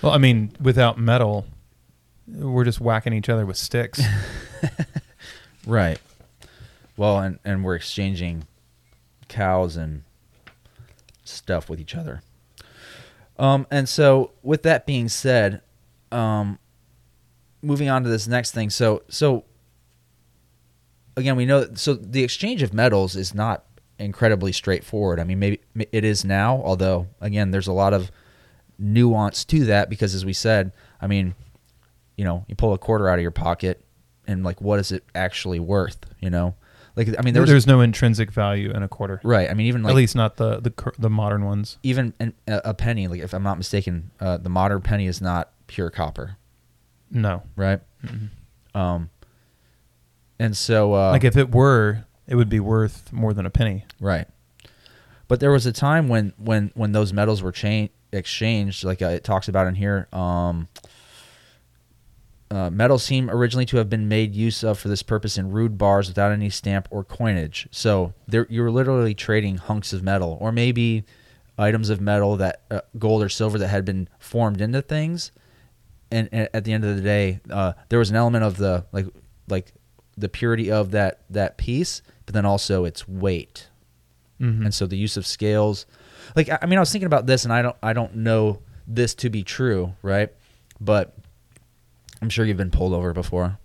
Well, 0.00 0.12
I 0.12 0.18
mean, 0.18 0.52
without 0.62 0.98
metal, 0.98 1.44
we're 2.26 2.64
just 2.64 2.80
whacking 2.80 3.12
each 3.12 3.28
other 3.28 3.44
with 3.44 3.58
sticks. 3.58 4.00
Right. 5.66 6.00
Well, 6.96 7.18
and 7.18 7.38
and 7.44 7.64
we're 7.64 7.74
exchanging 7.74 8.46
cows 9.28 9.76
and 9.76 10.02
stuff 11.30 11.68
with 11.68 11.80
each 11.80 11.94
other. 11.94 12.22
Um, 13.38 13.66
and 13.70 13.88
so 13.88 14.32
with 14.42 14.62
that 14.64 14.86
being 14.86 15.08
said, 15.08 15.62
um, 16.12 16.58
moving 17.62 17.88
on 17.88 18.02
to 18.04 18.08
this 18.08 18.28
next 18.28 18.52
thing. 18.52 18.70
So 18.70 19.02
so 19.08 19.44
again, 21.16 21.36
we 21.36 21.46
know 21.46 21.68
so 21.74 21.94
the 21.94 22.22
exchange 22.22 22.62
of 22.62 22.74
metals 22.74 23.16
is 23.16 23.34
not 23.34 23.64
incredibly 23.98 24.52
straightforward. 24.52 25.20
I 25.20 25.24
mean, 25.24 25.38
maybe 25.38 25.60
it 25.92 26.04
is 26.04 26.24
now, 26.24 26.62
although 26.64 27.06
again, 27.20 27.50
there's 27.50 27.66
a 27.66 27.72
lot 27.72 27.94
of 27.94 28.10
nuance 28.78 29.44
to 29.44 29.64
that 29.66 29.88
because 29.90 30.14
as 30.14 30.24
we 30.24 30.32
said, 30.32 30.72
I 31.00 31.06
mean, 31.06 31.34
you 32.16 32.24
know, 32.24 32.44
you 32.48 32.54
pull 32.54 32.72
a 32.72 32.78
quarter 32.78 33.08
out 33.08 33.18
of 33.18 33.22
your 33.22 33.30
pocket 33.30 33.84
and 34.26 34.44
like 34.44 34.60
what 34.60 34.78
is 34.78 34.92
it 34.92 35.04
actually 35.14 35.60
worth, 35.60 35.98
you 36.20 36.30
know? 36.30 36.54
Like 37.08 37.18
I 37.18 37.22
mean, 37.22 37.34
there 37.34 37.40
was 37.42 37.50
there's 37.50 37.66
no 37.66 37.80
intrinsic 37.80 38.30
value 38.30 38.70
in 38.70 38.82
a 38.82 38.88
quarter. 38.88 39.20
right. 39.24 39.48
I 39.50 39.54
mean, 39.54 39.66
even 39.66 39.82
like 39.82 39.90
At 39.92 39.96
least 39.96 40.14
not 40.16 40.36
the 40.36 40.60
the 40.60 40.92
the 40.98 41.10
modern 41.10 41.44
ones. 41.44 41.78
even 41.82 42.12
an, 42.20 42.34
a 42.46 42.74
penny, 42.74 43.08
like 43.08 43.20
if 43.20 43.32
I'm 43.32 43.42
not 43.42 43.56
mistaken, 43.58 44.10
uh, 44.20 44.36
the 44.36 44.48
modern 44.50 44.80
penny 44.82 45.06
is 45.06 45.20
not 45.20 45.50
pure 45.66 45.90
copper, 45.90 46.36
No. 47.10 47.42
right? 47.56 47.80
Um, 48.74 49.10
and 50.38 50.56
so 50.56 50.94
uh, 50.94 51.10
like 51.10 51.24
if 51.24 51.36
it 51.36 51.50
were, 51.52 52.04
it 52.26 52.34
would 52.34 52.48
be 52.48 52.60
worth 52.60 53.12
more 53.12 53.32
than 53.34 53.46
a 53.46 53.50
penny. 53.50 53.84
Right. 54.00 54.26
But 55.28 55.40
there 55.40 55.50
was 55.52 55.66
a 55.66 55.72
time 55.72 56.08
when 56.08 56.32
when 56.38 56.70
when 56.74 56.92
those 56.92 57.12
metals 57.12 57.42
were 57.42 57.52
cha- 57.52 57.88
exchanged, 58.12 58.84
like 58.84 59.00
uh, 59.02 59.06
it 59.08 59.24
talks 59.24 59.48
about 59.48 59.66
in 59.66 59.74
here. 59.76 60.08
Um, 60.12 60.68
uh, 62.50 62.68
metals 62.70 63.04
seem 63.04 63.30
originally 63.30 63.66
to 63.66 63.76
have 63.76 63.88
been 63.88 64.08
made 64.08 64.34
use 64.34 64.64
of 64.64 64.78
for 64.78 64.88
this 64.88 65.02
purpose 65.02 65.38
in 65.38 65.50
rude 65.50 65.78
bars 65.78 66.08
without 66.08 66.32
any 66.32 66.50
stamp 66.50 66.88
or 66.90 67.04
coinage. 67.04 67.68
So 67.70 68.12
you 68.48 68.62
were 68.62 68.70
literally 68.70 69.14
trading 69.14 69.58
hunks 69.58 69.92
of 69.92 70.02
metal, 70.02 70.36
or 70.40 70.50
maybe 70.50 71.04
items 71.56 71.90
of 71.90 72.00
metal 72.00 72.36
that 72.38 72.62
uh, 72.70 72.80
gold 72.98 73.22
or 73.22 73.28
silver 73.28 73.56
that 73.58 73.68
had 73.68 73.84
been 73.84 74.08
formed 74.18 74.60
into 74.60 74.82
things. 74.82 75.30
And, 76.10 76.28
and 76.32 76.48
at 76.52 76.64
the 76.64 76.72
end 76.72 76.84
of 76.84 76.96
the 76.96 77.02
day, 77.02 77.38
uh, 77.50 77.74
there 77.88 77.98
was 78.00 78.10
an 78.10 78.16
element 78.16 78.42
of 78.44 78.56
the 78.56 78.84
like 78.92 79.06
like 79.48 79.72
the 80.16 80.28
purity 80.28 80.72
of 80.72 80.90
that 80.90 81.20
that 81.30 81.56
piece, 81.56 82.02
but 82.26 82.34
then 82.34 82.44
also 82.44 82.84
its 82.84 83.06
weight 83.06 83.68
Mhm. 84.40 84.64
and 84.64 84.74
so 84.74 84.86
the 84.86 84.96
use 84.96 85.18
of 85.18 85.26
scales 85.26 85.84
like 86.34 86.48
i 86.48 86.58
I 86.62 86.66
mean 86.66 86.78
i 86.78 86.80
was 86.80 86.90
thinking 86.90 87.04
about 87.06 87.26
this 87.26 87.44
and 87.44 87.52
i 87.52 87.60
don't 87.60 87.76
i 87.82 87.92
don't 87.92 88.16
know 88.16 88.60
this 88.86 89.14
to 89.16 89.28
be 89.28 89.42
true 89.42 89.92
right 90.00 90.30
but 90.80 91.14
i'm 92.22 92.28
sure 92.28 92.44
you've 92.44 92.56
been 92.56 92.70
pulled 92.70 92.92
over 92.92 93.12
before. 93.12 93.58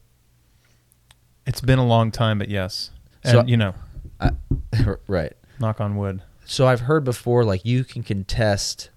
It's 1.48 1.62
been 1.62 1.78
a 1.80 1.86
long 1.86 2.10
time, 2.12 2.40
but 2.40 2.50
yes. 2.50 2.90
And 3.24 3.32
So- 3.32 3.44
you 3.46 3.56
know, 3.58 3.76
I, 4.20 4.32
right. 5.08 5.34
knock 5.60 5.80
on 5.82 5.96
wood. 5.96 6.22
so 6.46 6.68
i've 6.68 6.82
heard 6.82 7.04
before 7.04 7.44
like 7.46 7.64
you 7.66 7.84
can 7.84 8.04
contest 8.04 8.90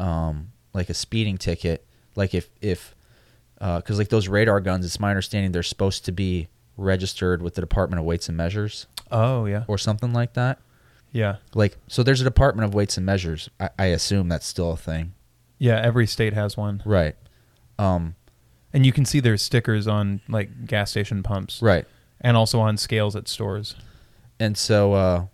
um 0.00 0.48
like 0.74 0.88
a 0.90 0.94
speeding 0.94 1.36
ticket 1.38 1.86
like 2.16 2.34
if 2.34 2.48
if 2.60 2.94
because 3.60 3.98
like 3.98 4.08
those 4.08 4.26
radar 4.28 4.60
guns 4.60 4.84
it's 4.86 4.98
my 5.00 5.10
understanding 5.10 5.52
they're 5.52 5.62
supposed 5.62 6.04
to 6.06 6.12
be 6.12 6.48
registered 6.76 7.40
with 7.42 7.54
the 7.54 7.60
department 7.60 7.98
of 8.00 8.04
weights 8.06 8.28
and 8.28 8.36
measures 8.36 8.86
Oh 9.10 9.46
yeah, 9.46 9.64
or 9.68 9.78
something 9.78 10.12
like 10.12 10.34
that. 10.34 10.58
Yeah, 11.12 11.36
like 11.54 11.78
so 11.88 12.02
there's 12.02 12.20
a 12.20 12.24
department 12.24 12.66
of 12.68 12.74
weights 12.74 12.96
and 12.98 13.06
measures. 13.06 13.48
I, 13.58 13.70
I 13.78 13.84
assume 13.86 14.28
that's 14.28 14.46
still 14.46 14.72
a 14.72 14.76
thing. 14.76 15.14
Yeah. 15.58 15.80
Every 15.80 16.06
state 16.06 16.34
has 16.34 16.56
one, 16.58 16.82
right. 16.84 17.16
Um 17.78 18.14
and 18.72 18.84
you 18.84 18.92
can 18.92 19.04
see 19.04 19.20
their 19.20 19.36
stickers 19.36 19.86
on 19.86 20.20
like 20.28 20.66
gas 20.66 20.90
station 20.90 21.22
pumps, 21.22 21.60
right 21.62 21.86
and 22.20 22.36
also 22.36 22.60
on 22.60 22.76
scales 22.76 23.16
at 23.16 23.28
stores. 23.28 23.74
And 24.40 24.56
so, 24.56 24.92
uh, 24.92 25.26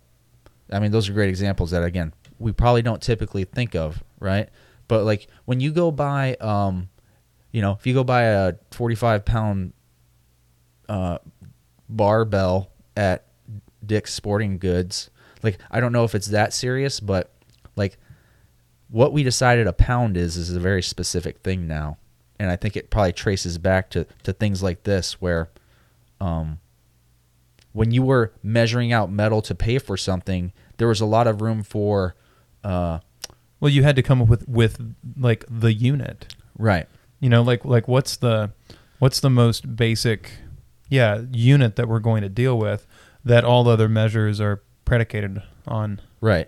I 0.71 0.79
mean, 0.79 0.91
those 0.91 1.09
are 1.09 1.13
great 1.13 1.29
examples 1.29 1.71
that, 1.71 1.83
again, 1.83 2.13
we 2.39 2.51
probably 2.51 2.81
don't 2.81 3.01
typically 3.01 3.43
think 3.43 3.75
of, 3.75 4.03
right? 4.19 4.49
But 4.87 5.03
like 5.03 5.27
when 5.45 5.59
you 5.59 5.71
go 5.71 5.91
buy, 5.91 6.35
um, 6.35 6.89
you 7.51 7.61
know, 7.61 7.71
if 7.73 7.87
you 7.87 7.93
go 7.93 8.03
buy 8.03 8.23
a 8.23 8.53
45 8.71 9.25
pound 9.25 9.73
uh, 10.89 11.19
barbell 11.89 12.71
at 12.95 13.25
Dick's 13.85 14.13
Sporting 14.13 14.57
Goods, 14.57 15.09
like 15.41 15.57
I 15.71 15.79
don't 15.79 15.91
know 15.91 16.03
if 16.03 16.13
it's 16.13 16.27
that 16.27 16.53
serious, 16.53 16.99
but 16.99 17.31
like 17.75 17.97
what 18.89 19.13
we 19.13 19.23
decided 19.23 19.67
a 19.67 19.73
pound 19.73 20.17
is 20.17 20.37
is 20.37 20.55
a 20.55 20.59
very 20.59 20.83
specific 20.83 21.39
thing 21.39 21.67
now, 21.67 21.97
and 22.39 22.49
I 22.51 22.55
think 22.55 22.75
it 22.75 22.89
probably 22.89 23.13
traces 23.13 23.57
back 23.57 23.89
to 23.91 24.05
to 24.23 24.33
things 24.33 24.61
like 24.63 24.83
this 24.83 25.21
where, 25.21 25.49
um, 26.19 26.59
when 27.73 27.91
you 27.91 28.03
were 28.03 28.31
measuring 28.41 28.93
out 28.93 29.11
metal 29.11 29.41
to 29.43 29.55
pay 29.55 29.77
for 29.79 29.97
something, 29.97 30.53
there 30.77 30.87
was 30.87 31.01
a 31.01 31.05
lot 31.05 31.27
of 31.27 31.41
room 31.41 31.61
for, 31.63 32.15
uh, 32.63 32.99
Well, 33.59 33.69
you 33.71 33.83
had 33.83 33.95
to 33.97 34.01
come 34.01 34.21
up 34.21 34.27
with 34.27 34.47
with 34.47 34.95
like 35.17 35.43
the 35.49 35.73
unit. 35.73 36.35
right, 36.57 36.87
You 37.19 37.29
know, 37.29 37.41
like 37.41 37.65
like 37.65 37.87
what's 37.87 38.17
the 38.17 38.51
what's 38.99 39.19
the 39.19 39.29
most 39.29 39.75
basic, 39.75 40.31
yeah, 40.89 41.23
unit 41.31 41.75
that 41.75 41.87
we're 41.87 41.99
going 41.99 42.21
to 42.21 42.29
deal 42.29 42.57
with 42.57 42.87
that 43.25 43.43
all 43.43 43.67
other 43.67 43.89
measures 43.89 44.39
are 44.39 44.61
predicated 44.85 45.41
on. 45.67 45.99
right, 46.21 46.47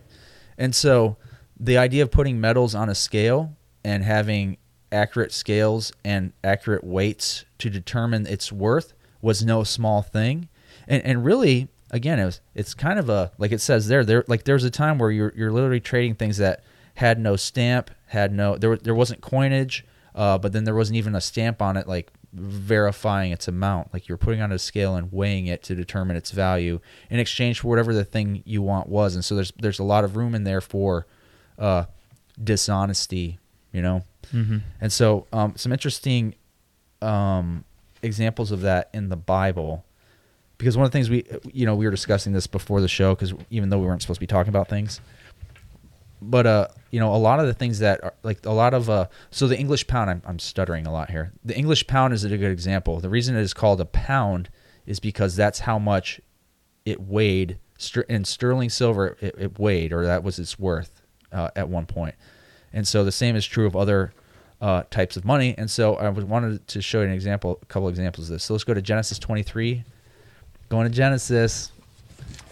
and 0.58 0.74
so 0.76 1.18
the 1.60 1.78
idea 1.78 2.04
of 2.04 2.12
putting 2.12 2.40
metals 2.40 2.76
on 2.76 2.88
a 2.88 2.94
scale 2.96 3.56
and 3.84 4.04
having 4.04 4.58
accurate 4.92 5.32
scales 5.32 5.92
and 6.04 6.34
accurate 6.44 6.84
weights 6.84 7.46
to 7.60 7.70
determine 7.70 8.26
its 8.28 8.52
worth 8.52 8.94
was 9.22 9.44
no 9.44 9.64
small 9.64 10.02
thing, 10.02 10.50
and 10.88 11.04
and 11.04 11.26
really. 11.26 11.70
Again, 11.90 12.20
it 12.20 12.26
was, 12.26 12.42
it's 12.54 12.74
kind 12.74 13.00
of 13.00 13.08
a 13.08 13.32
like 13.38 13.54
it 13.54 13.62
says 13.62 13.88
there. 13.88 14.04
There, 14.04 14.26
like 14.28 14.44
there's 14.44 14.66
a 14.66 14.70
time 14.70 14.98
where 14.98 15.10
you're 15.10 15.32
you're 15.38 15.54
literally 15.54 15.80
trading 15.80 16.16
things 16.16 16.36
that 16.36 16.62
had 16.96 17.18
no 17.18 17.38
stamp, 17.38 17.92
had 18.08 18.34
no 18.34 18.58
there 18.58 18.76
there 18.76 18.94
wasn't 18.94 19.22
coinage, 19.22 19.86
uh, 20.14 20.38
but 20.38 20.52
then 20.52 20.66
there 20.66 20.76
wasn't 20.76 20.98
even 20.98 21.16
a 21.16 21.22
stamp 21.22 21.62
on 21.62 21.78
it 21.78 21.88
like 21.88 22.12
verifying 22.34 23.32
its 23.32 23.48
amount. 23.48 23.94
Like 23.94 24.08
you're 24.08 24.18
putting 24.18 24.42
on 24.42 24.52
a 24.52 24.60
scale 24.60 24.96
and 24.96 25.12
weighing 25.14 25.48
it 25.48 25.64
to 25.64 25.76
determine 25.76 26.18
its 26.18 26.32
value 26.32 26.80
in 27.10 27.20
exchange 27.20 27.62
for 27.62 27.70
whatever 27.70 27.94
the 27.94 28.04
thing 28.04 28.44
you 28.46 28.62
want 28.62 28.90
was. 28.90 29.16
And 29.16 29.24
so 29.24 29.36
there's 29.36 29.54
there's 29.60 29.80
a 29.80 29.84
lot 29.84 30.04
of 30.04 30.18
room 30.18 30.36
in 30.36 30.44
there 30.44 30.62
for 30.62 31.08
uh, 31.58 31.86
dishonesty, 32.44 33.40
you 33.72 33.82
know. 33.82 34.04
Mm-hmm. 34.34 34.58
And 34.82 34.92
so 34.92 35.28
um, 35.32 35.54
some 35.56 35.72
interesting 35.72 36.36
um, 37.02 37.64
examples 38.02 38.52
of 38.52 38.62
that 38.62 38.90
in 38.94 39.10
the 39.10 39.16
Bible. 39.18 39.84
Because 40.58 40.76
one 40.76 40.86
of 40.86 40.92
the 40.92 40.98
things 40.98 41.10
we, 41.10 41.24
you 41.54 41.68
know, 41.68 41.76
we 41.76 41.86
were 41.86 41.92
discussing 41.92 42.34
this 42.34 42.48
before 42.48 42.82
the 42.82 42.88
show, 42.88 43.14
because 43.14 43.34
even 43.52 43.70
though 43.70 43.78
we 43.78 43.86
weren't 43.86 44.02
supposed 44.02 44.18
to 44.18 44.22
be 44.22 44.28
talking 44.28 44.50
about 44.50 44.68
things, 44.68 45.02
but 46.22 46.48
uh, 46.48 46.68
you 46.92 47.00
know, 47.00 47.14
a 47.14 47.18
lot 47.18 47.40
of 47.40 47.46
the 47.46 47.54
things 47.54 47.80
that 47.80 48.04
are 48.04 48.14
like 48.24 48.46
a 48.46 48.52
lot 48.52 48.74
of 48.74 48.90
uh, 48.90 49.06
so 49.30 49.48
the 49.48 49.58
English 49.58 49.88
pound. 49.88 50.10
I'm 50.10 50.22
I'm 50.26 50.40
stuttering 50.40 50.88
a 50.88 50.92
lot 50.92 51.12
here. 51.12 51.32
The 51.46 51.56
English 51.56 51.86
pound 51.88 52.14
is 52.14 52.24
a 52.24 52.30
good 52.30 52.52
example. 52.52 53.00
The 53.00 53.10
reason 53.10 53.36
it 53.36 53.42
is 53.42 53.54
called 53.54 53.80
a 53.82 53.86
pound 53.86 54.50
is 54.86 55.00
because 55.00 55.36
that's 55.36 55.60
how 55.60 55.78
much 55.78 56.20
it 56.86 57.02
weighed 57.02 57.60
in 58.10 58.26
sterling 58.26 58.70
silver. 58.70 59.18
It, 59.22 59.36
it 59.38 59.60
weighed, 59.60 59.94
or 59.94 60.06
that 60.06 60.24
was 60.24 60.40
its 60.40 60.58
worth 60.58 61.04
uh, 61.32 61.50
at 61.56 61.70
one 61.70 61.86
point. 61.86 62.16
And 62.74 62.88
so 62.88 63.04
the 63.04 63.12
same 63.12 63.36
is 63.36 63.46
true 63.46 63.66
of 63.66 63.76
other 63.76 64.14
uh, 64.62 64.84
types 64.90 65.18
of 65.18 65.26
money. 65.26 65.56
And 65.58 65.70
so 65.70 65.96
I 65.96 66.10
wanted 66.10 66.68
to 66.68 66.82
show 66.82 67.02
you 67.02 67.08
an 67.08 67.14
example, 67.14 67.60
a 67.62 67.66
couple 67.66 67.88
examples 67.90 68.30
of 68.30 68.36
this. 68.36 68.44
So 68.44 68.54
let's 68.54 68.64
go 68.64 68.74
to 68.74 68.82
Genesis 68.82 69.20
23. 69.20 69.84
Going 70.70 70.90
to 70.90 70.94
Genesis. 70.94 71.72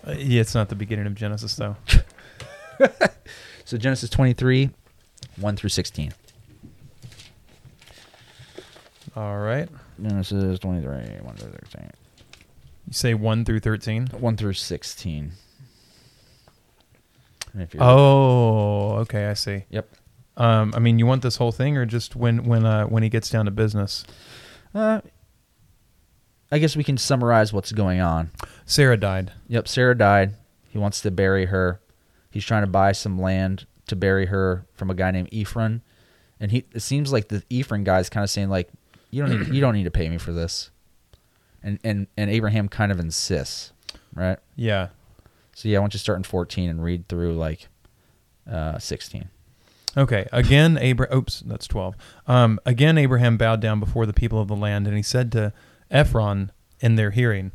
Uh, 0.07 0.11
yeah, 0.11 0.41
it's 0.41 0.55
not 0.55 0.70
the 0.70 0.76
beginning 0.76 1.07
of 1.07 1.16
Genesis 1.16 1.55
though. 1.55 1.76
So 3.66 3.78
Genesis 3.78 4.11
23, 4.11 4.70
1 5.38 5.55
through 5.55 5.70
16. 5.70 6.13
All 9.16 9.39
right. 9.39 9.68
Genesis 9.99 10.59
23, 10.59 10.91
1 11.24 11.36
through 11.36 11.51
16. 11.51 11.91
You 12.88 12.93
say 12.93 13.16
one 13.16 13.43
through 13.43 13.61
thirteen. 13.61 14.05
1 14.07 14.38
through 14.38 14.53
16. 14.53 15.32
If 17.57 17.76
Oh, 17.80 18.97
okay, 18.97 19.26
I 19.26 19.34
see. 19.34 19.63
Yep. 19.72 19.89
Um, 20.38 20.73
I 20.75 20.79
mean, 20.79 20.99
you 20.99 21.05
want 21.05 21.21
this 21.21 21.38
whole 21.38 21.51
thing, 21.51 21.77
or 21.77 21.86
just 21.86 22.15
when 22.15 22.43
when 22.43 22.65
uh, 22.65 22.86
when 22.86 23.03
he 23.03 23.09
gets 23.09 23.29
down 23.29 23.45
to 23.45 23.51
business? 23.51 24.05
Uh, 24.73 25.01
I 26.51 26.59
guess 26.59 26.75
we 26.75 26.83
can 26.83 26.97
summarize 26.97 27.53
what's 27.53 27.71
going 27.71 28.01
on. 28.01 28.31
Sarah 28.65 28.97
died. 28.97 29.31
Yep, 29.47 29.67
Sarah 29.67 29.97
died. 29.97 30.33
He 30.69 30.77
wants 30.77 31.01
to 31.01 31.11
bury 31.11 31.45
her. 31.45 31.79
He's 32.29 32.43
trying 32.45 32.63
to 32.63 32.69
buy 32.69 32.91
some 32.91 33.19
land 33.19 33.65
to 33.88 33.95
bury 33.95 34.25
her 34.27 34.65
from 34.73 34.89
a 34.89 34.93
guy 34.93 35.11
named 35.11 35.29
Ephron. 35.31 35.81
And 36.39 36.51
he 36.51 36.65
it 36.73 36.81
seems 36.81 37.11
like 37.13 37.29
the 37.29 37.43
Ephron 37.49 37.83
guy's 37.83 38.09
kind 38.09 38.23
of 38.23 38.29
saying 38.29 38.49
like, 38.49 38.69
You 39.09 39.25
don't 39.25 39.39
need 39.39 39.53
you 39.53 39.61
don't 39.61 39.73
need 39.73 39.86
to 39.86 39.91
pay 39.91 40.09
me 40.09 40.17
for 40.17 40.33
this. 40.33 40.69
And 41.63 41.79
and 41.83 42.07
and 42.17 42.29
Abraham 42.29 42.67
kind 42.67 42.91
of 42.91 42.99
insists, 42.99 43.71
right? 44.13 44.38
Yeah. 44.55 44.89
So 45.55 45.69
yeah, 45.69 45.77
I 45.77 45.81
want 45.81 45.93
you 45.93 45.97
to 45.97 46.01
start 46.01 46.17
in 46.17 46.23
fourteen 46.23 46.69
and 46.69 46.83
read 46.83 47.07
through 47.07 47.36
like 47.36 47.69
uh 48.51 48.77
sixteen. 48.79 49.29
Okay. 49.97 50.27
Again, 50.31 50.77
Abraham. 50.79 51.17
Oops, 51.17 51.39
that's 51.41 51.67
twelve. 51.67 51.95
Um, 52.27 52.59
again, 52.65 52.97
Abraham 52.97 53.37
bowed 53.37 53.61
down 53.61 53.79
before 53.79 54.05
the 54.05 54.13
people 54.13 54.41
of 54.41 54.47
the 54.47 54.55
land, 54.55 54.87
and 54.87 54.95
he 54.97 55.03
said 55.03 55.31
to 55.33 55.53
Ephron 55.89 56.51
in 56.79 56.95
their 56.95 57.11
hearing, 57.11 57.51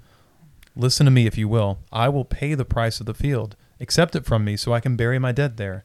"Listen 0.75 1.05
to 1.05 1.11
me, 1.11 1.27
if 1.27 1.37
you 1.37 1.49
will. 1.49 1.81
I 1.93 2.09
will 2.09 2.25
pay 2.25 2.55
the 2.55 2.65
price 2.65 3.01
of 3.01 3.07
the 3.07 3.15
field. 3.15 3.57
Accept 3.79 4.15
it 4.17 4.25
from 4.25 4.45
me, 4.45 4.57
so 4.57 4.73
I 4.73 4.81
can 4.81 4.97
bury 4.97 5.19
my 5.19 5.33
dead 5.33 5.57
there." 5.57 5.85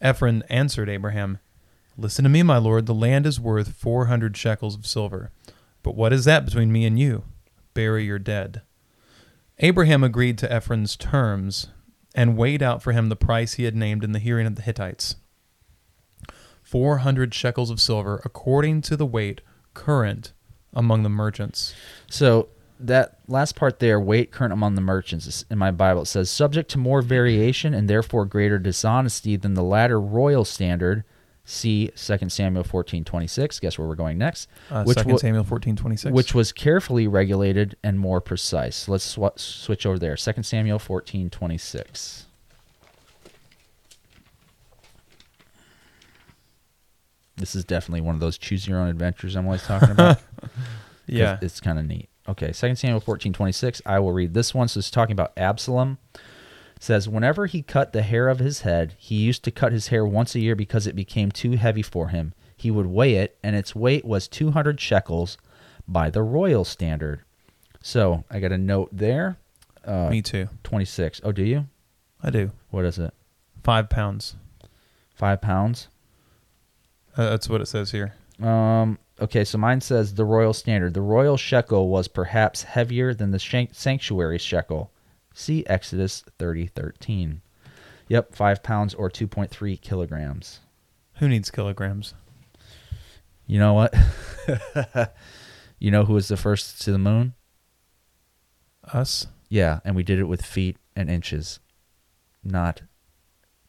Ephron 0.00 0.42
answered 0.48 0.88
Abraham, 0.88 1.38
"Listen 1.96 2.22
to 2.22 2.28
me, 2.28 2.42
my 2.42 2.58
lord. 2.58 2.86
The 2.86 2.94
land 2.94 3.26
is 3.26 3.38
worth 3.38 3.74
four 3.74 4.06
hundred 4.06 4.36
shekels 4.36 4.74
of 4.74 4.86
silver. 4.86 5.30
But 5.82 5.96
what 5.96 6.12
is 6.12 6.24
that 6.24 6.44
between 6.46 6.72
me 6.72 6.86
and 6.86 6.98
you? 6.98 7.24
Bury 7.74 8.04
your 8.04 8.18
dead." 8.18 8.62
Abraham 9.58 10.02
agreed 10.02 10.38
to 10.38 10.50
Ephron's 10.50 10.96
terms 10.96 11.68
and 12.14 12.36
weighed 12.36 12.62
out 12.62 12.82
for 12.82 12.92
him 12.92 13.08
the 13.08 13.16
price 13.16 13.54
he 13.54 13.64
had 13.64 13.76
named 13.76 14.02
in 14.02 14.12
the 14.12 14.18
hearing 14.18 14.46
of 14.46 14.56
the 14.56 14.62
Hittites. 14.62 15.16
400 16.74 17.32
shekels 17.32 17.70
of 17.70 17.80
silver 17.80 18.20
according 18.24 18.80
to 18.80 18.96
the 18.96 19.06
weight 19.06 19.40
current 19.74 20.32
among 20.72 21.04
the 21.04 21.08
merchants. 21.08 21.72
So 22.10 22.48
that 22.80 23.20
last 23.28 23.54
part 23.54 23.78
there, 23.78 24.00
weight 24.00 24.32
current 24.32 24.52
among 24.52 24.74
the 24.74 24.80
merchants, 24.80 25.44
in 25.48 25.56
my 25.56 25.70
Bible, 25.70 26.02
it 26.02 26.06
says, 26.06 26.30
subject 26.30 26.68
to 26.72 26.78
more 26.78 27.00
variation 27.00 27.74
and 27.74 27.88
therefore 27.88 28.24
greater 28.24 28.58
dishonesty 28.58 29.36
than 29.36 29.54
the 29.54 29.62
latter 29.62 30.00
royal 30.00 30.44
standard. 30.44 31.04
See 31.44 31.92
2 31.94 32.28
Samuel 32.28 32.64
14 32.64 33.04
26. 33.04 33.60
Guess 33.60 33.78
where 33.78 33.86
we're 33.86 33.94
going 33.94 34.18
next? 34.18 34.48
Uh, 34.68 34.82
which 34.82 34.98
2 34.98 35.16
Samuel 35.18 35.44
14 35.44 35.76
26. 35.76 36.12
Which 36.12 36.34
was 36.34 36.50
carefully 36.50 37.06
regulated 37.06 37.76
and 37.84 38.00
more 38.00 38.20
precise. 38.20 38.88
Let's 38.88 39.04
sw- 39.04 39.36
switch 39.36 39.86
over 39.86 40.00
there. 40.00 40.16
2 40.16 40.42
Samuel 40.42 40.80
14 40.80 41.30
26. 41.30 42.26
This 47.44 47.54
is 47.54 47.66
definitely 47.66 48.00
one 48.00 48.14
of 48.14 48.22
those 48.22 48.38
choose 48.38 48.66
your 48.66 48.78
own 48.78 48.88
adventures 48.88 49.36
I'm 49.36 49.44
always 49.44 49.62
talking 49.64 49.90
about. 49.90 50.18
yeah. 51.06 51.36
it's 51.42 51.60
kind 51.60 51.78
of 51.78 51.84
neat. 51.84 52.08
Okay, 52.26 52.52
2 52.52 52.74
Samuel 52.74 53.00
fourteen 53.00 53.34
twenty 53.34 53.52
six. 53.52 53.82
I 53.84 53.98
will 53.98 54.12
read 54.12 54.32
this 54.32 54.54
one. 54.54 54.66
So 54.66 54.78
it's 54.78 54.90
talking 54.90 55.12
about 55.12 55.34
Absalom. 55.36 55.98
It 56.14 56.82
says, 56.82 57.06
Whenever 57.06 57.44
he 57.44 57.60
cut 57.60 57.92
the 57.92 58.00
hair 58.00 58.30
of 58.30 58.38
his 58.38 58.62
head, 58.62 58.94
he 58.96 59.16
used 59.16 59.44
to 59.44 59.50
cut 59.50 59.72
his 59.72 59.88
hair 59.88 60.06
once 60.06 60.34
a 60.34 60.40
year 60.40 60.56
because 60.56 60.86
it 60.86 60.96
became 60.96 61.30
too 61.30 61.50
heavy 61.58 61.82
for 61.82 62.08
him. 62.08 62.32
He 62.56 62.70
would 62.70 62.86
weigh 62.86 63.16
it, 63.16 63.36
and 63.42 63.54
its 63.54 63.74
weight 63.76 64.06
was 64.06 64.26
200 64.26 64.80
shekels 64.80 65.36
by 65.86 66.08
the 66.08 66.22
royal 66.22 66.64
standard. 66.64 67.20
So 67.82 68.24
I 68.30 68.40
got 68.40 68.52
a 68.52 68.56
note 68.56 68.88
there. 68.90 69.36
Uh, 69.84 70.08
Me 70.08 70.22
too. 70.22 70.48
26. 70.62 71.20
Oh, 71.22 71.30
do 71.30 71.42
you? 71.44 71.66
I 72.22 72.30
do. 72.30 72.52
What 72.70 72.86
is 72.86 72.98
it? 72.98 73.12
Five 73.62 73.90
pounds. 73.90 74.36
Five 75.14 75.42
pounds? 75.42 75.88
Uh, 77.16 77.30
that's 77.30 77.48
what 77.48 77.60
it 77.60 77.66
says 77.66 77.90
here. 77.92 78.14
Um, 78.42 78.98
okay, 79.20 79.44
so 79.44 79.58
mine 79.58 79.80
says 79.80 80.14
the 80.14 80.24
royal 80.24 80.52
standard. 80.52 80.94
The 80.94 81.00
royal 81.00 81.36
shekel 81.36 81.88
was 81.88 82.08
perhaps 82.08 82.62
heavier 82.64 83.14
than 83.14 83.30
the 83.30 83.68
sanctuary 83.72 84.38
shekel. 84.38 84.90
See 85.32 85.64
Exodus 85.66 86.24
thirty 86.38 86.66
thirteen. 86.66 87.42
Yep, 88.08 88.34
five 88.34 88.62
pounds 88.62 88.94
or 88.94 89.08
two 89.08 89.26
point 89.26 89.50
three 89.50 89.76
kilograms. 89.76 90.60
Who 91.18 91.28
needs 91.28 91.50
kilograms? 91.50 92.14
You 93.46 93.58
know 93.58 93.74
what? 93.74 93.94
you 95.78 95.90
know 95.90 96.04
who 96.04 96.14
was 96.14 96.28
the 96.28 96.36
first 96.36 96.82
to 96.82 96.92
the 96.92 96.98
moon? 96.98 97.34
Us? 98.92 99.26
Yeah, 99.48 99.80
and 99.84 99.94
we 99.94 100.02
did 100.02 100.18
it 100.18 100.24
with 100.24 100.44
feet 100.44 100.76
and 100.96 101.08
inches, 101.08 101.60
not 102.42 102.82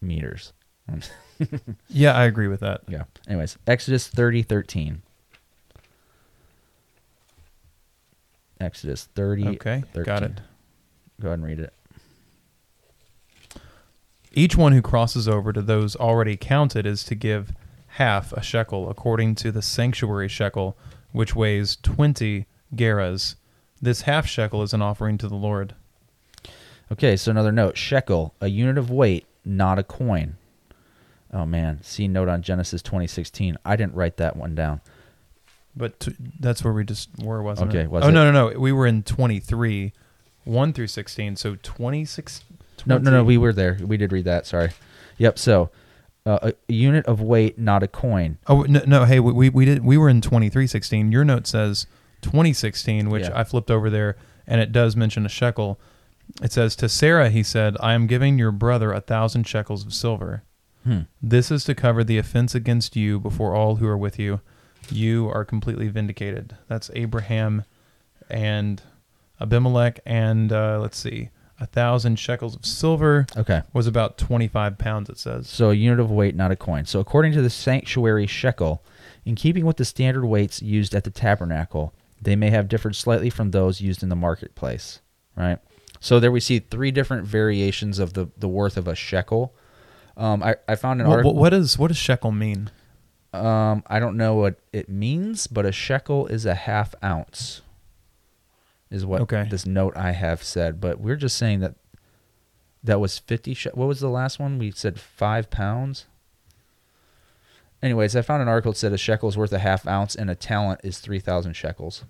meters. 0.02 0.54
Yeah, 1.90 2.14
I 2.14 2.26
agree 2.26 2.48
with 2.48 2.62
that. 2.62 2.82
yeah. 2.88 3.04
Anyways, 3.28 3.58
Exodus 3.68 4.08
thirty 4.08 4.42
thirteen. 4.42 5.02
Exodus 8.60 9.06
thirty. 9.16 9.48
Okay, 9.48 9.84
got 10.04 10.24
it. 10.24 10.42
Go 11.22 11.28
ahead 11.30 11.40
and 11.40 11.48
read 11.48 11.60
it. 11.60 11.74
Each 14.34 14.56
one 14.56 14.74
who 14.74 14.82
crosses 14.82 15.28
over 15.28 15.54
to 15.54 15.62
those 15.62 15.96
already 15.96 16.36
counted 16.36 16.86
is 16.86 17.04
to 17.06 17.16
give 17.16 17.54
half 17.88 18.34
a 18.34 18.42
shekel 18.42 18.90
according 18.90 19.36
to 19.36 19.52
the 19.52 19.62
sanctuary 19.62 20.28
shekel, 20.28 20.78
which 21.14 21.34
weighs 21.36 21.78
20 21.78 22.46
gerahs. 22.76 23.36
This 23.82 24.02
half 24.02 24.28
shekel 24.28 24.62
is 24.62 24.74
an 24.74 24.82
offering 24.82 25.18
to 25.20 25.30
the 25.30 25.36
Lord. 25.36 25.74
Okay, 26.92 27.16
so 27.16 27.32
another 27.32 27.52
note: 27.52 27.78
shekel, 27.78 28.34
a 28.42 28.48
unit 28.48 28.78
of 28.78 28.90
weight, 28.92 29.26
not 29.44 29.80
a 29.80 29.84
coin. 29.84 30.36
Oh 31.36 31.46
man, 31.46 31.80
see 31.84 32.08
note 32.08 32.30
on 32.30 32.42
Genesis 32.42 32.82
twenty 32.82 33.08
sixteen. 33.08 33.58
I 33.66 33.76
didn't 33.76 33.94
write 33.94 34.18
that 34.18 34.38
one 34.38 34.56
down. 34.56 34.80
But 35.76 36.00
t- 36.00 36.16
that's 36.40 36.64
where 36.64 36.74
we 36.74 36.86
just 36.86 37.10
were, 37.22 37.44
wasn't 37.44 37.74
it? 37.74 37.78
Okay, 37.78 37.88
was 37.88 38.06
oh, 38.06 38.08
it? 38.08 38.12
no, 38.14 38.32
no, 38.32 38.50
no. 38.50 38.58
We 38.58 38.72
were 38.72 38.88
in 38.88 39.04
23, 39.04 39.92
1 40.46 40.74
through 40.74 40.88
16. 40.88 41.36
So 41.36 41.58
26. 41.62 42.46
No, 42.86 42.98
no, 42.98 43.12
no. 43.12 43.24
We 43.26 43.38
were 43.38 43.52
there. 43.52 43.78
We 43.82 43.98
did 43.98 44.14
read 44.14 44.24
that. 44.24 44.46
Sorry. 44.46 44.70
Yep. 45.18 45.38
So, 45.38 45.70
uh, 46.26 46.40
a, 46.42 46.54
a 46.70 46.74
unit 46.74 47.06
of 47.08 47.20
weight, 47.20 47.60
not 47.60 47.84
a 47.84 47.88
coin. 47.88 48.38
Oh 48.48 48.62
no, 48.64 48.82
no 48.88 49.06
hey, 49.06 49.20
we, 49.20 49.34
we 49.34 49.50
we 49.50 49.66
did 49.66 49.84
we 49.84 49.98
were 49.98 50.10
in 50.10 50.22
twenty 50.22 50.50
three 50.50 50.68
sixteen. 50.68 51.12
Your 51.12 51.26
note 51.26 51.46
says 51.48 51.88
twenty 52.22 52.54
sixteen, 52.54 53.10
which 53.10 53.24
Yeah. 53.24 53.38
I 53.40 53.44
flipped 53.44 53.70
over 53.70 53.90
there, 53.90 54.16
and 54.48 54.62
it 54.62 54.72
does 54.72 54.96
mention 54.96 55.26
a 55.26 55.30
shekel. 55.30 55.80
It 56.42 56.52
says 56.52 56.76
to 56.78 56.90
Sarah, 56.90 57.30
he 57.30 57.44
said, 57.44 57.78
"I 57.80 57.94
am 57.94 58.08
giving 58.08 58.40
your 58.40 58.52
brother 58.52 58.92
a 58.92 59.02
thousand 59.02 59.48
shekels 59.48 59.86
of 59.86 59.94
silver. 59.94 60.44
Hmm. 60.86 61.00
This 61.22 61.52
is 61.52 61.64
to 61.66 61.76
cover 61.76 62.04
the 62.04 62.18
offense 62.18 62.56
against 62.56 62.96
you 62.96 63.20
before 63.20 63.54
all 63.56 63.76
who 63.78 63.88
are 63.88 63.98
with 63.98 64.18
you. 64.18 64.40
You 64.90 65.30
are 65.34 65.44
completely 65.44 65.88
vindicated." 65.90 66.56
That's 66.68 66.90
Abraham, 66.94 67.64
and 68.30 68.82
Abimelech, 69.42 70.00
and 70.06 70.52
uh, 70.54 70.80
let's 70.80 70.98
see, 70.98 71.30
a 71.60 71.66
thousand 71.66 72.20
shekels 72.20 72.56
of 72.56 72.66
silver 72.66 73.26
Okay. 73.36 73.64
was 73.74 73.88
about 73.88 74.18
twenty 74.18 74.48
five 74.48 74.78
pounds. 74.78 75.10
It 75.10 75.18
says. 75.18 75.50
So 75.50 75.72
a 75.72 75.74
unit 75.74 76.00
of 76.00 76.12
weight, 76.12 76.36
not 76.36 76.52
a 76.52 76.56
coin. 76.56 76.86
So 76.86 77.00
according 77.00 77.34
to 77.34 77.42
the 77.42 77.50
sanctuary 77.50 78.28
shekel, 78.28 78.84
in 79.26 79.36
keeping 79.36 79.66
with 79.66 79.78
the 79.78 79.86
standard 79.86 80.26
weights 80.26 80.62
used 80.62 80.94
at 80.94 81.04
the 81.04 81.10
tabernacle, 81.12 81.94
they 82.22 82.36
may 82.36 82.52
have 82.52 82.68
differed 82.68 82.96
slightly 82.96 83.30
from 83.32 83.52
those 83.52 83.82
used 83.82 84.04
in 84.04 84.10
the 84.10 84.16
marketplace. 84.16 85.00
Right. 85.36 85.58
So 86.00 86.20
there 86.20 86.32
we 86.32 86.40
see 86.42 86.60
three 86.60 86.92
different 86.92 87.26
variations 87.26 87.98
of 87.98 88.14
the, 88.14 88.28
the 88.38 88.48
worth 88.48 88.78
of 88.78 88.88
a 88.88 88.94
shekel. 88.96 89.56
Um, 90.18 90.42
I, 90.44 90.56
I 90.68 90.76
found 90.76 91.02
an 91.02 91.08
What, 91.08 91.14
article. 91.18 91.36
what 91.36 91.50
does 91.50 91.78
what 91.78 91.90
does 91.90 91.98
shekel 91.98 92.32
mean? 92.32 92.72
Um, 93.34 93.84
I 93.88 94.00
don't 94.00 94.16
know 94.16 94.36
what 94.36 94.56
it 94.72 94.88
means, 94.88 95.46
but 95.48 95.66
a 95.66 95.72
shekel 95.74 96.26
is 96.28 96.46
a 96.46 96.56
half 96.56 96.96
ounce. 97.04 97.62
Is 98.90 99.06
what 99.06 99.20
Okay. 99.22 99.46
this 99.50 99.66
note 99.66 99.98
I 99.98 100.12
have 100.12 100.42
said, 100.44 100.80
but 100.80 101.02
we're 101.02 101.18
just 101.18 101.36
saying 101.36 101.60
that 101.60 101.76
that 102.84 103.00
was 103.02 103.18
50 103.18 103.54
she- 103.56 103.70
what 103.74 103.88
was 103.88 104.00
the 104.00 104.10
last 104.10 104.40
one 104.40 104.60
we 104.60 104.70
said 104.70 105.00
five 105.00 105.50
pounds 105.50 106.06
anyways 107.82 108.16
i 108.16 108.22
found 108.22 108.44
an 108.44 108.48
article 108.48 108.72
that 108.74 108.78
said 108.78 108.94
a 108.94 108.98
shekel 108.98 109.28
is 109.28 109.36
worth 109.36 109.52
a 109.52 109.58
half 109.58 109.88
ounce 109.88 110.14
and 110.16 110.30
a 110.30 110.36
talent 110.36 110.80
is 110.84 111.00
3000 111.00 111.54
shekels 111.54 112.04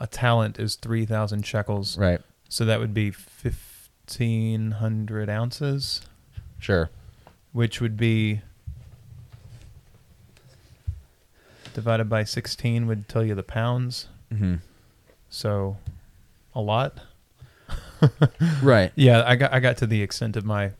A 0.00 0.08
talent 0.08 0.58
is 0.58 0.74
3,000 0.74 1.46
shekels. 1.46 1.96
right 1.96 2.20
So 2.48 2.64
that 2.64 2.80
would 2.80 2.92
be 2.92 3.12
1,500 3.12 5.30
ounces, 5.30 6.00
sure 6.58 6.90
which 7.52 7.80
would 7.80 7.96
be 7.96 8.40
divided 11.74 12.08
by 12.08 12.24
16 12.24 12.86
would 12.86 13.08
tell 13.08 13.24
you 13.24 13.34
the 13.34 13.42
pounds. 13.42 14.08
hmm 14.32 14.56
So 15.30 15.76
a 16.54 16.60
lot. 16.60 16.98
right 18.62 18.92
Yeah, 18.94 19.22
I 19.26 19.36
got 19.36 19.52
I 19.52 19.60
got 19.60 19.76
to 19.78 19.86
the 19.86 20.02
extent 20.02 20.36
of 20.36 20.44
my 20.44 20.72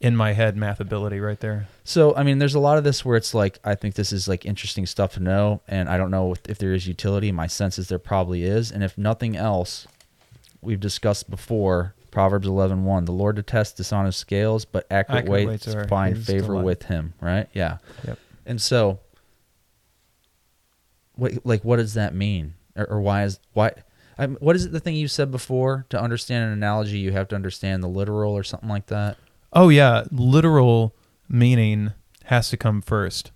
in 0.00 0.16
my 0.16 0.32
head 0.32 0.56
math 0.56 0.80
ability 0.80 1.20
right 1.20 1.40
there. 1.40 1.68
so 1.84 2.16
i 2.16 2.22
mean 2.22 2.38
there's 2.38 2.54
a 2.54 2.58
lot 2.60 2.78
of 2.78 2.84
this 2.84 3.04
where 3.04 3.18
it's 3.18 3.34
like 3.34 3.58
i 3.64 3.74
think 3.74 3.94
this 3.96 4.12
is 4.12 4.26
like 4.26 4.46
interesting 4.46 4.86
stuff 4.86 5.12
to 5.12 5.20
know 5.20 5.60
and 5.68 5.90
i 5.90 5.98
don't 5.98 6.10
know 6.10 6.32
if, 6.32 6.40
if 6.48 6.56
there 6.56 6.72
is 6.72 6.86
utility 6.86 7.30
my 7.30 7.46
sense 7.46 7.78
is 7.78 7.88
there 7.88 7.98
probably 7.98 8.42
is 8.42 8.72
and 8.72 8.82
if 8.82 8.96
nothing 8.96 9.36
else 9.36 9.86
we've 10.62 10.80
discussed 10.80 11.28
before 11.28 11.94
proverbs 12.10 12.46
11 12.46 13.04
the 13.04 13.12
lord 13.12 13.36
detests 13.36 13.72
dishonest 13.74 14.18
scales 14.18 14.64
but 14.64 14.86
accurate, 14.90 15.24
Accurate 15.24 15.46
weights, 15.48 15.66
weights 15.66 15.88
find 15.88 16.18
favor 16.24 16.46
delight. 16.48 16.64
with 16.64 16.82
him 16.84 17.14
right 17.20 17.48
yeah 17.52 17.78
Yep. 18.06 18.18
and 18.46 18.60
so 18.60 18.98
what 21.14 21.44
like 21.44 21.64
what 21.64 21.76
does 21.76 21.94
that 21.94 22.14
mean 22.14 22.54
or, 22.76 22.86
or 22.86 23.00
why 23.00 23.24
is 23.24 23.40
why 23.52 23.72
I, 24.18 24.26
what 24.26 24.54
is 24.56 24.66
it 24.66 24.72
the 24.72 24.80
thing 24.80 24.96
you 24.96 25.08
said 25.08 25.30
before 25.30 25.86
to 25.90 26.00
understand 26.00 26.44
an 26.44 26.52
analogy 26.52 26.98
you 26.98 27.12
have 27.12 27.28
to 27.28 27.34
understand 27.34 27.82
the 27.82 27.88
literal 27.88 28.32
or 28.36 28.42
something 28.42 28.68
like 28.68 28.86
that 28.86 29.16
Oh 29.52 29.68
yeah, 29.68 30.04
literal 30.12 30.94
meaning 31.28 31.92
has 32.26 32.50
to 32.50 32.56
come 32.56 32.80
first. 32.82 33.32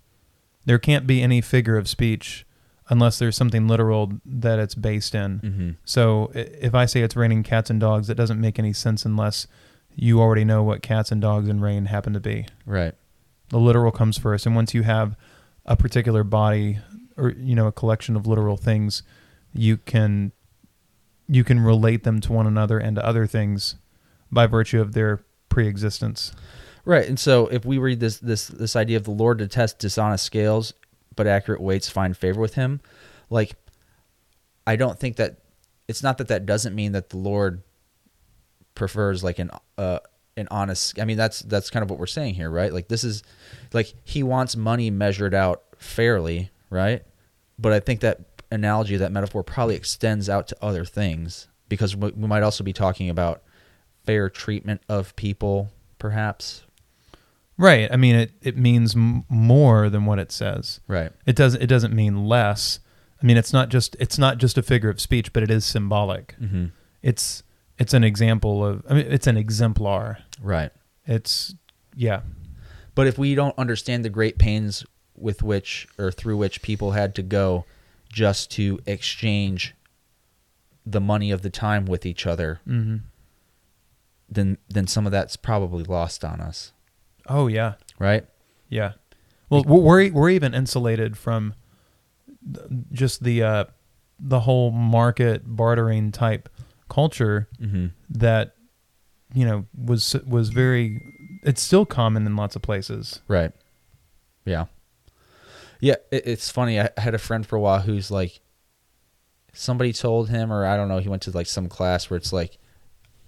There 0.63 0.79
can't 0.79 1.05
be 1.05 1.21
any 1.21 1.41
figure 1.41 1.75
of 1.75 1.89
speech 1.89 2.45
unless 2.89 3.17
there's 3.19 3.35
something 3.35 3.67
literal 3.67 4.11
that 4.25 4.59
it's 4.59 4.75
based 4.75 5.15
in. 5.15 5.39
mm-hmm. 5.39 5.69
So 5.85 6.31
if 6.33 6.75
I 6.75 6.85
say 6.85 7.01
it's 7.01 7.15
raining 7.15 7.43
cats 7.43 7.69
and 7.69 7.79
dogs, 7.79 8.09
it 8.09 8.15
doesn't 8.15 8.39
make 8.39 8.59
any 8.59 8.73
sense 8.73 9.05
unless 9.05 9.47
you 9.95 10.19
already 10.19 10.43
know 10.43 10.61
what 10.61 10.81
cats 10.81 11.11
and 11.11 11.21
dogs 11.21 11.47
and 11.49 11.61
rain 11.61 11.85
happen 11.85 12.13
to 12.13 12.19
be. 12.19 12.45
right 12.65 12.93
The 13.49 13.59
literal 13.59 13.91
comes 13.91 14.17
first, 14.17 14.45
and 14.45 14.55
once 14.55 14.73
you 14.73 14.83
have 14.83 15.15
a 15.65 15.75
particular 15.75 16.23
body 16.23 16.79
or 17.17 17.29
you 17.31 17.55
know 17.55 17.67
a 17.67 17.71
collection 17.71 18.15
of 18.15 18.27
literal 18.27 18.57
things, 18.57 19.03
you 19.53 19.77
can 19.77 20.31
you 21.27 21.43
can 21.43 21.59
relate 21.59 22.03
them 22.03 22.21
to 22.21 22.33
one 22.33 22.45
another 22.45 22.77
and 22.77 22.95
to 22.97 23.05
other 23.05 23.25
things 23.25 23.75
by 24.31 24.45
virtue 24.45 24.79
of 24.81 24.93
their 24.93 25.23
pre-existence. 25.49 26.31
Right, 26.83 27.07
and 27.07 27.19
so 27.19 27.47
if 27.47 27.65
we 27.65 27.77
read 27.79 27.99
this 27.99 28.19
this 28.19 28.47
this 28.47 28.75
idea 28.75 28.97
of 28.97 29.05
the 29.05 29.11
Lord 29.11 29.39
detests 29.39 29.73
dishonest 29.73 30.23
scales, 30.23 30.73
but 31.15 31.27
accurate 31.27 31.61
weights 31.61 31.89
find 31.89 32.15
favor 32.15 32.41
with 32.41 32.55
him, 32.55 32.81
like 33.29 33.55
I 34.67 34.75
don't 34.75 34.99
think 34.99 35.17
that 35.17 35.37
it's 35.87 36.03
not 36.03 36.17
that 36.17 36.27
that 36.27 36.45
doesn't 36.45 36.75
mean 36.75 36.93
that 36.93 37.09
the 37.09 37.17
Lord 37.17 37.61
prefers 38.73 39.23
like 39.23 39.39
an 39.39 39.51
uh 39.77 39.99
an 40.37 40.47
honest. 40.51 40.99
I 40.99 41.05
mean 41.05 41.17
that's 41.17 41.39
that's 41.39 41.69
kind 41.69 41.83
of 41.83 41.89
what 41.89 41.99
we're 41.99 42.07
saying 42.07 42.35
here, 42.35 42.49
right? 42.49 42.73
Like 42.73 42.87
this 42.87 43.03
is 43.03 43.23
like 43.73 43.93
he 44.03 44.23
wants 44.23 44.55
money 44.55 44.89
measured 44.89 45.33
out 45.33 45.63
fairly, 45.77 46.49
right? 46.69 47.03
But 47.57 47.71
I 47.71 47.79
think 47.79 48.01
that 48.01 48.21
analogy, 48.51 48.97
that 48.97 49.11
metaphor, 49.11 49.43
probably 49.43 49.75
extends 49.75 50.29
out 50.29 50.47
to 50.47 50.57
other 50.61 50.83
things 50.83 51.47
because 51.69 51.95
we 51.95 52.11
might 52.11 52.43
also 52.43 52.63
be 52.63 52.73
talking 52.73 53.09
about 53.09 53.41
fair 54.05 54.29
treatment 54.29 54.81
of 54.89 55.15
people, 55.15 55.71
perhaps. 55.97 56.63
Right. 57.57 57.89
I 57.91 57.95
mean, 57.95 58.15
it, 58.15 58.31
it 58.41 58.57
means 58.57 58.95
m- 58.95 59.23
more 59.29 59.89
than 59.89 60.05
what 60.05 60.19
it 60.19 60.31
says. 60.31 60.81
Right. 60.87 61.11
It 61.25 61.35
doesn't. 61.35 61.61
It 61.61 61.67
doesn't 61.67 61.93
mean 61.95 62.25
less. 62.27 62.79
I 63.21 63.25
mean, 63.25 63.37
it's 63.37 63.53
not 63.53 63.69
just 63.69 63.95
it's 63.99 64.17
not 64.17 64.37
just 64.39 64.57
a 64.57 64.61
figure 64.61 64.89
of 64.89 64.99
speech, 64.99 65.31
but 65.31 65.41
it 65.41 65.49
is 65.49 65.63
symbolic. 65.65 66.35
Mm-hmm. 66.41 66.65
It's 67.01 67.43
it's 67.79 67.93
an 67.93 68.03
example 68.03 68.65
of. 68.65 68.83
I 68.89 68.93
mean, 68.95 69.05
it's 69.09 69.27
an 69.27 69.37
exemplar. 69.37 70.17
Right. 70.41 70.71
It's 71.05 71.55
yeah. 71.95 72.21
But 72.93 73.07
if 73.07 73.17
we 73.17 73.35
don't 73.35 73.57
understand 73.57 74.03
the 74.03 74.09
great 74.09 74.37
pains 74.37 74.85
with 75.15 75.41
which 75.43 75.87
or 75.97 76.11
through 76.11 76.35
which 76.37 76.61
people 76.61 76.91
had 76.91 77.15
to 77.15 77.21
go 77.23 77.63
just 78.11 78.51
to 78.51 78.79
exchange 78.85 79.73
the 80.85 80.99
money 81.01 81.31
of 81.31 81.41
the 81.41 81.49
time 81.49 81.85
with 81.85 82.05
each 82.05 82.25
other, 82.27 82.59
Mm-hmm. 82.67 82.97
then 84.29 84.57
then 84.69 84.87
some 84.87 85.05
of 85.05 85.11
that's 85.11 85.35
probably 85.35 85.83
lost 85.83 86.23
on 86.25 86.41
us, 86.41 86.71
Oh 87.27 87.47
yeah. 87.47 87.73
right? 87.99 88.25
Yeah. 88.69 88.93
Well, 89.49 89.63
we're 89.63 90.11
we're 90.11 90.29
even 90.29 90.53
insulated 90.53 91.17
from 91.17 91.53
just 92.91 93.23
the 93.23 93.43
uh, 93.43 93.65
the 94.19 94.41
whole 94.41 94.71
market 94.71 95.43
bartering 95.45 96.11
type 96.11 96.49
culture 96.89 97.47
Mm-hmm. 97.61 97.87
that 98.09 98.55
you 99.33 99.45
know 99.45 99.65
was 99.75 100.15
was 100.27 100.49
very. 100.49 101.01
It's 101.43 101.61
still 101.61 101.85
common 101.85 102.25
in 102.25 102.35
lots 102.35 102.55
of 102.55 102.61
places. 102.63 103.21
Right. 103.27 103.51
Yeah. 104.45 104.65
Yeah, 105.79 105.95
it, 106.11 106.23
it's 106.25 106.49
funny. 106.49 106.79
I 106.79 106.89
had 106.97 107.13
a 107.13 107.19
friend 107.19 107.45
for 107.45 107.55
a 107.55 107.59
while 107.59 107.81
who's 107.81 108.09
like, 108.09 108.39
somebody 109.53 109.93
told 109.93 110.29
him, 110.29 110.51
or 110.51 110.65
I 110.65 110.75
don't 110.75 110.87
know, 110.87 110.97
he 110.97 111.09
went 111.09 111.21
to 111.23 111.31
like 111.31 111.45
some 111.47 111.67
class 111.67 112.09
where 112.09 112.17
it's 112.17 112.33
like, 112.33 112.57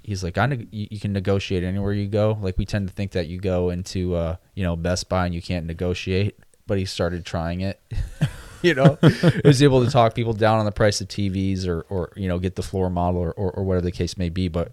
he's 0.07 0.23
like, 0.23 0.37
I 0.37 0.47
you, 0.71 0.87
you 0.89 0.99
can 1.01 1.11
negotiate 1.11 1.65
anywhere 1.65 1.91
you 1.91 2.07
go. 2.07 2.37
Like 2.41 2.57
we 2.57 2.65
tend 2.65 2.87
to 2.87 2.93
think 2.93 3.11
that 3.11 3.27
you 3.27 3.39
go 3.39 3.69
into, 3.69 4.15
uh, 4.15 4.37
you 4.55 4.63
know, 4.63 4.77
Best 4.77 5.09
Buy 5.09 5.25
and 5.25 5.35
you 5.35 5.41
can't 5.41 5.65
negotiate, 5.65 6.39
but 6.65 6.77
he 6.77 6.85
started 6.85 7.25
trying 7.25 7.59
it. 7.59 7.81
you 8.61 8.73
know, 8.73 8.97
he 9.01 9.41
was 9.43 9.61
able 9.61 9.83
to 9.83 9.91
talk 9.91 10.15
people 10.15 10.31
down 10.31 10.59
on 10.59 10.65
the 10.65 10.71
price 10.71 11.01
of 11.01 11.09
TVs 11.09 11.67
or, 11.67 11.81
or 11.89 12.13
you 12.15 12.29
know, 12.29 12.39
get 12.39 12.55
the 12.55 12.63
floor 12.63 12.89
model 12.89 13.19
or, 13.19 13.33
or, 13.33 13.51
or 13.51 13.65
whatever 13.65 13.83
the 13.83 13.91
case 13.91 14.17
may 14.17 14.29
be. 14.29 14.47
But 14.47 14.71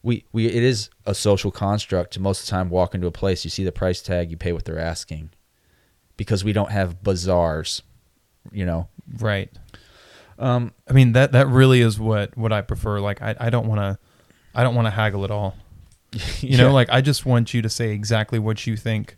we, 0.00 0.26
we, 0.32 0.46
it 0.46 0.62
is 0.62 0.90
a 1.06 1.14
social 1.14 1.50
construct 1.50 2.12
to 2.12 2.20
most 2.20 2.42
of 2.42 2.46
the 2.46 2.50
time 2.50 2.70
walk 2.70 2.94
into 2.94 3.08
a 3.08 3.12
place, 3.12 3.42
you 3.42 3.50
see 3.50 3.64
the 3.64 3.72
price 3.72 4.00
tag, 4.00 4.30
you 4.30 4.36
pay 4.36 4.52
what 4.52 4.64
they're 4.64 4.78
asking 4.78 5.30
because 6.16 6.44
we 6.44 6.52
don't 6.52 6.70
have 6.70 7.02
bazaars, 7.02 7.82
you 8.52 8.64
know. 8.64 8.86
Right. 9.18 9.50
Um, 10.38 10.72
I 10.88 10.92
mean 10.92 11.12
that 11.12 11.32
that 11.32 11.48
really 11.48 11.80
is 11.80 11.98
what 11.98 12.36
what 12.36 12.52
I 12.52 12.62
prefer. 12.62 13.00
Like 13.00 13.20
I 13.20 13.34
I 13.38 13.50
don't 13.50 13.66
want 13.66 13.80
to 13.80 13.98
I 14.54 14.62
don't 14.62 14.74
want 14.74 14.86
to 14.86 14.90
haggle 14.90 15.24
at 15.24 15.30
all. 15.30 15.54
You 16.40 16.58
know, 16.58 16.72
like 16.72 16.90
I 16.90 17.00
just 17.00 17.24
want 17.24 17.54
you 17.54 17.62
to 17.62 17.68
say 17.70 17.92
exactly 17.92 18.38
what 18.38 18.66
you 18.66 18.76
think 18.76 19.16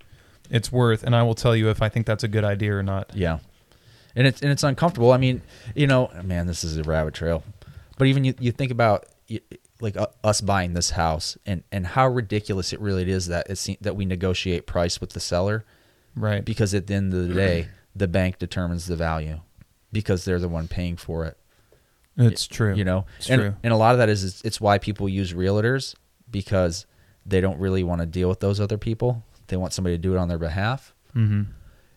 it's 0.51 0.71
worth, 0.71 1.03
and 1.03 1.17
I 1.17 1.23
will 1.25 1.35
tell 1.35 1.57
you 1.57 1.69
if 1.71 1.83
I 1.83 1.89
think 1.89 2.07
that's 2.07 2.23
a 2.23 2.29
good 2.29 2.45
idea 2.45 2.77
or 2.77 2.83
not. 2.85 3.11
Yeah, 3.15 3.39
and 4.15 4.27
it's 4.29 4.41
and 4.43 4.53
it's 4.53 4.63
uncomfortable. 4.63 5.11
I 5.11 5.17
mean, 5.17 5.43
you 5.75 5.87
know, 5.89 6.11
man, 6.23 6.47
this 6.47 6.63
is 6.63 6.77
a 6.77 6.85
rabbit 6.85 7.15
trail. 7.15 7.43
But 7.99 8.07
even 8.09 8.25
you, 8.25 8.35
you 8.39 8.53
think 8.53 8.71
about 8.71 9.07
like 9.81 9.97
uh, 9.97 10.07
us 10.23 10.41
buying 10.41 10.75
this 10.75 10.91
house 10.91 11.37
and 11.47 11.65
and 11.73 11.85
how 11.87 12.07
ridiculous 12.07 12.73
it 12.73 12.81
really 12.81 13.11
is 13.11 13.27
that 13.27 13.49
it's 13.51 13.69
that 13.81 13.97
we 13.97 14.05
negotiate 14.05 14.67
price 14.67 15.01
with 15.01 15.11
the 15.15 15.21
seller 15.21 15.65
Right. 16.15 16.45
because 16.45 16.75
at 16.75 16.87
the 16.87 16.95
end 16.95 17.13
of 17.13 17.27
the 17.27 17.35
day, 17.35 17.69
the 17.97 18.07
bank 18.07 18.39
determines 18.39 18.87
the 18.87 18.95
value 18.95 19.41
because 19.93 20.25
they're 20.25 20.39
the 20.39 20.49
one 20.49 20.69
paying 20.69 20.97
for 20.97 21.25
it. 21.25 21.37
It's 22.17 22.47
true. 22.47 22.75
You 22.75 22.85
know, 22.85 23.07
It's 23.19 23.29
and 23.29 23.41
true. 23.41 23.55
and 23.63 23.73
a 23.73 23.77
lot 23.77 23.93
of 23.93 23.99
that 23.99 24.09
is 24.09 24.43
it's 24.45 24.61
why 24.61 24.79
people 24.79 25.09
use 25.09 25.33
realtors 25.33 25.95
because 26.31 26.87
they 27.27 27.41
don't 27.41 27.59
really 27.59 27.83
want 27.83 28.01
to 28.01 28.07
deal 28.07 28.29
with 28.29 28.41
those 28.41 28.61
other 28.61 28.79
people. 28.79 29.25
They 29.49 29.57
want 29.57 29.73
somebody 29.73 29.97
to 29.97 30.01
do 30.03 30.15
it 30.15 30.19
on 30.19 30.29
their 30.29 30.39
behalf. 30.39 30.95
Mm-hmm. 31.15 31.43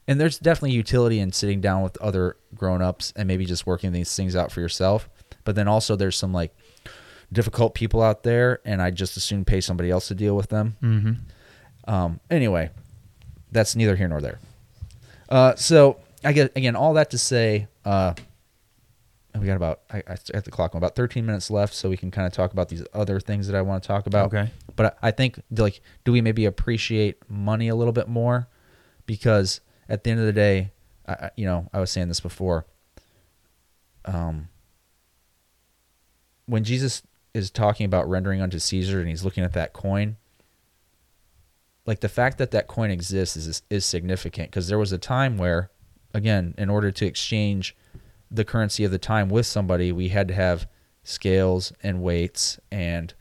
And 0.08 0.22
there's 0.22 0.40
definitely 0.40 0.72
utility 0.72 1.20
in 1.20 1.34
sitting 1.34 1.60
down 1.60 1.82
with 1.84 1.98
other 1.98 2.38
grown-ups 2.56 3.14
and 3.16 3.28
maybe 3.28 3.46
just 3.46 3.68
working 3.68 3.92
these 3.92 4.16
things 4.16 4.36
out 4.36 4.52
for 4.52 4.62
yourself. 4.62 5.10
But 5.44 5.56
then 5.56 5.68
also 5.68 5.96
there's 5.96 6.16
some 6.18 6.34
like 6.34 6.56
difficult 7.32 7.74
people 7.76 8.02
out 8.02 8.24
there 8.24 8.60
and 8.64 8.82
I 8.82 8.90
just 8.92 9.18
assume 9.18 9.44
pay 9.44 9.60
somebody 9.60 9.92
else 9.92 10.08
to 10.08 10.16
deal 10.16 10.36
with 10.36 10.50
them. 10.50 10.78
Mm-hmm. 10.82 11.94
Um, 11.94 12.20
anyway, 12.32 12.70
that's 13.52 13.76
neither 13.76 13.96
here 13.96 14.08
nor 14.08 14.22
there. 14.22 14.40
Uh, 15.30 15.56
so 15.56 16.00
I 16.24 16.32
get 16.32 16.56
again 16.56 16.76
all 16.76 16.94
that 16.94 17.10
to 17.12 17.18
say, 17.18 17.68
uh, 17.86 18.14
we 19.40 19.46
got 19.48 19.56
about 19.56 19.82
I, 19.92 19.98
I 20.08 20.18
at 20.34 20.46
the 20.46 20.52
clock 20.52 20.74
on 20.76 20.80
about 20.80 20.96
13 20.96 21.26
minutes 21.26 21.50
left, 21.52 21.74
so 21.74 21.90
we 21.90 21.98
can 21.98 22.12
kind 22.12 22.26
of 22.28 22.34
talk 22.34 22.52
about 22.54 22.70
these 22.70 22.84
other 22.94 23.20
things 23.20 23.48
that 23.48 23.56
I 23.56 23.62
want 23.62 23.84
to 23.84 23.88
talk 23.88 24.08
about. 24.08 24.28
Okay. 24.34 24.52
But 24.76 24.98
I 25.02 25.08
I 25.08 25.12
think 25.12 25.42
like, 25.52 25.82
do 26.06 26.12
we 26.12 26.22
maybe 26.22 26.46
appreciate 26.46 27.18
money 27.30 27.68
a 27.68 27.76
little 27.76 27.94
bit 27.94 28.08
more? 28.08 28.48
Because 29.06 29.62
at 29.90 30.04
the 30.04 30.12
end 30.12 30.20
of 30.20 30.26
the 30.26 30.34
day, 30.34 30.72
I, 31.08 31.14
I- 31.14 31.32
you 31.38 31.46
know, 31.46 31.68
I 31.74 31.80
was 31.80 31.92
saying 31.92 32.08
this 32.10 32.20
before. 32.20 32.66
Um, 34.06 34.50
when 36.46 36.64
Jesus 36.64 37.04
is 37.34 37.52
talking 37.52 37.86
about 37.86 38.10
rendering 38.10 38.42
unto 38.42 38.58
Caesar, 38.60 39.00
and 39.00 39.10
he's 39.10 39.24
looking 39.24 39.44
at 39.44 39.54
that 39.54 39.74
coin, 39.74 40.16
like 41.86 42.00
the 42.02 42.10
fact 42.10 42.38
that 42.38 42.52
that 42.52 42.68
coin 42.68 42.90
exists 42.92 43.36
is 43.36 43.62
is 43.70 43.86
significant 43.86 44.50
because 44.50 44.68
there 44.68 44.78
was 44.80 44.92
a 44.92 44.98
time 44.98 45.38
where, 45.38 45.70
again, 46.14 46.54
in 46.58 46.70
order 46.70 46.92
to 46.92 47.06
exchange 47.06 47.76
the 48.30 48.46
currency 48.46 48.84
of 48.84 48.92
the 48.92 48.98
time 48.98 49.30
with 49.30 49.46
somebody, 49.46 49.92
we 49.92 50.10
had 50.10 50.28
to 50.28 50.34
have 50.34 50.68
scales 51.04 51.72
and 51.82 52.02
weights 52.02 52.60
and 52.72 53.14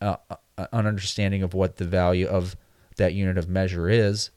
uh, 0.00 0.16
an 0.58 0.86
understanding 0.86 1.42
of 1.42 1.54
what 1.54 1.76
the 1.76 1.84
value 1.84 2.26
of 2.26 2.56
that 2.96 3.14
unit 3.14 3.38
of 3.38 3.48
measure 3.48 3.88
is. 3.88 4.30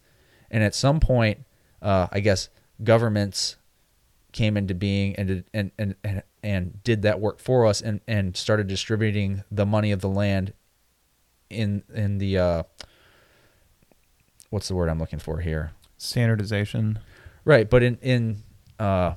And 0.49 0.63
at 0.63 0.75
some 0.75 0.99
point, 0.99 1.45
uh, 1.81 2.07
I 2.11 2.19
guess 2.21 2.49
governments 2.83 3.57
came 4.31 4.57
into 4.57 4.75
being 4.75 5.15
and 5.15 5.27
did, 5.27 5.45
and, 5.53 5.71
and 5.77 5.95
and 6.03 6.23
and 6.43 6.83
did 6.83 7.01
that 7.03 7.19
work 7.19 7.39
for 7.39 7.65
us 7.65 7.81
and 7.81 8.01
and 8.07 8.35
started 8.35 8.67
distributing 8.67 9.43
the 9.49 9.65
money 9.65 9.91
of 9.91 10.01
the 10.01 10.09
land 10.09 10.53
in 11.49 11.83
in 11.93 12.17
the 12.17 12.37
uh, 12.37 12.63
what's 14.49 14.67
the 14.67 14.75
word 14.75 14.89
I'm 14.89 14.99
looking 14.99 15.19
for 15.19 15.39
here? 15.39 15.71
Standardization. 15.97 16.99
Right, 17.43 17.69
but 17.69 17.83
in 17.83 17.97
in 18.01 18.43
uh, 18.79 19.13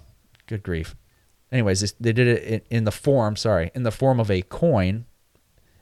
good 0.49 0.63
grief. 0.63 0.97
Anyways, 1.53 1.81
this, 1.81 1.93
they 2.01 2.13
did 2.13 2.27
it 2.27 2.67
in, 2.69 2.85
the 2.85 2.91
form. 2.93 3.37
Sorry, 3.37 3.71
in 3.75 3.83
the 3.85 3.93
form 3.93 4.19
of 4.19 4.31
a 4.31 4.43
coin, 4.43 5.07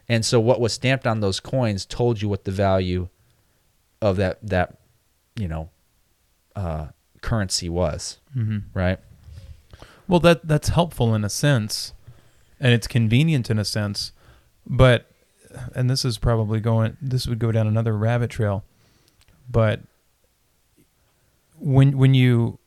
and 0.08 0.24
so 0.24 0.38
what 0.38 0.60
was 0.60 0.72
stamped 0.72 1.06
on 1.06 1.20
those 1.20 1.40
coins 1.40 1.86
told 1.86 2.20
you 2.20 2.28
what 2.28 2.44
the 2.44 2.52
value 2.52 3.08
of 4.00 4.16
that 4.16 4.38
that 4.46 4.78
you 5.34 5.48
know 5.48 5.70
uh, 6.54 6.88
currency 7.20 7.68
was. 7.68 8.18
hmm 8.32 8.58
Right. 8.74 8.98
Well, 10.06 10.20
that 10.20 10.46
that's 10.46 10.68
helpful 10.68 11.14
in 11.14 11.24
a 11.24 11.30
sense, 11.30 11.92
and 12.60 12.72
it's 12.72 12.86
convenient 12.86 13.50
in 13.50 13.58
a 13.58 13.64
sense, 13.64 14.12
but 14.64 15.10
and 15.74 15.90
this 15.90 16.04
is 16.04 16.18
probably 16.18 16.60
going. 16.60 16.96
This 17.00 17.26
would 17.26 17.40
go 17.40 17.50
down 17.50 17.66
another 17.66 17.96
rabbit 17.96 18.30
trail, 18.30 18.64
but 19.50 19.80
when 21.58 21.96
when 21.96 22.14
you 22.14 22.58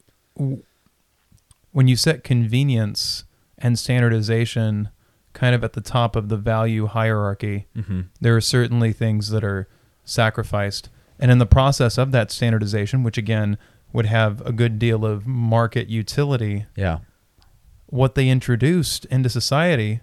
when 1.71 1.87
you 1.87 1.95
set 1.95 2.23
convenience 2.23 3.23
and 3.57 3.77
standardization 3.77 4.89
kind 5.33 5.53
of 5.53 5.63
at 5.63 5.73
the 5.73 5.81
top 5.81 6.15
of 6.15 6.29
the 6.29 6.37
value 6.37 6.87
hierarchy, 6.87 7.67
Mm-hmm. 7.75 8.01
there 8.19 8.35
are 8.35 8.41
certainly 8.41 8.91
things 8.93 9.29
that 9.29 9.43
are 9.43 9.67
sacrificed. 10.03 10.89
And 11.19 11.29
in 11.31 11.37
the 11.37 11.45
process 11.45 11.97
of 11.97 12.11
that 12.11 12.31
standardization, 12.31 13.03
which 13.03 13.17
again 13.17 13.57
would 13.93 14.05
have 14.05 14.41
a 14.45 14.51
good 14.51 14.79
deal 14.79 15.05
of 15.05 15.27
market 15.27 15.87
utility, 15.89 16.65
Yeah. 16.75 16.99
what 17.87 18.15
they 18.15 18.29
introduced 18.29 19.05
into 19.05 19.29
society 19.29 19.99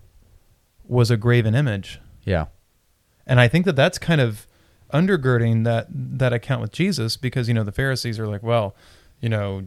was 0.86 1.10
a 1.10 1.16
graven 1.16 1.54
image. 1.54 2.00
Yeah. 2.24 2.46
And 3.26 3.40
I 3.40 3.48
think 3.48 3.64
that 3.64 3.76
that's 3.76 3.98
kind 3.98 4.20
of 4.20 4.46
undergirding 4.92 5.64
that 5.64 5.86
that 5.90 6.32
account 6.32 6.60
with 6.62 6.70
Jesus 6.70 7.16
because 7.16 7.48
you 7.48 7.54
know 7.54 7.64
the 7.64 7.72
Pharisees 7.72 8.18
are 8.20 8.28
like, 8.28 8.42
well, 8.42 8.76
you 9.20 9.28
know, 9.28 9.64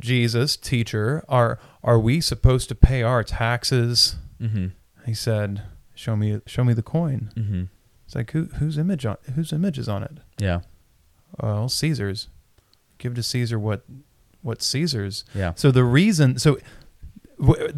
Jesus, 0.00 0.56
teacher, 0.56 1.24
are 1.28 1.58
are 1.82 1.98
we 1.98 2.20
supposed 2.20 2.68
to 2.68 2.74
pay 2.74 3.02
our 3.02 3.24
taxes? 3.24 4.16
Mm-hmm. 4.40 4.68
He 5.06 5.14
said, 5.14 5.62
"Show 5.94 6.16
me 6.16 6.40
show 6.46 6.64
me 6.64 6.72
the 6.72 6.82
coin." 6.82 7.32
Mm-hmm. 7.36 7.64
It's 8.06 8.14
like 8.14 8.30
who 8.30 8.44
whose 8.44 8.78
image 8.78 9.04
on 9.06 9.16
whose 9.34 9.52
image 9.52 9.78
is 9.78 9.88
on 9.88 10.02
it? 10.02 10.18
Yeah. 10.38 10.60
Well, 11.42 11.68
Caesar's. 11.68 12.28
Give 12.98 13.14
to 13.14 13.22
Caesar 13.22 13.58
what 13.58 13.84
what 14.42 14.62
Caesar's. 14.62 15.24
Yeah. 15.34 15.52
So 15.56 15.70
the 15.70 15.84
reason 15.84 16.38
so 16.38 16.58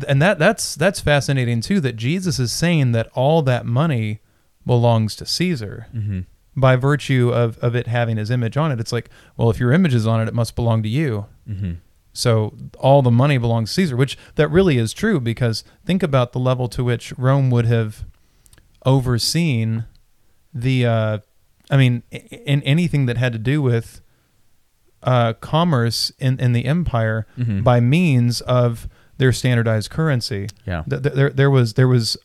and 0.09 0.23
that 0.23 0.39
that's 0.39 0.75
that's 0.75 1.01
fascinating 1.01 1.61
too 1.61 1.81
that 1.81 1.97
Jesus 1.97 2.39
is 2.39 2.53
saying 2.53 2.93
that 2.93 3.09
all 3.15 3.43
that 3.43 3.67
money 3.67 4.21
belongs 4.67 5.15
to 5.17 5.27
Caesar 5.27 5.87
Mm-hmm. 5.95 6.21
by 6.57 6.77
virtue 6.77 7.31
of 7.33 7.59
of 7.59 7.75
it 7.75 7.87
having 7.87 8.17
his 8.17 8.31
image 8.31 8.57
on 8.57 8.73
it. 8.73 8.81
It's 8.81 8.93
like, 8.93 9.11
well, 9.37 9.51
if 9.51 9.59
your 9.61 9.73
image 9.73 9.95
is 9.95 10.07
on 10.07 10.21
it, 10.21 10.29
it 10.29 10.35
must 10.35 10.55
belong 10.57 10.83
to 10.83 10.89
you. 10.89 11.27
Mm-hmm. 11.49 11.73
So 12.13 12.55
all 12.79 13.03
the 13.03 13.11
money 13.11 13.39
belongs 13.39 13.71
to 13.71 13.75
Caesar, 13.75 13.97
which 13.97 14.19
that 14.35 14.49
really 14.49 14.79
is 14.79 14.93
true 14.93 15.21
because 15.21 15.63
think 15.85 16.03
about 16.03 16.33
the 16.33 16.41
level 16.41 16.69
to 16.69 16.83
which 16.85 17.13
Rome 17.17 17.51
would 17.51 17.67
have 17.67 18.05
overseen 18.85 19.85
the 20.53 20.87
uh 20.87 21.19
I 21.71 21.77
mean 21.77 22.03
in 22.11 22.63
anything 22.63 23.07
that 23.07 23.17
had 23.17 23.33
to 23.33 23.39
do 23.39 23.63
with 23.63 24.01
uh 25.03 25.35
commerce 25.35 26.11
in 26.19 26.39
in 26.41 26.53
the 26.53 26.65
empire 26.65 27.27
Mhm. 27.39 27.63
by 27.63 27.81
means 27.81 28.41
of 28.43 28.89
their 29.19 29.33
standardized 29.33 29.91
currency. 29.91 30.49
Yeah. 30.67 30.83
Th- 30.89 31.03
th- 31.03 31.15
There 31.15 31.31
there 31.31 31.51
was 31.51 31.75
there 31.75 31.89
was 31.89 32.17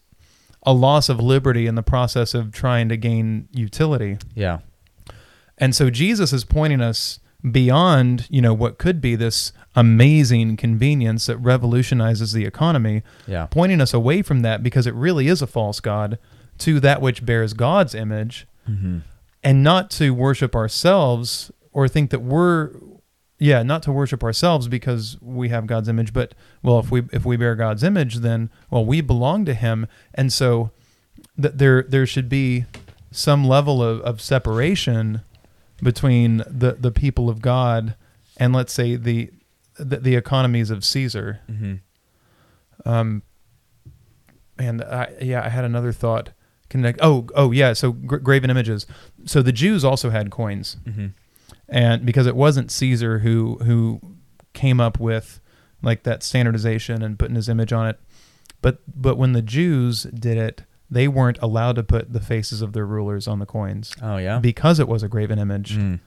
a 0.64 0.74
loss 0.74 1.10
of 1.10 1.20
liberty 1.20 1.68
in 1.68 1.76
the 1.76 1.84
process 1.84 2.34
of 2.34 2.52
trying 2.52 2.90
to 2.90 2.98
gain 2.98 3.48
utility. 3.52 4.18
Yeah. 4.34 4.60
And 5.58 5.76
so 5.76 5.90
Jesus 5.90 6.34
is 6.34 6.44
pointing 6.44 6.82
us 6.82 7.20
beyond, 7.52 8.28
you 8.30 8.42
know, 8.42 8.54
what 8.54 8.78
could 8.78 9.00
be 9.02 9.16
this 9.16 9.52
amazing 9.76 10.58
convenience 10.58 11.26
that 11.28 11.38
revolutionizes 11.38 12.32
the 12.34 12.46
economy, 12.46 13.04
Yeah. 13.28 13.46
pointing 13.48 13.82
us 13.82 13.94
away 13.94 14.22
from 14.22 14.42
that 14.42 14.64
because 14.64 14.88
it 14.88 14.94
really 14.96 15.28
is 15.28 15.42
a 15.42 15.48
false 15.48 15.80
god 15.80 16.18
to 16.60 16.80
that 16.80 17.02
which 17.02 17.26
bears 17.26 17.54
God's 17.54 17.94
image 17.94 18.48
Mm-hmm. 18.70 19.00
and 19.44 19.64
not 19.64 19.92
to 19.92 20.12
worship 20.12 20.56
ourselves 20.56 21.52
or 21.72 21.88
think 21.88 22.10
that 22.10 22.22
we're 22.22 22.72
yeah, 23.38 23.62
not 23.64 23.84
to 23.84 23.92
worship 23.92 24.24
ourselves 24.24 24.68
because 24.70 25.18
we 25.22 25.50
have 25.50 25.68
God's 25.68 25.90
image, 25.90 26.14
but 26.14 26.34
well, 26.64 26.80
if 26.80 26.90
we 26.90 27.04
if 27.12 27.26
we 27.26 27.36
bear 27.36 27.54
God's 27.54 27.84
image, 27.84 28.16
then 28.20 28.50
well, 28.72 28.86
we 28.86 29.02
belong 29.02 29.44
to 29.46 29.54
Him, 29.54 29.88
and 30.14 30.32
so 30.32 30.72
that 31.38 31.58
there 31.58 31.84
there 31.84 32.06
should 32.08 32.30
be 32.30 32.64
some 33.12 33.46
level 33.46 33.84
of, 33.84 34.00
of 34.02 34.22
separation 34.22 35.20
between 35.84 36.38
the 36.48 36.78
the 36.80 36.92
people 36.92 37.30
of 37.30 37.42
God 37.42 37.96
and 38.38 38.54
let's 38.54 38.74
say 38.74 38.96
the 38.96 39.30
the, 39.78 39.98
the 39.98 40.16
economies 40.16 40.70
of 40.70 40.84
Caesar. 40.86 41.42
Mm-hmm. 41.50 41.76
Um, 42.90 43.24
and 44.58 44.82
I, 44.84 45.14
yeah, 45.22 45.44
I 45.44 45.50
had 45.50 45.66
another 45.66 45.92
thought. 45.92 46.30
Connect. 46.70 47.00
Oh, 47.02 47.28
oh 47.36 47.52
yeah. 47.52 47.74
So 47.74 47.92
gra- 47.92 48.20
graven 48.22 48.50
images. 48.50 48.86
So 49.26 49.42
the 49.42 49.52
Jews 49.52 49.84
also 49.84 50.10
had 50.10 50.32
coins, 50.32 50.78
Mm-hmm. 50.88 51.08
and 51.70 52.06
because 52.06 52.26
it 52.26 52.36
wasn't 52.36 52.72
Caesar 52.72 53.20
who 53.20 53.58
who 53.64 54.02
came 54.54 54.80
up 54.80 55.00
with 55.00 55.42
like 55.82 56.04
that 56.04 56.24
standardization 56.24 57.02
and 57.04 57.20
putting 57.20 57.36
his 57.36 57.50
image 57.50 57.72
on 57.74 57.88
it, 57.88 58.00
but 58.62 58.80
but 58.88 59.18
when 59.18 59.34
the 59.34 59.42
Jews 59.42 60.04
did 60.04 60.38
it, 60.38 60.64
they 60.96 61.08
weren't 61.08 61.38
allowed 61.42 61.76
to 61.76 61.84
put 61.84 62.12
the 62.14 62.20
faces 62.22 62.62
of 62.62 62.72
their 62.74 62.86
rulers 62.86 63.28
on 63.28 63.40
the 63.40 63.46
coins 63.46 63.94
Oh 64.02 64.18
yeah. 64.18 64.40
because 64.40 64.80
it 64.80 64.88
was 64.88 65.04
a 65.04 65.08
graven 65.08 65.38
image. 65.40 65.78
Mm. 65.78 66.00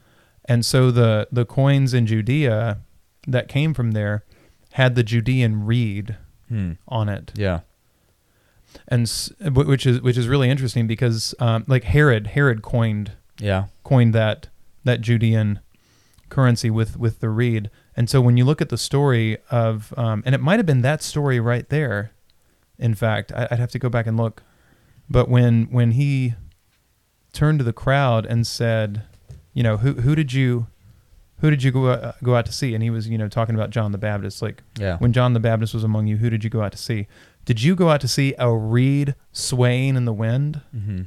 And 0.45 0.65
so 0.65 0.89
the 0.91 1.27
the 1.31 1.45
coins 1.45 1.93
in 1.93 2.05
Judea 2.07 2.79
that 3.27 3.47
came 3.47 3.73
from 3.73 3.91
there 3.91 4.23
had 4.73 4.95
the 4.95 5.03
Judean 5.03 5.65
reed 5.65 6.17
Hmm. 6.49 6.73
on 6.87 7.09
it 7.09 7.31
Yeah. 7.35 7.59
and 8.87 9.09
which 9.53 9.85
is 9.85 10.01
which 10.01 10.17
is 10.17 10.27
really 10.27 10.49
interesting 10.49 10.87
because 10.87 11.35
um, 11.39 11.63
like 11.67 11.83
Herod 11.85 12.27
Herod 12.27 12.61
coined 12.61 13.11
Yeah. 13.39 13.65
coined 13.83 14.13
that 14.15 14.49
that 14.83 15.01
Judean 15.01 15.59
currency 16.29 16.69
with 16.69 16.97
with 16.97 17.19
the 17.19 17.29
reed, 17.29 17.69
and 17.95 18.09
so 18.09 18.21
when 18.21 18.37
you 18.37 18.45
look 18.45 18.61
at 18.61 18.69
the 18.69 18.77
story 18.77 19.37
of 19.51 19.93
um, 19.97 20.23
and 20.25 20.33
it 20.35 20.41
might 20.41 20.57
have 20.57 20.65
been 20.65 20.81
that 20.81 21.01
story 21.03 21.39
right 21.39 21.67
there, 21.69 22.11
in 22.77 22.93
fact 22.95 23.31
I, 23.35 23.47
I'd 23.51 23.59
have 23.59 23.71
to 23.71 23.79
go 23.79 23.89
back 23.89 24.07
and 24.07 24.15
look, 24.17 24.43
but 25.09 25.29
when 25.29 25.65
when 25.71 25.91
he 25.91 26.33
turned 27.33 27.59
to 27.59 27.65
the 27.65 27.73
crowd 27.73 28.25
and 28.25 28.45
said, 28.45 29.03
you 29.53 29.63
know 29.63 29.77
who 29.77 29.93
who 29.93 30.15
did 30.15 30.33
you 30.33 30.67
who 31.37 31.49
did 31.49 31.63
you 31.63 31.71
go 31.71 31.85
uh, 31.87 32.11
go 32.23 32.35
out 32.35 32.45
to 32.47 32.51
see, 32.51 32.73
and 32.73 32.83
he 32.83 32.89
was 32.89 33.07
you 33.07 33.17
know 33.17 33.27
talking 33.27 33.55
about 33.55 33.69
John 33.69 33.91
the 33.91 33.97
Baptist 33.97 34.41
like 34.41 34.61
Yeah. 34.77 34.97
when 34.97 35.13
John 35.13 35.33
the 35.33 35.39
Baptist 35.39 35.73
was 35.73 35.83
among 35.83 36.07
you, 36.07 36.17
who 36.17 36.29
did 36.29 36.43
you 36.43 36.49
go 36.49 36.61
out 36.61 36.71
to 36.73 36.77
see? 36.77 37.07
Did 37.45 37.61
you 37.63 37.75
go 37.75 37.89
out 37.89 38.01
to 38.01 38.07
see 38.07 38.35
a 38.37 38.53
reed 38.53 39.15
swaying 39.31 39.95
in 39.95 40.05
the 40.05 40.13
wind? 40.13 40.61
mm-hmm. 40.75 41.03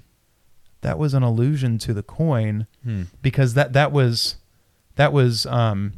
That 0.81 0.99
was 0.99 1.15
an 1.15 1.23
allusion 1.23 1.79
to 1.79 1.95
the 1.95 2.03
coin 2.03 2.67
Hmm. 2.83 3.03
because 3.23 3.55
that 3.55 3.73
that 3.75 3.93
was 3.93 4.37
that 4.97 5.13
was 5.13 5.47
um 5.47 5.93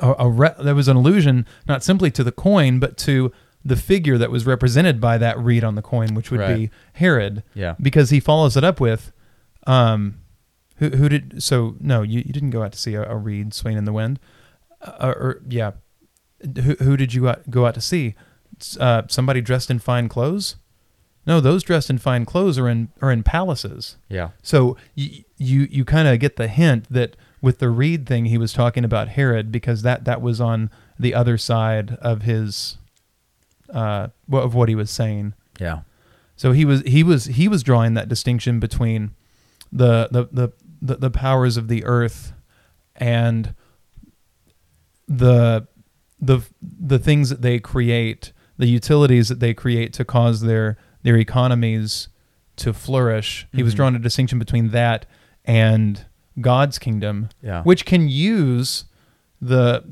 a, 0.00 0.14
a 0.20 0.28
re- 0.28 0.54
that 0.58 0.74
was 0.74 0.88
an 0.88 0.96
allusion 0.96 1.46
not 1.68 1.84
simply 1.84 2.10
to 2.10 2.24
the 2.24 2.32
coin 2.32 2.80
but 2.80 2.96
to 2.98 3.30
the 3.64 3.76
figure 3.76 4.18
that 4.18 4.30
was 4.30 4.44
represented 4.46 5.00
by 5.00 5.16
that 5.18 5.38
reed 5.38 5.64
on 5.64 5.74
the 5.74 5.82
coin, 5.82 6.14
which 6.14 6.30
would 6.30 6.46
be 6.54 6.70
Herod, 6.94 7.42
Yeah. 7.54 7.76
because 7.80 8.10
he 8.10 8.20
follows 8.20 8.56
it 8.56 8.64
up 8.64 8.78
with, 8.80 9.12
um, 9.66 10.18
who 10.76 10.90
who 10.90 11.08
did 11.08 11.42
so? 11.42 11.76
No, 11.80 12.02
you, 12.02 12.18
you 12.18 12.32
didn't 12.32 12.50
go 12.50 12.62
out 12.62 12.72
to 12.72 12.78
see 12.78 12.94
a, 12.94 13.08
a 13.08 13.16
reed 13.16 13.54
swaying 13.54 13.78
in 13.78 13.84
the 13.84 13.92
wind, 13.92 14.18
uh, 14.82 15.14
or 15.16 15.40
yeah, 15.48 15.72
who 16.42 16.74
who 16.80 16.96
did 16.96 17.14
you 17.14 17.32
go 17.48 17.64
out 17.66 17.74
to 17.74 17.80
see? 17.80 18.14
Uh, 18.78 19.02
somebody 19.08 19.40
dressed 19.40 19.70
in 19.70 19.78
fine 19.78 20.08
clothes? 20.08 20.56
No, 21.26 21.40
those 21.40 21.62
dressed 21.62 21.88
in 21.90 21.96
fine 21.98 22.24
clothes 22.26 22.58
are 22.58 22.68
in 22.68 22.88
are 23.00 23.10
in 23.12 23.22
palaces. 23.22 23.96
Yeah. 24.08 24.30
So 24.42 24.76
you 24.94 25.24
you, 25.38 25.68
you 25.70 25.84
kind 25.84 26.06
of 26.08 26.18
get 26.18 26.36
the 26.36 26.48
hint 26.48 26.92
that 26.92 27.16
with 27.40 27.58
the 27.60 27.70
reed 27.70 28.06
thing, 28.06 28.26
he 28.26 28.36
was 28.36 28.52
talking 28.52 28.84
about 28.84 29.08
Herod 29.08 29.50
because 29.52 29.82
that 29.82 30.04
that 30.04 30.20
was 30.20 30.40
on 30.40 30.70
the 30.98 31.14
other 31.14 31.38
side 31.38 31.96
of 32.02 32.22
his 32.22 32.78
uh 33.72 34.08
of 34.32 34.54
what 34.54 34.68
he 34.68 34.74
was 34.74 34.90
saying. 34.90 35.34
Yeah. 35.60 35.80
So 36.36 36.52
he 36.52 36.64
was 36.64 36.82
he 36.82 37.02
was 37.02 37.26
he 37.26 37.48
was 37.48 37.62
drawing 37.62 37.94
that 37.94 38.08
distinction 38.08 38.60
between 38.60 39.12
the 39.72 40.08
the 40.10 40.28
the 40.32 40.52
the, 40.82 40.96
the 40.96 41.10
powers 41.10 41.56
of 41.56 41.68
the 41.68 41.84
earth 41.84 42.32
and 42.96 43.54
the 45.08 45.66
the 46.20 46.40
the 46.60 46.98
things 46.98 47.28
that 47.30 47.42
they 47.42 47.58
create, 47.58 48.32
the 48.56 48.66
utilities 48.66 49.28
that 49.28 49.40
they 49.40 49.54
create 49.54 49.92
to 49.94 50.04
cause 50.04 50.40
their 50.42 50.76
their 51.02 51.16
economies 51.16 52.08
to 52.56 52.72
flourish. 52.72 53.46
He 53.52 53.62
was 53.62 53.74
Mhm. 53.74 53.76
drawing 53.76 53.94
a 53.96 53.98
distinction 53.98 54.38
between 54.38 54.70
that 54.70 55.06
and 55.44 56.04
God's 56.40 56.78
kingdom, 56.78 57.28
Yeah. 57.42 57.62
which 57.62 57.84
can 57.84 58.08
use 58.08 58.84
the. 59.40 59.84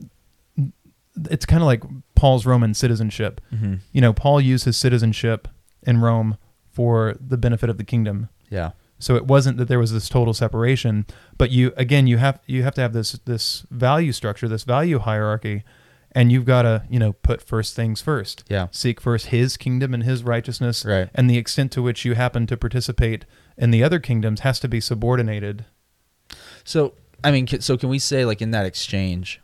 It's 1.31 1.45
kind 1.47 1.63
of 1.63 1.67
like 1.67 1.83
Paul's 2.15 2.47
Roman 2.47 2.75
citizenship. 2.75 3.41
hmm 3.51 3.75
You 3.93 4.01
know, 4.01 4.13
Paul 4.13 4.41
used 4.41 4.65
his 4.65 4.77
citizenship 4.77 5.49
in 5.83 6.01
Rome 6.01 6.39
for 6.71 7.17
the 7.21 7.37
benefit 7.37 7.69
of 7.69 7.77
the 7.79 7.85
kingdom. 7.85 8.29
Yeah. 8.51 8.71
So 8.99 9.17
it 9.17 9.27
wasn't 9.27 9.59
that 9.59 9.67
there 9.69 9.79
was 9.81 9.93
this 9.93 10.09
total 10.09 10.33
separation, 10.33 11.07
but 11.37 11.51
you 11.51 11.73
again 11.77 12.07
you 12.07 12.19
have 12.19 12.41
you 12.47 12.63
have 12.63 12.75
to 12.77 12.81
have 12.81 12.93
this 12.93 13.13
this 13.25 13.67
value 13.71 14.13
structure, 14.13 14.47
this 14.49 14.63
value 14.65 15.01
hierarchy, 15.01 15.65
and 16.13 16.31
you've 16.31 16.45
got 16.45 16.63
to 16.63 16.85
you 16.89 16.99
know 17.01 17.13
put 17.15 17.43
first 17.43 17.75
things 17.75 18.01
first. 18.01 18.45
Yeah. 18.49 18.69
Seek 18.71 19.01
first 19.01 19.27
His 19.27 19.57
kingdom 19.57 19.93
and 19.93 20.05
His 20.05 20.23
righteousness, 20.23 20.85
Right. 20.85 21.11
and 21.17 21.29
the 21.29 21.37
extent 21.37 21.73
to 21.73 21.83
which 21.83 22.05
you 22.05 22.15
happen 22.15 22.47
to 22.47 22.57
participate 22.57 23.25
in 23.59 23.71
the 23.73 23.83
other 23.83 23.99
kingdoms 23.99 24.41
has 24.41 24.61
to 24.61 24.69
be 24.69 24.81
subordinated. 24.81 25.65
So 26.65 26.95
I 27.25 27.33
mean, 27.33 27.47
so 27.61 27.77
can 27.77 27.89
we 27.89 27.99
say 27.99 28.25
like 28.25 28.41
in 28.41 28.53
that 28.53 28.67
exchange, 28.67 29.41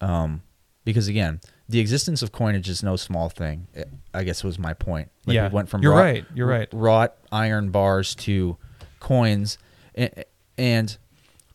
um, 0.00 0.42
because 0.84 1.08
again, 1.08 1.40
the 1.68 1.78
existence 1.80 2.22
of 2.22 2.32
coinage 2.32 2.68
is 2.68 2.82
no 2.82 2.96
small 2.96 3.28
thing. 3.28 3.66
I- 4.14 4.24
guess 4.24 4.42
was 4.44 4.58
my 4.58 4.74
point. 4.74 5.10
Like 5.26 5.34
yeah, 5.34 5.48
we 5.48 5.54
went 5.54 5.68
from 5.68 5.82
you're 5.82 5.92
wrought, 5.92 6.02
right. 6.02 6.24
You're 6.34 6.46
right. 6.46 6.68
wrought 6.72 7.14
iron 7.30 7.70
bars 7.70 8.14
to 8.16 8.56
coins, 9.00 9.58
and, 9.94 10.24
and 10.58 10.96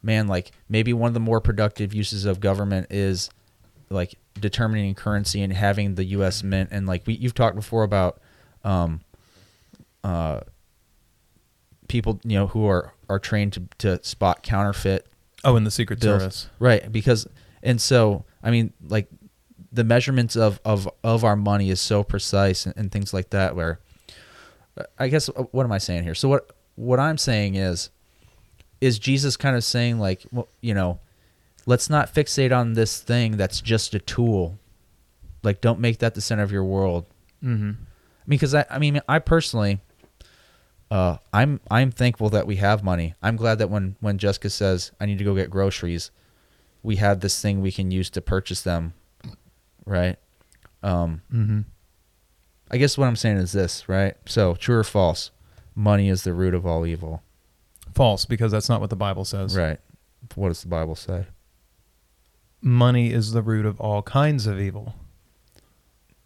man, 0.01 0.27
like 0.27 0.51
maybe 0.69 0.93
one 0.93 1.07
of 1.09 1.13
the 1.13 1.19
more 1.19 1.39
productive 1.41 1.93
uses 1.93 2.25
of 2.25 2.39
government 2.39 2.87
is 2.89 3.29
like 3.89 4.15
determining 4.39 4.93
currency 4.95 5.41
and 5.41 5.53
having 5.53 5.95
the 5.95 6.03
U.S. 6.05 6.43
mint. 6.43 6.69
And 6.71 6.87
like 6.87 7.05
we, 7.05 7.13
you've 7.13 7.33
talked 7.35 7.55
before 7.55 7.83
about, 7.83 8.19
um, 8.63 9.01
uh, 10.03 10.41
people 11.87 12.19
you 12.23 12.37
know 12.37 12.47
who 12.47 12.67
are 12.67 12.93
are 13.09 13.19
trained 13.19 13.53
to 13.53 13.63
to 13.77 14.03
spot 14.03 14.43
counterfeit 14.43 15.07
Oh, 15.43 15.55
in 15.55 15.63
the 15.63 15.71
Secret 15.71 15.99
bills. 16.01 16.21
Service. 16.21 16.49
Right, 16.59 16.91
because 16.91 17.27
and 17.67 17.81
so 17.81 18.23
I 18.41 18.49
mean 18.49 18.73
like 18.87 19.07
the 19.71 19.83
measurements 19.83 20.35
of 20.35 20.59
of 20.63 20.89
of 21.03 21.23
our 21.23 21.35
money 21.35 21.69
is 21.69 21.81
so 21.81 22.03
precise 22.03 22.65
and, 22.65 22.75
and 22.77 22.91
things 22.91 23.13
like 23.13 23.29
that 23.31 23.55
where 23.55 23.79
I 24.97 25.09
guess 25.09 25.29
uh, 25.29 25.43
what 25.51 25.65
am 25.65 25.71
I 25.71 25.77
saying 25.77 26.03
here? 26.03 26.15
So 26.15 26.29
what 26.29 26.51
what 26.75 26.99
I'm 26.99 27.17
saying 27.17 27.55
is 27.55 27.89
is 28.79 28.97
Jesus 28.99 29.35
kind 29.37 29.55
of 29.55 29.63
saying 29.63 29.99
like 29.99 30.25
well, 30.31 30.47
you 30.61 30.73
know, 30.73 30.99
let's 31.65 31.89
not 31.89 32.13
fixate 32.13 32.55
on 32.57 32.73
this 32.73 33.01
thing 33.01 33.37
that's 33.37 33.59
just 33.61 33.93
a 33.93 33.99
tool. 33.99 34.57
Like 35.43 35.59
don't 35.61 35.79
make 35.79 35.99
that 35.99 36.15
the 36.15 36.21
center 36.21 36.43
of 36.43 36.51
your 36.51 36.63
world 36.63 37.05
Mm-hmm. 37.43 37.73
because 38.27 38.55
I, 38.55 38.65
I 38.67 38.79
mean 38.79 38.99
I 39.07 39.19
personally 39.19 39.79
uh, 40.89 41.17
I'm 41.33 41.59
I'm 41.69 41.91
thankful 41.91 42.29
that 42.31 42.47
we 42.47 42.55
have 42.55 42.83
money. 42.83 43.13
I'm 43.21 43.35
glad 43.35 43.59
that 43.59 43.69
when 43.69 43.95
when 43.99 44.17
Jessica 44.17 44.49
says 44.49 44.91
I 44.99 45.05
need 45.05 45.17
to 45.19 45.23
go 45.23 45.35
get 45.35 45.49
groceries, 45.49 46.09
we 46.83 46.97
have 46.97 47.19
this 47.19 47.41
thing 47.41 47.61
we 47.61 47.71
can 47.71 47.91
use 47.91 48.09
to 48.11 48.21
purchase 48.21 48.61
them, 48.61 48.93
right? 49.85 50.17
Um, 50.83 51.21
Mm-hmm. 51.33 51.61
I 52.69 52.77
guess 52.77 52.97
what 52.97 53.07
I'm 53.07 53.15
saying 53.15 53.37
is 53.37 53.53
this, 53.53 53.87
right? 53.87 54.15
So 54.25 54.53
true 54.55 54.77
or 54.77 54.83
false? 54.83 55.31
Money 55.73 56.09
is 56.09 56.23
the 56.23 56.33
root 56.33 56.53
of 56.53 56.65
all 56.65 56.85
evil, 56.85 57.23
False, 57.95 58.25
because 58.25 58.51
that's 58.51 58.67
not 58.69 58.81
what 58.81 58.89
the 58.89 58.95
Bible 58.95 59.23
says. 59.25 59.55
right? 59.57 59.79
What 60.35 60.49
does 60.49 60.61
the 60.63 60.67
Bible 60.67 60.95
say? 60.95 61.27
Money 62.61 63.11
is 63.13 63.31
the 63.31 63.41
root 63.41 63.65
of 63.65 63.79
all 63.79 64.01
kinds 64.01 64.47
of 64.47 64.59
evil. 64.59 64.95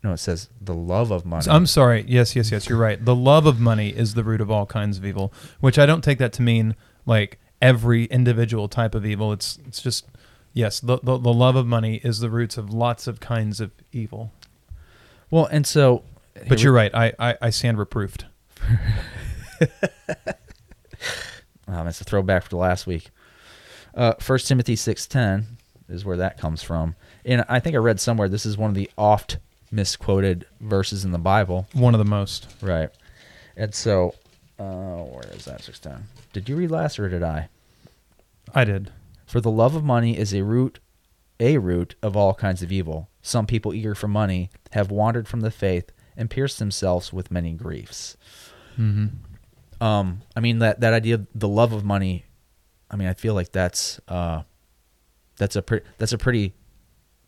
No, 0.04 0.14
it 0.14 0.18
says 0.18 0.50
the 0.60 0.74
love 0.74 1.12
of 1.12 1.26
money. 1.26 1.46
I'm 1.50 1.68
sorry. 1.68 2.04
Yes, 2.08 2.36
yes, 2.36 2.52
yes. 2.52 2.68
You're 2.68 2.80
right. 2.80 3.04
The 3.04 3.16
love 3.16 3.46
of 3.46 3.60
money 3.60 3.90
is 3.90 4.16
the 4.16 4.24
root 4.24 4.42
of 4.42 4.50
all 4.50 4.66
kinds 4.66 4.98
of 4.98 5.06
evil, 5.06 5.32
which 5.60 5.78
I 5.78 5.86
don't 5.86 6.04
take 6.04 6.18
that 6.18 6.34
to 6.34 6.42
mean 6.42 6.76
like 7.06 7.40
every 7.62 8.06
individual 8.06 8.68
type 8.68 8.96
of 8.96 9.06
evil. 9.06 9.32
It's 9.32 9.60
it's 9.68 9.82
just 9.82 10.08
yes, 10.54 10.80
the 10.80 10.98
the, 11.04 11.18
the 11.18 11.34
love 11.34 11.56
of 11.56 11.66
money 11.68 12.02
is 12.04 12.20
the 12.20 12.30
roots 12.30 12.58
of 12.58 12.74
lots 12.74 13.08
of 13.08 13.20
kinds 13.20 13.60
of 13.60 13.72
evil. 13.92 14.32
well, 15.30 15.46
and 15.46 15.66
so, 15.66 16.04
But 16.48 16.62
you're 16.64 16.74
right. 16.74 16.94
I 16.94 17.14
I, 17.20 17.38
I 17.42 17.50
stand 17.50 17.78
reproofed. 17.78 18.26
Um, 21.68 21.88
it's 21.88 22.02
a 22.02 22.04
throwback 22.04 22.44
for 22.44 22.58
last 22.58 22.86
week. 22.86 23.12
Uh, 23.96 24.14
First 24.20 24.48
Timothy 24.48 24.76
six 24.76 25.08
ten 25.08 25.58
is 25.88 26.04
where 26.04 26.18
that 26.18 26.38
comes 26.38 26.62
from, 26.62 26.96
and 27.26 27.46
I 27.48 27.60
think 27.62 27.76
I 27.76 27.80
read 27.80 28.00
somewhere 28.00 28.28
this 28.28 28.46
is 28.46 28.58
one 28.58 28.70
of 28.70 28.76
the 28.76 28.90
oft 28.98 29.38
misquoted 29.72 30.46
verses 30.60 31.06
in 31.06 31.12
the 31.12 31.18
Bible. 31.18 31.68
One 31.72 31.94
of 31.96 32.00
the 32.00 32.10
most. 32.10 32.48
Right, 32.62 32.90
and 33.56 33.74
so 33.74 34.16
uh, 34.60 34.64
where 34.64 35.24
is 35.34 35.46
that 35.46 35.62
six 35.62 35.80
ten? 35.80 36.04
Did 36.34 36.50
you 36.50 36.58
read 36.58 36.72
last 36.72 37.00
or 37.00 37.08
did 37.08 37.24
I? 37.24 37.48
I 38.54 38.66
did. 38.66 38.92
For 39.32 39.40
the 39.40 39.50
love 39.50 39.76
of 39.76 39.86
money 39.86 40.18
is 40.18 40.34
a 40.34 40.44
root, 40.44 40.82
a 41.40 41.58
root 41.58 41.96
of 42.04 42.18
all 42.18 42.34
kinds 42.34 42.62
of 42.62 42.70
evil. 42.70 43.10
Some 43.22 43.46
people 43.46 43.74
eager 43.74 43.96
for 43.96 44.10
money 44.10 44.50
have 44.72 44.92
wandered 44.92 45.26
from 45.26 45.40
the 45.40 45.52
faith 45.52 45.90
and 46.18 46.30
pierced 46.30 46.60
themselves 46.60 47.14
with 47.14 47.32
many 47.32 47.54
griefs. 47.54 48.18
Mm-hmm. 48.78 49.84
um 49.84 50.22
i 50.36 50.40
mean 50.40 50.60
that 50.60 50.80
that 50.80 50.94
idea 50.94 51.16
of 51.16 51.28
the 51.36 51.48
love 51.48 51.74
of 51.74 51.84
money 51.84 52.24
i 52.90 52.96
mean 52.96 53.10
i 53.10 53.14
feel 53.14 53.34
like 53.34 53.52
that's 53.52 54.00
uh 54.08 54.44
that's 55.36 55.58
a 55.58 55.62
pretty 55.62 55.86
that's 55.98 56.14
a 56.14 56.18
pretty 56.18 56.54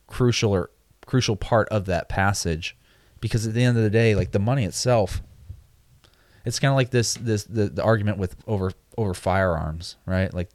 crucial 0.08 0.54
or 0.54 0.70
crucial 1.06 1.36
part 1.36 1.68
of 1.68 1.86
that 1.88 2.08
passage 2.08 2.78
because 3.20 3.46
at 3.46 3.54
the 3.54 3.62
end 3.62 3.76
of 3.78 3.84
the 3.84 3.90
day 3.90 4.16
like 4.16 4.32
the 4.32 4.40
money 4.40 4.64
itself 4.64 5.22
it's 6.46 6.60
kind 6.60 6.72
of 6.72 6.78
like 6.78 6.92
this 6.92 7.16
this 7.16 7.44
the, 7.44 7.68
the 7.68 7.84
argument 7.84 8.18
with 8.18 8.38
over 8.48 8.72
over 8.98 9.14
firearms 9.14 9.98
right 10.06 10.34
like 10.34 10.50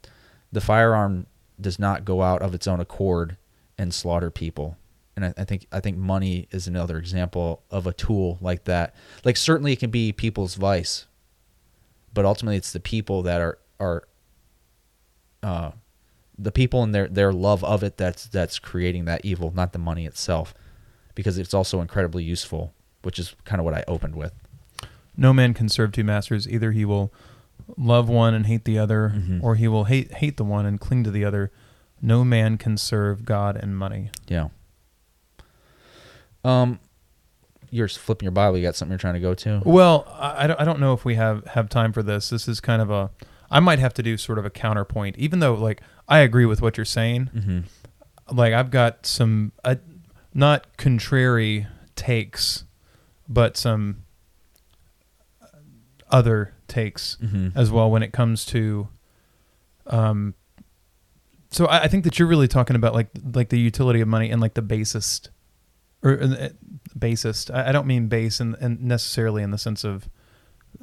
the 0.51 0.61
firearm 0.61 1.27
does 1.59 1.79
not 1.79 2.05
go 2.05 2.21
out 2.21 2.41
of 2.41 2.53
its 2.53 2.67
own 2.67 2.79
accord 2.79 3.37
and 3.77 3.93
slaughter 3.93 4.29
people 4.29 4.77
and 5.19 5.33
I, 5.37 5.41
I 5.41 5.43
think 5.43 5.67
I 5.71 5.79
think 5.79 5.97
money 5.97 6.47
is 6.51 6.67
another 6.67 6.97
example 6.97 7.63
of 7.69 7.85
a 7.85 7.93
tool 7.93 8.37
like 8.41 8.63
that. 8.65 8.95
Like 9.25 9.35
certainly 9.37 9.73
it 9.73 9.79
can 9.79 9.91
be 9.91 10.11
people's 10.11 10.55
vice, 10.55 11.07
but 12.13 12.25
ultimately 12.25 12.55
it's 12.55 12.71
the 12.71 12.79
people 12.79 13.21
that 13.23 13.41
are 13.41 13.59
are 13.79 14.07
uh, 15.43 15.71
the 16.37 16.51
people 16.51 16.83
and 16.83 16.95
their 16.95 17.07
their 17.07 17.33
love 17.33 17.63
of 17.63 17.83
it 17.83 17.97
that's 17.97 18.27
that's 18.27 18.59
creating 18.59 19.05
that 19.05 19.25
evil, 19.25 19.51
not 19.53 19.73
the 19.73 19.79
money 19.79 20.05
itself, 20.05 20.53
because 21.15 21.37
it's 21.37 21.53
also 21.53 21.81
incredibly 21.81 22.23
useful, 22.23 22.73
which 23.01 23.19
is 23.19 23.35
kind 23.43 23.59
of 23.59 23.65
what 23.65 23.73
I 23.73 23.83
opened 23.87 24.15
with. 24.15 24.33
No 25.17 25.33
man 25.33 25.53
can 25.53 25.67
serve 25.67 25.91
two 25.91 26.05
masters. 26.05 26.47
Either 26.47 26.71
he 26.71 26.85
will 26.85 27.11
love 27.77 28.09
one 28.09 28.33
and 28.33 28.45
hate 28.45 28.65
the 28.65 28.77
other, 28.79 29.13
Mhm. 29.15 29.43
or 29.43 29.55
he 29.55 29.67
will 29.67 29.85
hate 29.85 30.11
hate 30.15 30.37
the 30.37 30.43
one 30.43 30.65
and 30.65 30.79
cling 30.79 31.03
to 31.03 31.11
the 31.11 31.23
other. 31.25 31.51
No 32.01 32.23
man 32.23 32.57
can 32.57 32.77
serve 32.77 33.25
God 33.25 33.55
and 33.57 33.77
money. 33.77 34.09
Yeah. 34.27 34.49
Um, 36.43 36.79
you're 37.69 37.87
flipping 37.87 38.25
your 38.25 38.31
Bible. 38.31 38.57
You 38.57 38.63
got 38.63 38.75
something 38.75 38.91
you're 38.93 38.97
trying 38.99 39.15
to 39.15 39.19
go 39.19 39.33
to? 39.33 39.61
Well, 39.65 40.05
I, 40.17 40.43
I 40.43 40.47
don't, 40.47 40.61
I 40.61 40.65
don't 40.65 40.79
know 40.79 40.93
if 40.93 41.03
we 41.05 41.15
have, 41.15 41.45
have 41.47 41.69
time 41.69 41.91
for 41.93 42.01
this. 42.01 42.29
This 42.29 42.47
is 42.47 42.59
kind 42.59 42.81
of 42.81 42.89
a. 42.89 43.11
I 43.51 43.59
might 43.59 43.79
have 43.79 43.93
to 43.95 44.03
do 44.03 44.15
sort 44.17 44.37
of 44.39 44.45
a 44.45 44.49
counterpoint, 44.49 45.17
even 45.17 45.39
though 45.39 45.53
like 45.55 45.81
I 46.07 46.19
agree 46.19 46.45
with 46.45 46.61
what 46.61 46.77
you're 46.77 46.85
saying. 46.85 47.29
Mm-hmm. 47.35 48.35
Like 48.37 48.53
I've 48.53 48.71
got 48.71 49.05
some 49.05 49.51
uh, 49.65 49.75
not 50.33 50.77
contrary 50.77 51.67
takes, 51.95 52.63
but 53.27 53.57
some 53.57 54.03
other 56.11 56.53
takes 56.69 57.17
Mm-hmm. 57.21 57.57
as 57.57 57.69
well 57.71 57.89
when 57.91 58.03
it 58.03 58.11
comes 58.13 58.45
to. 58.45 58.87
Um. 59.87 60.35
So 61.51 61.65
I, 61.65 61.83
I 61.83 61.87
think 61.87 62.03
that 62.03 62.19
you're 62.19 62.27
really 62.27 62.47
talking 62.47 62.75
about 62.75 62.93
like 62.93 63.09
like 63.33 63.49
the 63.49 63.59
utility 63.59 64.01
of 64.01 64.07
money 64.07 64.29
and 64.29 64.39
like 64.41 64.53
the 64.53 64.61
basest, 64.61 65.29
or 66.03 66.21
uh, 66.21 66.49
basest. 66.97 67.49
I, 67.51 67.69
I 67.69 67.71
don't 67.71 67.87
mean 67.87 68.07
base 68.07 68.39
and 68.39 68.55
and 68.61 68.81
necessarily 68.83 69.41
in 69.43 69.51
the 69.51 69.57
sense 69.57 69.83
of, 69.83 70.07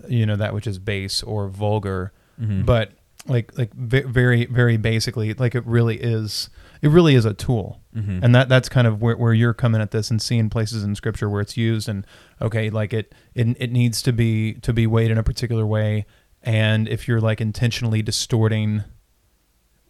you 0.08 0.26
know, 0.26 0.36
that 0.36 0.52
which 0.54 0.66
is 0.66 0.78
base 0.78 1.22
or 1.22 1.48
vulgar, 1.48 2.12
Mm-hmm. 2.40 2.62
but 2.64 2.92
like 3.28 3.56
like 3.56 3.72
ve- 3.74 4.02
very 4.02 4.44
very 4.46 4.76
basically 4.76 5.34
like 5.34 5.54
it 5.54 5.64
really 5.66 5.96
is 5.96 6.50
it 6.82 6.88
really 6.88 7.14
is 7.14 7.24
a 7.24 7.34
tool 7.34 7.80
mm-hmm. 7.94 8.20
and 8.22 8.34
that 8.34 8.48
that's 8.48 8.68
kind 8.68 8.86
of 8.86 9.00
where, 9.02 9.16
where 9.16 9.32
you're 9.32 9.54
coming 9.54 9.80
at 9.80 9.90
this 9.90 10.10
and 10.10 10.20
seeing 10.20 10.50
places 10.50 10.82
in 10.82 10.94
scripture 10.94 11.28
where 11.28 11.40
it's 11.40 11.56
used 11.56 11.88
and 11.88 12.06
okay 12.40 12.70
like 12.70 12.92
it, 12.92 13.14
it 13.34 13.48
it 13.58 13.72
needs 13.72 14.02
to 14.02 14.12
be 14.12 14.54
to 14.54 14.72
be 14.72 14.86
weighed 14.86 15.10
in 15.10 15.18
a 15.18 15.22
particular 15.22 15.66
way 15.66 16.06
and 16.42 16.88
if 16.88 17.08
you're 17.08 17.20
like 17.20 17.40
intentionally 17.40 18.02
distorting 18.02 18.82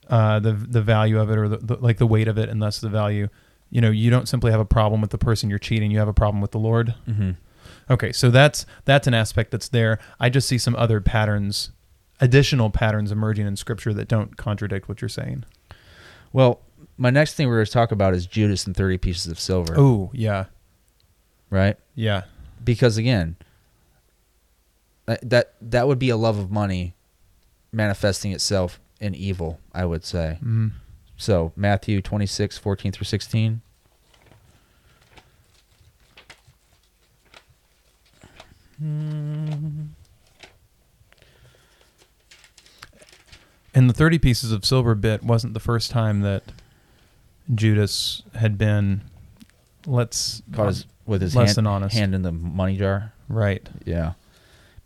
uh 0.09 0.39
the 0.39 0.53
the 0.53 0.83
value 0.83 1.19
of 1.19 1.31
it 1.31 1.39
or 1.39 1.49
the, 1.49 1.59
the 1.59 1.77
like 1.77 1.99
the 1.99 2.07
weight 2.07 2.29
of 2.29 2.39
it 2.39 2.49
and 2.49 2.63
thus 2.63 2.81
the 2.81 2.89
value 2.89 3.29
you 3.71 3.81
know 3.81 3.91
you 3.91 4.11
don't 4.11 4.29
simply 4.29 4.51
have 4.51 4.61
a 4.61 4.65
problem 4.65 5.01
with 5.01 5.11
the 5.11 5.19
person 5.19 5.51
you're 5.51 5.59
cheating 5.59 5.91
you 5.91 5.99
have 5.99 6.09
a 6.09 6.15
problem 6.15 6.41
with 6.41 6.53
the 6.53 6.59
lord 6.59 6.95
mm-hmm. 7.09 7.33
Okay, 7.89 8.13
so 8.13 8.31
that's 8.31 8.67
that's 8.85 9.07
an 9.07 9.15
aspect 9.15 9.51
that's 9.51 9.69
there. 9.69 9.99
I 10.19 10.29
just 10.29 10.49
see 10.49 10.59
some 10.59 10.75
other 10.77 11.01
patterns, 11.01 11.71
additional 12.21 12.71
patterns 12.71 13.13
emerging 13.13 13.47
in 13.47 13.57
scripture 13.57 13.95
that 13.95 14.09
don't 14.09 14.37
contradict 14.37 14.89
what 14.89 15.01
you're 15.01 15.09
saying. 15.09 15.45
Well, 16.33 16.61
my 16.99 17.11
next 17.11 17.35
thing 17.35 17.49
we're 17.49 17.57
going 17.57 17.67
to 17.67 17.73
talk 17.73 17.93
about 17.93 18.15
is 18.15 18.27
Judas 18.27 18.67
and 18.67 18.77
30 18.77 18.99
pieces 18.99 19.27
of 19.31 19.39
silver, 19.39 19.75
Oh, 19.77 20.11
yeah. 20.15 20.47
right? 21.51 21.77
Yeah. 21.95 22.23
Because 22.65 22.97
again, 22.97 23.37
That 25.07 25.29
that, 25.31 25.55
that 25.61 25.87
would 25.89 25.99
be 25.99 26.09
a 26.11 26.17
love 26.17 26.39
of 26.39 26.51
money 26.51 26.95
manifesting 27.73 28.33
itself 28.33 28.81
in 29.01 29.15
evil, 29.15 29.61
I 29.75 29.85
would 29.85 30.05
say. 30.05 30.39
Mm. 30.43 30.73
So 31.17 31.53
Matthew 31.57 32.01
26, 32.03 32.59
14 32.59 32.93
through 32.93 33.05
16. 33.05 33.61
And 43.75 43.91
the 43.91 43.95
30 43.95 44.19
pieces 44.19 44.53
of 44.53 44.65
silver 44.65 44.95
bit 44.95 45.23
wasn't 45.23 45.55
the 45.55 45.61
first 45.61 45.91
time 45.91 46.21
that 46.23 46.43
Judas 47.55 48.23
had 48.35 48.59
been, 48.59 49.03
let's, 49.87 50.43
Caught 50.53 50.67
his, 50.69 50.87
with 51.07 51.23
his 51.23 51.37
Less 51.37 51.49
hand, 51.51 51.57
than 51.57 51.67
honest. 51.67 51.97
hand 51.97 52.15
in 52.15 52.23
the 52.23 52.33
money 52.33 52.77
jar. 52.77 53.13
right. 53.29 53.67
Yeah. 53.85 54.13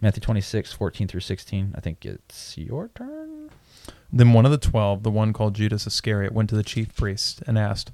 Matthew 0.03 0.21
26, 0.23 0.73
14 0.73 1.09
through 1.09 1.21
16. 1.21 1.75
I 1.77 1.81
think 1.81 2.07
it's 2.07 2.57
your 2.57 2.89
turn. 2.95 3.51
Then 4.13 4.33
one 4.33 4.45
of 4.47 4.51
the 4.51 4.57
twelve, 4.59 5.03
the 5.03 5.11
one 5.11 5.33
called 5.35 5.55
Judas 5.55 5.87
Iscariot, 5.87 6.33
went 6.33 6.49
to 6.51 6.57
the 6.57 6.63
chief 6.63 6.95
priest 6.97 7.43
and 7.47 7.59
asked, 7.59 7.93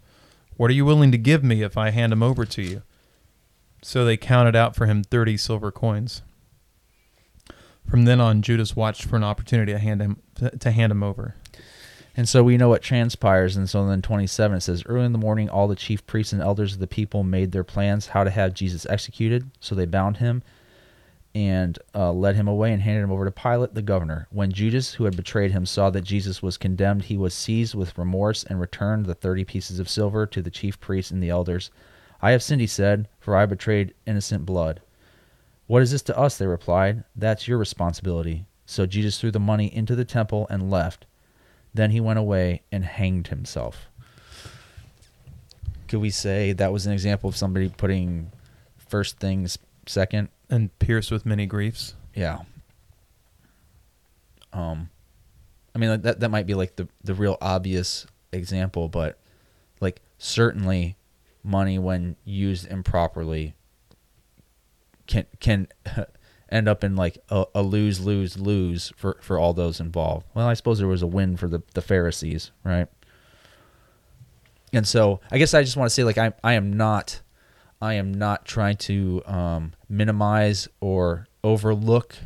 What 0.57 0.71
are 0.71 0.75
you 0.75 0.85
willing 0.85 1.11
to 1.12 1.19
give 1.19 1.43
me 1.45 1.62
if 1.62 1.77
I 1.77 1.91
hand 1.91 2.12
him 2.12 2.23
over 2.23 2.45
to 2.47 2.62
you? 2.62 2.83
So 3.83 4.05
they 4.05 4.17
counted 4.17 4.55
out 4.57 4.75
for 4.77 4.87
him 4.87 5.03
thirty 5.03 5.37
silver 5.37 5.71
coins. 5.73 6.23
From 7.89 8.05
then 8.05 8.21
on, 8.21 8.41
Judas 8.43 8.75
watched 8.75 9.05
for 9.05 9.17
an 9.17 9.25
opportunity 9.25 9.73
to 9.73 9.79
hand 9.79 10.01
him 10.01 10.17
to 10.61 10.71
hand 10.71 10.91
him 10.93 11.03
over. 11.03 11.35
And 12.17 12.27
so 12.27 12.43
we 12.43 12.57
know 12.57 12.71
what 12.71 12.81
transpires. 12.81 13.57
And 13.57 13.69
so 13.69 13.87
then 13.87 14.01
27 14.01 14.57
it 14.57 14.61
says, 14.62 14.83
Early 14.87 15.05
in 15.05 15.12
the 15.12 15.19
morning, 15.19 15.51
all 15.51 15.69
the 15.69 15.77
chief 15.77 16.07
priests 16.07 16.33
and 16.33 16.41
elders 16.41 16.73
of 16.73 16.79
the 16.79 16.87
people 16.87 17.23
made 17.23 17.53
their 17.53 17.64
plans 17.64 18.07
how 18.07 18.25
to 18.25 18.31
have 18.31 18.55
Jesus 18.55 18.87
executed. 18.87 19.51
So 19.61 19.75
they 19.75 19.85
bound 19.85 20.17
him 20.17 20.43
and 21.35 21.79
uh, 21.95 22.11
led 22.12 22.35
him 22.35 22.49
away 22.49 22.73
and 22.73 22.81
handed 22.81 23.03
him 23.03 23.12
over 23.12 23.27
to 23.27 23.31
Pilate, 23.31 23.75
the 23.75 23.83
governor. 23.83 24.27
When 24.31 24.51
Judas, 24.51 24.95
who 24.95 25.05
had 25.05 25.14
betrayed 25.14 25.51
him, 25.51 25.67
saw 25.67 25.91
that 25.91 26.01
Jesus 26.01 26.43
was 26.43 26.57
condemned, 26.57 27.03
he 27.03 27.19
was 27.19 27.35
seized 27.35 27.75
with 27.75 27.99
remorse 27.99 28.43
and 28.45 28.59
returned 28.59 29.05
the 29.05 29.14
30 29.14 29.45
pieces 29.45 29.79
of 29.79 29.91
silver 29.91 30.25
to 30.25 30.41
the 30.41 30.51
chief 30.51 30.81
priests 30.81 31.11
and 31.11 31.23
the 31.23 31.29
elders. 31.29 31.71
I 32.23 32.31
have 32.31 32.43
sinned, 32.43 32.62
he 32.62 32.67
said, 32.67 33.09
for 33.21 33.37
I 33.37 33.45
betrayed 33.45 33.93
innocent 34.07 34.47
blood. 34.47 34.81
What 35.67 35.83
is 35.83 35.91
this 35.91 36.01
to 36.05 36.17
us? 36.17 36.39
They 36.39 36.47
replied. 36.47 37.05
That's 37.14 37.47
your 37.47 37.59
responsibility. 37.59 38.47
So 38.64 38.87
Jesus 38.87 39.21
threw 39.21 39.31
the 39.31 39.39
money 39.39 39.67
into 39.75 39.95
the 39.95 40.07
temple 40.07 40.47
and 40.49 40.71
left. 40.71 41.05
Then 41.77 41.91
he 41.91 42.01
went 42.01 42.18
away 42.18 42.62
and 42.72 42.85
hanged 42.85 43.29
himself. 43.29 43.89
Could 45.89 46.01
we 46.01 46.11
say 46.11 46.53
that 46.55 46.72
was 46.72 46.87
an 46.87 46.93
example 46.93 47.29
of 47.29 47.37
somebody 47.37 47.68
putting 47.68 48.33
first 48.79 49.18
things 49.18 49.59
second? 49.87 50.29
And 50.49 50.77
pierced 50.79 51.11
with 51.11 51.27
many 51.27 51.45
griefs. 51.45 51.95
Yeah. 52.14 52.41
Um, 54.53 54.89
I 55.74 55.79
mean 55.79 56.01
that 56.01 56.20
that 56.20 56.31
might 56.31 56.47
be 56.47 56.55
like 56.55 56.77
the 56.77 56.89
the 57.05 57.14
real 57.14 57.37
obvious 57.43 58.07
example, 58.33 58.89
but 58.89 59.18
like 59.81 60.01
certainly 60.18 60.97
money 61.43 61.79
when 61.79 62.16
used 62.24 62.66
improperly 62.68 63.55
can 65.07 65.27
can 65.41 65.68
end 66.51 66.68
up 66.68 66.84
in 66.84 66.97
like 66.97 67.18
a, 67.28 67.44
a 67.55 67.62
lose 67.62 68.01
lose 68.01 68.38
lose 68.38 68.92
for 68.97 69.18
for 69.20 69.38
all 69.38 69.53
those 69.53 69.80
involved. 69.80 70.26
Well, 70.34 70.47
I 70.47 70.55
suppose 70.55 70.78
there 70.78 70.88
was 70.88 71.03
a 71.03 71.07
win 71.07 71.36
for 71.36 71.49
the 71.49 71.62
the 71.74 71.82
Pharisees, 71.82 72.53
right? 72.64 72.88
And 74.72 74.86
so 74.86 75.20
I 75.30 75.38
guess 75.38 75.55
I 75.55 75.62
just 75.62 75.76
want 75.76 75.88
to 75.88 75.94
say 75.94 76.05
like 76.05 76.18
I 76.18 76.32
I 76.42 76.55
am 76.55 76.72
not 76.72 77.20
I 77.80 77.94
am 77.94 78.12
not 78.12 78.44
trying 78.44 78.76
to 78.76 79.22
um, 79.26 79.72
minimize 79.88 80.68
or 80.80 81.26
overlook 81.44 82.16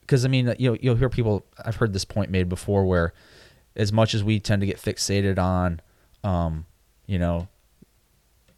because 0.00 0.24
I 0.24 0.28
mean 0.28 0.54
you 0.58 0.70
know, 0.72 0.78
you'll 0.80 0.96
hear 0.96 1.08
people 1.08 1.44
I've 1.64 1.76
heard 1.76 1.92
this 1.92 2.04
point 2.04 2.30
made 2.30 2.48
before 2.48 2.84
where 2.84 3.12
as 3.76 3.92
much 3.92 4.14
as 4.14 4.24
we 4.24 4.40
tend 4.40 4.60
to 4.60 4.66
get 4.66 4.78
fixated 4.78 5.38
on 5.38 5.80
um, 6.24 6.66
you 7.06 7.18
know 7.18 7.48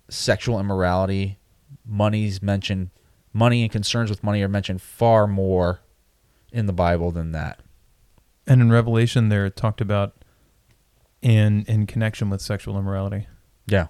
sexual 0.09 0.59
immorality 0.59 1.39
money's 1.87 2.43
mentioned 2.43 2.91
money 3.33 3.63
and 3.63 3.71
concerns 3.71 4.11
with 4.11 4.23
money 4.25 4.43
are 4.43 4.49
mentioned 4.49 4.83
far 4.83 5.27
more 5.27 5.81
in 6.53 6.67
the 6.67 6.73
Bible 6.73 7.11
than 7.13 7.33
that 7.33 7.61
And 8.47 8.61
in 8.61 8.71
Revelation, 8.73 9.29
they're 9.29 9.51
talked 9.51 9.81
about 9.81 10.25
in 11.23 11.65
in 11.69 11.87
connection 11.87 12.31
with 12.31 12.41
sexual 12.41 12.79
immorality. 12.79 13.27
yeah 13.67 13.87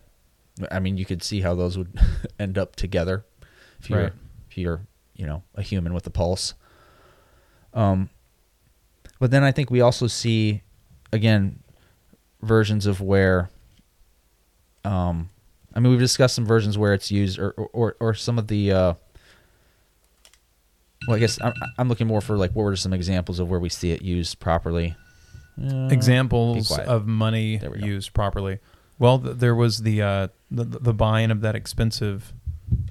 I 0.71 0.79
mean 0.81 0.97
you 0.99 1.05
could 1.07 1.23
see 1.23 1.41
how 1.41 1.55
those 1.55 1.79
would 1.79 1.99
end 2.39 2.59
up 2.59 2.77
together 2.77 3.25
if 3.81 3.89
you're 3.89 4.03
Right. 4.03 4.13
if 4.51 4.59
you're 4.59 4.87
you 5.15 5.27
know 5.27 5.43
a 5.55 5.63
human 5.63 5.95
with 5.95 6.07
a 6.07 6.11
pulse 6.11 6.55
um 7.73 8.11
but 9.21 9.31
then 9.31 9.45
I 9.45 9.53
think 9.53 9.71
we 9.71 9.81
also 9.81 10.07
see 10.07 10.63
again 11.13 11.63
versions 12.43 12.85
of 12.87 13.01
where 13.01 13.49
um 14.85 15.31
I 15.75 15.81
mean 15.81 15.91
we've 15.93 16.01
discussed 16.01 16.35
some 16.35 16.47
versions 16.47 16.77
where 16.77 16.93
it's 16.95 17.11
used 17.11 17.39
or 17.39 17.53
or 17.53 17.97
or 18.01 18.13
some 18.15 18.39
of 18.39 18.49
the 18.49 18.73
uh 18.73 18.95
well 21.11 21.17
I 21.17 21.21
guess 21.21 21.39
I'm 21.43 21.53
I'm 21.79 21.89
looking 21.89 22.07
more 22.07 22.21
for 22.21 22.37
like 22.37 22.53
what 22.53 22.63
were 22.65 22.77
some 22.77 22.93
examples 22.93 23.39
of 23.39 23.51
where 23.51 23.61
we 23.61 23.69
see 23.69 23.91
it 23.93 24.03
used 24.03 24.39
properly 24.41 24.95
Uh, 25.63 25.89
Examples 25.91 26.69
quiet. 26.69 26.89
of 26.89 27.07
money 27.07 27.59
There 27.59 27.71
we 27.71 27.81
go. 27.81 27.87
used 27.87 28.15
properly. 28.15 28.59
Well, 28.99 29.19
th- 29.19 29.37
there 29.37 29.55
was 29.55 29.83
the, 29.83 30.01
uh, 30.03 30.29
the 30.51 30.65
the 30.65 30.95
buying 30.95 31.31
of 31.31 31.41
that 31.43 31.55
expensive 31.55 32.33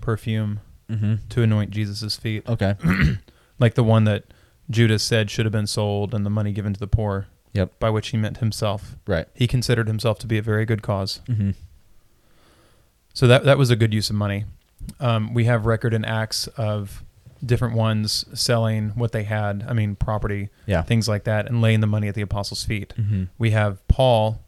perfume 0.02 0.60
mhm. 0.90 1.20
to 1.30 1.42
anoint 1.42 1.72
Jesus' 1.72 2.16
feet, 2.18 2.48
okay 2.48 2.76
like 3.60 3.74
the 3.76 3.84
one 3.84 4.04
that 4.06 4.24
Judas 4.70 5.02
said 5.04 5.32
should 5.32 5.46
have 5.46 5.52
been 5.52 5.68
sold 5.68 6.14
and 6.14 6.26
the 6.26 6.30
money 6.30 6.52
given 6.52 6.74
to 6.74 6.80
the 6.80 6.88
poor. 6.88 7.28
Yep. 7.54 7.80
By 7.80 7.90
which 7.90 8.10
he 8.10 8.18
meant 8.18 8.38
himself. 8.38 8.96
right 9.08 9.28
He 9.34 9.48
considered 9.48 9.88
himself 9.88 10.20
to 10.20 10.28
be 10.28 10.38
a 10.38 10.42
very 10.44 10.66
good 10.66 10.82
cause. 10.84 11.22
mhm 11.28 11.56
So 13.14 13.28
that 13.28 13.44
that 13.46 13.58
was 13.58 13.70
a 13.72 13.76
good 13.76 13.94
use 13.94 14.10
of 14.10 14.16
money. 14.16 14.46
Um, 15.00 15.34
we 15.34 15.46
have 15.46 15.66
record 15.66 15.94
in 15.94 16.06
Acts 16.06 16.48
of 16.56 17.04
different 17.46 17.76
ones 17.76 18.26
selling 18.34 18.90
what 18.90 19.12
they 19.12 19.24
had. 19.24 19.66
I 19.68 19.74
mean, 19.74 19.96
property, 19.96 20.50
yeah 20.66 20.82
things 20.82 21.08
like 21.08 21.24
that, 21.24 21.48
and 21.48 21.62
laying 21.62 21.80
the 21.80 21.88
money 21.88 22.08
at 22.08 22.16
the 22.16 22.22
apostles' 22.22 22.64
feet. 22.64 22.94
mhm 22.98 23.28
We 23.38 23.52
have 23.52 23.86
Paul 23.88 24.42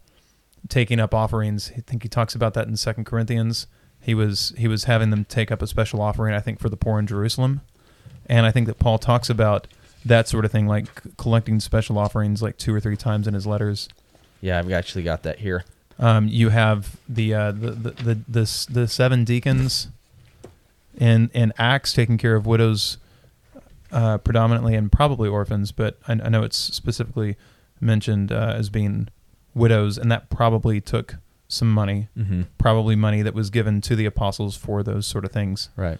taking 0.68 1.00
up 1.00 1.14
offerings. 1.14 1.72
I 1.76 1.80
think 1.80 2.02
he 2.02 2.08
talks 2.08 2.34
about 2.34 2.54
that 2.54 2.66
in 2.68 2.76
Second 2.76 3.04
Corinthians. 3.04 3.66
He 4.00 4.14
was 4.14 4.52
he 4.58 4.68
was 4.68 4.84
having 4.84 5.10
them 5.10 5.24
take 5.24 5.50
up 5.52 5.62
a 5.62 5.66
special 5.66 6.00
offering, 6.02 6.34
I 6.34 6.40
think, 6.40 6.58
for 6.60 6.68
the 6.68 6.76
poor 6.76 6.98
in 6.98 7.06
Jerusalem, 7.06 7.60
and 8.26 8.44
I 8.46 8.50
think 8.50 8.66
that 8.66 8.78
Paul 8.78 8.98
talks 8.98 9.30
about 9.30 9.66
that 10.04 10.26
sort 10.28 10.44
of 10.44 10.50
thing, 10.50 10.66
like 10.66 10.88
collecting 11.16 11.60
special 11.60 11.96
offerings, 11.98 12.42
like 12.42 12.56
two 12.58 12.74
or 12.74 12.80
three 12.80 12.96
times 12.96 13.28
in 13.28 13.34
his 13.34 13.46
letters. 13.46 13.88
Yeah, 14.40 14.58
I've 14.58 14.70
actually 14.72 15.04
got 15.04 15.22
that 15.22 15.38
here. 15.38 15.64
Um, 16.00 16.26
you 16.26 16.48
have 16.48 16.96
the, 17.08 17.32
uh, 17.32 17.52
the, 17.52 17.70
the 17.70 17.90
the 17.90 18.14
the 18.28 18.66
the 18.70 18.88
seven 18.88 19.22
deacons 19.24 19.86
in 20.96 21.30
in 21.34 21.52
Acts 21.58 21.92
taking 21.92 22.18
care 22.18 22.34
of 22.36 22.46
widows, 22.46 22.98
uh, 23.90 24.18
predominantly 24.18 24.74
and 24.74 24.90
probably 24.90 25.28
orphans, 25.28 25.72
but 25.72 25.98
I, 26.08 26.12
I 26.12 26.28
know 26.28 26.42
it's 26.42 26.56
specifically 26.56 27.36
mentioned 27.80 28.30
uh, 28.32 28.54
as 28.56 28.68
being 28.70 29.08
widows, 29.54 29.98
and 29.98 30.10
that 30.12 30.30
probably 30.30 30.80
took 30.80 31.16
some 31.48 31.70
money, 31.72 32.08
Mm-hmm. 32.16 32.42
probably 32.58 32.96
money 32.96 33.20
that 33.22 33.34
was 33.34 33.50
given 33.50 33.80
to 33.82 33.94
the 33.96 34.06
apostles 34.06 34.56
for 34.56 34.82
those 34.82 35.06
sort 35.06 35.24
of 35.24 35.32
things. 35.32 35.68
Right. 35.76 35.98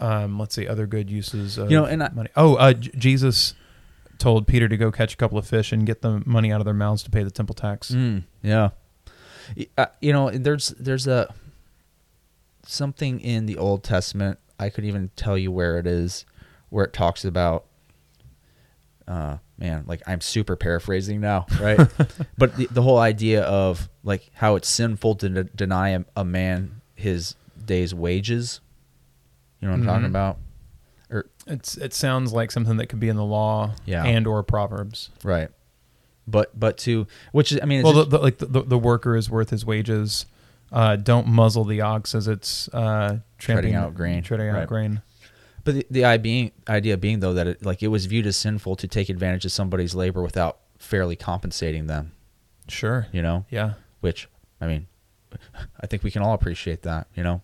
Um, 0.00 0.38
let's 0.38 0.54
see 0.54 0.66
other 0.68 0.86
good 0.86 1.08
uses 1.10 1.56
of 1.56 1.70
You 1.70 1.78
know, 1.78 1.84
and 1.86 2.02
I- 2.02 2.10
money. 2.10 2.28
Oh, 2.36 2.56
uh, 2.56 2.72
J- 2.74 2.90
Jesus 2.98 3.54
told 4.18 4.46
Peter 4.46 4.68
to 4.68 4.76
go 4.76 4.90
catch 4.92 5.14
a 5.14 5.16
couple 5.16 5.38
of 5.38 5.46
fish 5.46 5.72
and 5.72 5.86
get 5.86 6.02
the 6.02 6.22
money 6.26 6.50
out 6.52 6.60
of 6.60 6.64
their 6.66 6.74
mouths 6.74 7.02
to 7.04 7.10
pay 7.10 7.22
the 7.22 7.30
temple 7.30 7.54
tax. 7.54 7.90
Mm, 7.90 8.24
yeah. 8.42 8.70
Uh, 9.78 9.86
you 10.00 10.12
know, 10.12 10.30
there's 10.30 10.70
there's 10.70 11.06
a 11.06 11.32
something 12.66 13.20
in 13.20 13.46
the 13.46 13.56
Old 13.58 13.82
Testament. 13.82 14.38
I 14.58 14.70
could 14.70 14.84
even 14.84 15.10
tell 15.16 15.36
you 15.36 15.50
where 15.52 15.78
it 15.78 15.86
is, 15.86 16.24
where 16.70 16.84
it 16.84 16.92
talks 16.92 17.24
about. 17.24 17.64
Uh, 19.08 19.38
man, 19.56 19.84
like 19.86 20.02
I'm 20.06 20.20
super 20.20 20.56
paraphrasing 20.56 21.20
now, 21.20 21.46
right? 21.60 21.78
but 22.38 22.56
the, 22.56 22.66
the 22.72 22.82
whole 22.82 22.98
idea 22.98 23.42
of 23.42 23.88
like 24.02 24.30
how 24.34 24.56
it's 24.56 24.68
sinful 24.68 25.14
to 25.16 25.28
de- 25.28 25.44
deny 25.44 25.90
a, 25.90 26.04
a 26.16 26.24
man 26.24 26.80
his 26.96 27.36
day's 27.64 27.94
wages. 27.94 28.60
You 29.60 29.68
know 29.68 29.72
what 29.74 29.80
I'm 29.80 29.86
talking 29.86 30.02
Mhm. 30.06 30.10
about? 30.10 30.38
Or 31.08 31.26
It's 31.46 31.76
it 31.76 31.94
sounds 31.94 32.32
like 32.32 32.50
something 32.50 32.78
that 32.78 32.88
could 32.88 32.98
be 32.98 33.08
in 33.08 33.14
the 33.16 33.24
law 33.24 33.74
Yeah. 33.84 34.02
and 34.04 34.26
or 34.26 34.42
proverbs. 34.42 35.10
right, 35.22 35.50
but 36.26 36.58
but 36.58 36.76
to 36.78 37.06
which 37.30 37.52
is 37.52 37.60
I 37.62 37.66
mean, 37.66 37.80
it's 37.80 37.84
well, 37.84 38.04
the, 38.04 38.16
the, 38.16 38.18
like 38.18 38.38
the, 38.38 38.62
the 38.64 38.78
worker 38.78 39.14
is 39.14 39.30
worth 39.30 39.50
his 39.50 39.64
wages. 39.64 40.26
Uh, 40.72 40.96
don't 40.96 41.26
muzzle 41.28 41.64
the 41.64 41.80
ox 41.80 42.14
as 42.14 42.26
it's 42.28 42.68
uh, 42.68 43.18
Treading 43.38 43.74
out 43.74 43.94
grain. 43.94 44.22
Treading 44.22 44.48
Right. 44.48 44.62
out 44.62 44.68
grain. 44.68 45.00
But 45.64 45.74
the, 45.74 45.86
the 45.90 46.04
idea 46.04 46.22
being, 46.22 46.52
idea 46.68 46.96
being 46.96 47.20
though 47.20 47.34
that 47.34 47.46
it, 47.46 47.64
like 47.64 47.82
it 47.82 47.88
was 47.88 48.06
viewed 48.06 48.26
as 48.26 48.36
sinful 48.36 48.76
to 48.76 48.88
take 48.88 49.08
advantage 49.08 49.44
of 49.44 49.52
somebody's 49.52 49.94
labor 49.94 50.22
without 50.22 50.58
fairly 50.78 51.16
compensating 51.16 51.86
them, 51.86 52.12
Sure. 52.68 53.06
you 53.12 53.22
know, 53.22 53.46
Yeah. 53.50 53.74
which 54.00 54.28
I 54.60 54.66
mean, 54.66 54.86
I 55.80 55.86
think 55.86 56.02
we 56.02 56.10
can 56.10 56.22
all 56.22 56.34
appreciate 56.34 56.82
that, 56.82 57.08
you 57.14 57.22
know. 57.22 57.42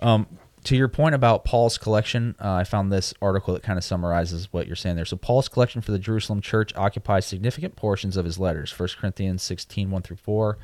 Um, 0.00 0.26
to 0.64 0.76
your 0.76 0.88
point 0.88 1.14
about 1.14 1.44
Paul's 1.44 1.76
collection, 1.76 2.36
uh, 2.40 2.52
I 2.52 2.64
found 2.64 2.92
this 2.92 3.12
article 3.20 3.52
that 3.54 3.62
kind 3.64 3.78
of 3.78 3.84
summarizes 3.84 4.52
what 4.52 4.66
you're 4.66 4.76
saying 4.76 4.96
there. 4.96 5.04
So 5.04 5.16
Paul's 5.16 5.48
collection 5.48 5.82
for 5.82 5.90
the 5.92 5.98
Jerusalem 5.98 6.40
church 6.40 6.72
occupies 6.76 7.26
significant 7.26 7.74
portions 7.76 8.16
of 8.16 8.24
his 8.24 8.38
letters. 8.38 8.76
1 8.78 8.88
Corinthians 9.00 9.42
16, 9.42 9.90
1 9.90 10.02
through 10.02 10.16
4, 10.16 10.58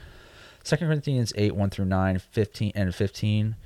2 0.69 0.77
Corinthians 0.77 1.33
8, 1.35 1.57
1 1.57 1.71
through 1.71 1.87
9, 1.87 2.19
15 2.19 2.73
and 2.75 2.95
15. 2.95 3.57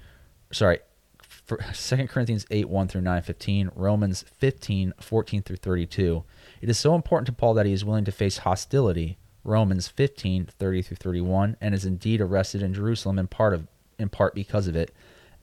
Sorry, 0.52 0.78
for 1.18 1.58
2 1.74 2.06
Corinthians 2.06 2.46
8, 2.48 2.68
1 2.68 2.88
through 2.88 3.00
9, 3.00 3.22
15, 3.22 3.70
Romans 3.74 4.24
15, 4.38 4.94
14 5.00 5.42
through 5.42 5.56
32. 5.56 6.22
It 6.60 6.68
is 6.68 6.78
so 6.78 6.94
important 6.94 7.26
to 7.26 7.32
Paul 7.32 7.54
that 7.54 7.66
he 7.66 7.72
is 7.72 7.84
willing 7.84 8.04
to 8.04 8.12
face 8.12 8.38
hostility, 8.38 9.18
Romans 9.42 9.88
15, 9.88 10.46
30 10.46 10.82
through 10.82 10.96
31, 10.96 11.56
and 11.60 11.74
is 11.74 11.84
indeed 11.84 12.20
arrested 12.20 12.62
in 12.62 12.72
Jerusalem 12.72 13.18
in 13.18 13.26
part 13.26 13.52
of 13.52 13.66
in 13.98 14.08
part 14.08 14.34
because 14.34 14.68
of 14.68 14.76
it, 14.76 14.94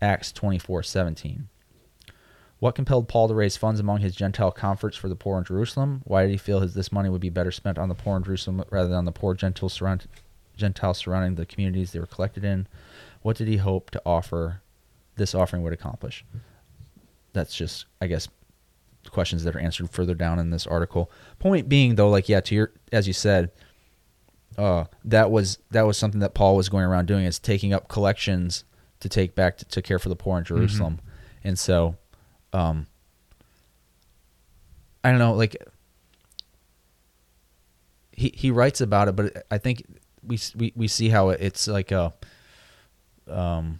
Acts 0.01 0.31
24, 0.31 0.83
17. 0.83 1.49
What 2.59 2.75
compelled 2.75 3.07
Paul 3.07 3.27
to 3.27 3.33
raise 3.33 3.57
funds 3.57 3.79
among 3.79 3.99
his 3.99 4.15
Gentile 4.15 4.51
converts 4.51 4.97
for 4.97 5.07
the 5.07 5.15
poor 5.15 5.37
in 5.37 5.43
Jerusalem? 5.43 6.01
Why 6.05 6.23
did 6.23 6.31
he 6.31 6.37
feel 6.37 6.59
his, 6.61 6.73
this 6.73 6.91
money 6.91 7.09
would 7.09 7.21
be 7.21 7.29
better 7.29 7.51
spent 7.51 7.77
on 7.77 7.89
the 7.89 7.95
poor 7.95 8.17
in 8.17 8.23
Jerusalem 8.23 8.63
rather 8.69 8.89
than 8.89 8.97
on 8.97 9.05
the 9.05 9.11
poor 9.11 9.33
Gentiles, 9.33 9.73
surround, 9.73 10.07
Gentiles 10.59 10.99
surrounding 10.99 11.35
the 11.35 11.45
communities 11.45 11.91
they 11.91 11.99
were 11.99 12.05
collected 12.05 12.43
in? 12.43 12.67
What 13.21 13.37
did 13.37 13.47
he 13.47 13.57
hope 13.57 13.89
to 13.91 14.01
offer 14.05 14.61
this 15.15 15.35
offering 15.35 15.63
would 15.63 15.73
accomplish? 15.73 16.23
That's 17.33 17.55
just, 17.55 17.85
I 18.01 18.07
guess, 18.07 18.27
questions 19.11 19.43
that 19.43 19.55
are 19.55 19.59
answered 19.59 19.89
further 19.89 20.15
down 20.15 20.39
in 20.39 20.49
this 20.49 20.67
article. 20.67 21.11
Point 21.39 21.69
being, 21.69 21.95
though, 21.95 22.09
like 22.09 22.29
yeah, 22.29 22.41
to 22.41 22.55
your 22.55 22.71
as 22.91 23.07
you 23.07 23.13
said, 23.13 23.51
uh, 24.57 24.85
that 25.05 25.31
was 25.31 25.59
that 25.71 25.83
was 25.83 25.97
something 25.97 26.19
that 26.21 26.33
Paul 26.33 26.55
was 26.55 26.69
going 26.69 26.85
around 26.85 27.07
doing 27.07 27.25
is 27.25 27.39
taking 27.39 27.73
up 27.73 27.87
collections 27.87 28.63
to 28.99 29.09
take 29.09 29.35
back 29.35 29.57
to, 29.57 29.65
to 29.65 29.81
care 29.81 29.99
for 29.99 30.09
the 30.09 30.15
poor 30.15 30.37
in 30.37 30.43
Jerusalem, 30.43 30.99
and 31.43 31.57
so, 31.57 31.95
um, 32.51 32.87
I 35.03 35.11
don't 35.11 35.19
know, 35.19 35.33
like 35.33 35.55
he 38.11 38.33
he 38.35 38.51
writes 38.51 38.81
about 38.81 39.07
it, 39.07 39.15
but 39.15 39.45
I 39.49 39.57
think 39.57 39.83
we 40.25 40.39
we 40.55 40.73
we 40.75 40.87
see 40.87 41.09
how 41.09 41.29
it's 41.29 41.67
like 41.67 41.91
a 41.91 42.13
um. 43.27 43.79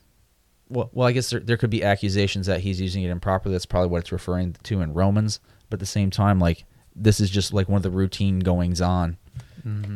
Well, 0.72 0.92
well, 0.94 1.08
I 1.08 1.14
guess 1.14 1.32
there, 1.32 1.40
there 1.40 1.58
could 1.58 1.72
be 1.72 1.84
accusations 1.84 2.46
that 2.46 2.60
he's 2.60 2.80
using 2.80 3.02
it 3.02 3.10
improperly. 3.10 3.54
That's 3.56 3.66
probably 3.66 3.90
what 3.90 4.02
it's 4.02 4.12
referring 4.12 4.56
to 4.64 4.82
in 4.82 4.94
Romans. 4.94 5.40
But 5.70 5.78
at 5.78 5.80
the 5.80 5.86
same 5.88 6.12
time, 6.12 6.40
like 6.40 6.64
this 6.96 7.20
is 7.20 7.32
just 7.32 7.54
like 7.54 7.68
one 7.68 7.78
of 7.78 7.84
the 7.84 7.90
routine 7.90 8.38
goings 8.40 8.80
on 8.80 9.18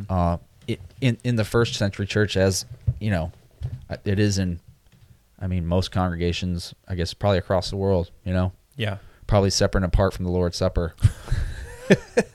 uh, 0.09 0.37
it, 0.67 0.81
in 0.99 1.17
in 1.23 1.35
the 1.35 1.45
first 1.45 1.75
century 1.75 2.07
church, 2.07 2.35
as 2.37 2.65
you 2.99 3.11
know, 3.11 3.31
uh, 3.89 3.97
it 4.03 4.19
is 4.19 4.37
in. 4.39 4.59
I 5.39 5.47
mean, 5.47 5.65
most 5.65 5.91
congregations, 5.91 6.73
I 6.87 6.95
guess, 6.95 7.13
probably 7.13 7.37
across 7.37 7.69
the 7.69 7.75
world. 7.75 8.09
You 8.23 8.33
know, 8.33 8.53
Yeah. 8.77 8.97
probably 9.27 9.49
separate 9.51 9.83
and 9.83 9.93
apart 9.93 10.13
from 10.13 10.25
the 10.25 10.31
Lord's 10.31 10.57
Supper. 10.57 10.95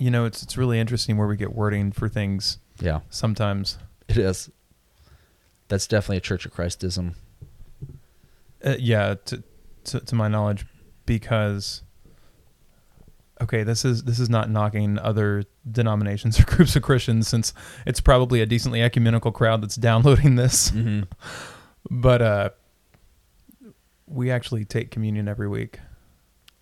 You 0.00 0.10
know, 0.12 0.24
it's 0.26 0.42
it's 0.42 0.56
really 0.56 0.78
interesting 0.78 1.16
where 1.16 1.26
we 1.26 1.36
get 1.36 1.52
wording 1.54 1.90
for 1.92 2.08
things 2.08 2.58
Yeah, 2.80 3.00
sometimes. 3.10 3.78
it 4.08 4.16
is. 4.16 4.48
That's 5.66 5.86
definitely 5.86 6.18
a 6.18 6.20
Church 6.20 6.46
of 6.46 6.54
Christism. 6.54 7.14
Uh, 8.64 8.76
yeah, 8.78 9.14
to, 9.26 9.42
to 9.84 10.00
to 10.00 10.14
my 10.14 10.28
knowledge, 10.28 10.64
because 11.04 11.82
okay, 13.40 13.62
this 13.64 13.84
is 13.84 14.04
this 14.04 14.20
is 14.20 14.30
not 14.30 14.48
knocking 14.50 14.98
other 14.98 15.44
denominations 15.70 16.38
or 16.38 16.44
groups 16.46 16.76
of 16.76 16.82
Christians, 16.82 17.26
since 17.28 17.52
it's 17.86 18.00
probably 18.00 18.40
a 18.40 18.46
decently 18.46 18.80
ecumenical 18.82 19.32
crowd 19.32 19.62
that's 19.62 19.76
downloading 19.76 20.36
this. 20.36 20.70
Mm-hmm. 20.70 21.02
But 21.90 22.20
uh, 22.20 22.50
we 24.06 24.30
actually 24.30 24.64
take 24.66 24.90
communion 24.90 25.26
every 25.26 25.48
week, 25.48 25.78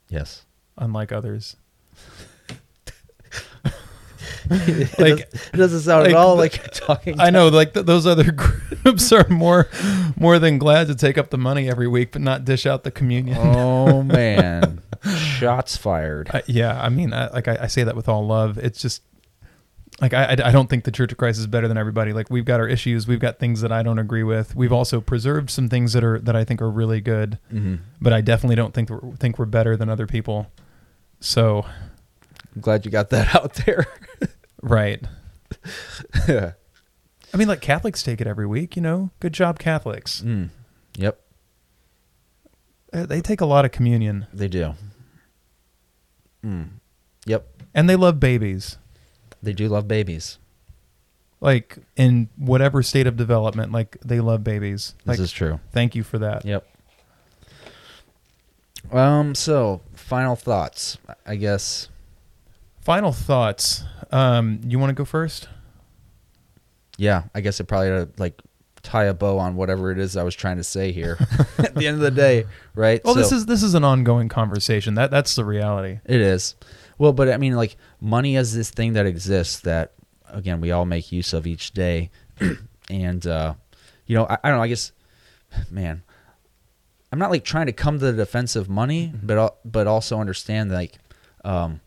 Yes. 0.09 0.45
unlike 0.79 1.11
others. 1.11 1.57
it, 4.51 4.99
Like- 4.99 5.31
does, 5.31 5.49
it 5.53 5.57
doesn't 5.57 5.81
sound 5.81 6.03
like 6.05 6.11
at 6.13 6.17
all 6.17 6.37
like 6.37 6.57
you're 6.57 6.67
talking. 6.69 7.21
I 7.21 7.31
know, 7.31 7.49
like 7.49 7.75
th- 7.75 7.87
those 7.87 8.07
other 8.07 8.31
groups 8.33 9.11
are 9.13 9.27
more 9.29 9.69
more 10.17 10.39
than 10.39 10.59
glad 10.59 10.87
to 10.89 10.95
take 10.95 11.19
up 11.19 11.31
the 11.31 11.39
money 11.39 11.69
every 11.69 11.89
week, 11.89 12.13
but 12.13 12.23
not 12.23 12.45
dish 12.45 12.67
out 12.67 12.85
the 12.85 12.91
communion. 12.91 13.39
Oh 13.41 14.03
man, 14.03 14.81
shots 15.17 15.77
fired. 15.77 16.31
Uh, 16.33 16.43
yeah, 16.47 16.81
I 16.81 16.89
mean, 16.89 17.13
I, 17.13 17.29
like 17.31 17.49
I, 17.49 17.59
I 17.63 17.67
say 17.67 17.85
that 17.85 17.97
with 17.97 18.09
all 18.09 18.27
love. 18.27 18.59
It's 18.59 18.81
just 18.81 19.03
like 20.01 20.13
I, 20.13 20.25
I 20.25 20.31
I 20.49 20.53
don't 20.53 20.69
think 20.69 20.85
the 20.85 20.91
Church 20.93 21.11
of 21.13 21.19
Christ 21.19 21.39
is 21.39 21.47
better 21.47 21.69
than 21.69 21.79
everybody. 21.79 22.13
Like 22.13 22.29
we've 22.31 22.45
got 22.45 22.61
our 22.61 22.69
issues, 22.69 23.09
we've 23.09 23.19
got 23.21 23.39
things 23.39 23.63
that 23.63 23.73
I 23.73 23.83
don't 23.83 23.99
agree 23.99 24.23
with. 24.23 24.55
We've 24.55 24.73
also 24.73 25.01
preserved 25.01 25.49
some 25.51 25.69
things 25.69 25.93
that 25.95 26.05
are 26.05 26.19
that 26.21 26.37
I 26.37 26.45
think 26.45 26.61
are 26.63 26.71
really 26.71 27.01
good, 27.01 27.39
Mm-hmm. 27.53 27.77
but 28.01 28.13
I 28.13 28.21
definitely 28.21 28.57
don't 28.57 28.75
think 28.75 28.91
we're, 28.91 29.01
think 29.17 29.39
we're 29.39 29.47
better 29.47 29.77
than 29.77 29.89
other 29.89 30.07
people. 30.07 30.51
So 31.21 31.65
I'm 32.55 32.61
glad 32.61 32.85
you 32.85 32.91
got 32.91 33.09
that 33.11 33.35
out 33.35 33.55
there. 33.67 33.87
Right, 34.63 35.03
I 36.27 37.37
mean, 37.37 37.49
like 37.49 37.61
Catholics 37.61 38.03
take 38.03 38.21
it 38.21 38.27
every 38.27 38.47
week. 38.47 38.77
You 38.77 38.83
know, 38.83 39.11
good 39.21 39.33
job, 39.33 39.59
Catholics. 39.59 40.23
mm. 40.23 40.51
Yep, 40.97 41.21
Uh, 42.93 43.05
They 43.07 43.21
take 43.21 43.41
a 43.41 43.47
lot 43.47 43.65
of 43.65 43.73
communion, 43.73 44.27
they 44.33 44.49
do. 44.49 44.75
Mm. 46.45 46.69
Yep, 47.27 47.47
and 47.75 47.89
they 47.91 47.97
love 47.97 48.19
babies. 48.21 48.79
they 49.43 49.53
do 49.53 49.69
love 49.69 49.87
babies. 49.87 50.39
Like 51.41 51.77
in 51.97 52.31
whatever 52.37 52.83
state 52.83 53.07
of 53.07 53.17
development, 53.17 53.71
like 53.73 53.99
they 54.05 54.21
love 54.21 54.43
babies. 54.43 54.95
This 55.05 55.07
Like, 55.07 55.19
is 55.21 55.31
true. 55.33 55.61
thank 55.73 55.95
you 55.95 56.03
for 56.03 56.19
that. 56.19 56.45
Yep. 56.47 56.67
Um. 58.91 59.35
So, 59.35 59.83
final 59.95 60.35
thoughts. 60.37 60.97
I 61.27 61.37
guess. 61.37 61.89
Final 62.81 63.13
thoughts. 63.13 63.83
Um, 64.11 64.61
you 64.65 64.79
want 64.79 64.91
to 64.91 64.95
go 64.95 65.05
first? 65.05 65.49
Yeah. 66.97 67.25
I 67.35 67.41
guess 67.41 67.61
it 67.61 67.65
probably 67.65 67.89
to 67.89 68.09
like 68.19 68.41
tie 68.83 69.05
a 69.05 69.15
bow 69.15 69.39
on 69.39 69.57
whatever 69.57 69.91
it 69.91 69.99
is 69.99 70.17
I 70.17 70.23
was 70.23 70.35
trying 70.35 70.57
to 70.59 70.65
say 70.65 70.93
here. 70.93 71.19
At 71.59 71.75
the 71.75 71.87
end 71.87 71.97
of 71.97 72.01
the 72.01 72.11
day, 72.11 72.47
right? 72.75 73.05
Well, 73.05 73.15
this 73.15 73.33
is 73.33 73.47
this 73.47 73.63
is 73.63 73.75
an 73.75 73.85
ongoing 73.85 74.29
conversation. 74.29 74.95
That 74.95 75.11
that's 75.11 75.35
the 75.35 75.45
reality. 75.45 75.99
It 76.05 76.21
is. 76.21 76.55
Well, 76.99 77.13
but 77.13 77.29
I 77.29 77.37
mean, 77.37 77.55
like, 77.57 77.77
money 78.01 78.37
is 78.37 78.55
this 78.55 78.71
thing 78.71 78.95
that 78.95 79.07
exists 79.07 79.61
that, 79.61 79.93
again, 80.29 80.61
we 80.61 80.71
all 80.71 80.87
make 80.87 81.13
use 81.13 81.33
of 81.33 81.47
each 81.47 81.73
day. 81.73 82.11
and, 82.91 83.27
uh, 83.27 83.55
you 84.07 84.17
know, 84.17 84.27
I, 84.27 84.39
I 84.43 84.49
don't 84.49 84.59
know, 84.59 84.63
I 84.63 84.69
guess, 84.69 84.93
man, 85.71 86.03
I'm 87.13 87.19
not 87.19 87.31
like 87.31 87.45
trying 87.45 87.67
to 87.67 87.73
come 87.73 87.99
to 87.99 88.07
the 88.07 88.13
defense 88.13 88.57
of 88.57 88.69
money, 88.69 89.13
but, 89.23 89.37
al- 89.37 89.59
but 89.65 89.87
also 89.87 90.21
understand, 90.21 90.71
like, 90.71 90.95
um, 91.45 91.81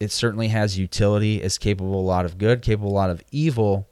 it 0.00 0.10
certainly 0.10 0.48
has 0.48 0.78
utility, 0.78 1.42
is 1.42 1.58
capable 1.58 2.00
a 2.00 2.02
lot 2.02 2.24
of 2.24 2.38
good, 2.38 2.62
capable 2.62 2.90
a 2.90 2.92
lot 2.92 3.10
of 3.10 3.22
evil. 3.30 3.88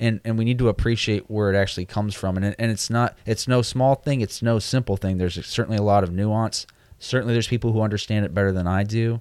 And, 0.00 0.20
and 0.24 0.36
we 0.36 0.44
need 0.44 0.58
to 0.58 0.68
appreciate 0.68 1.30
where 1.30 1.52
it 1.52 1.56
actually 1.56 1.86
comes 1.86 2.14
from. 2.14 2.36
And, 2.36 2.56
and 2.58 2.70
it's 2.72 2.90
not, 2.90 3.16
it's 3.24 3.46
no 3.46 3.62
small 3.62 3.94
thing. 3.94 4.20
It's 4.20 4.42
no 4.42 4.58
simple 4.58 4.96
thing. 4.96 5.16
There's 5.16 5.46
certainly 5.46 5.78
a 5.78 5.82
lot 5.82 6.02
of 6.02 6.10
nuance 6.10 6.66
certainly 7.02 7.34
there's 7.34 7.48
people 7.48 7.72
who 7.72 7.82
understand 7.82 8.24
it 8.24 8.32
better 8.32 8.52
than 8.52 8.66
I 8.66 8.84
do. 8.84 9.20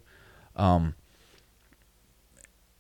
Um, 0.55 0.95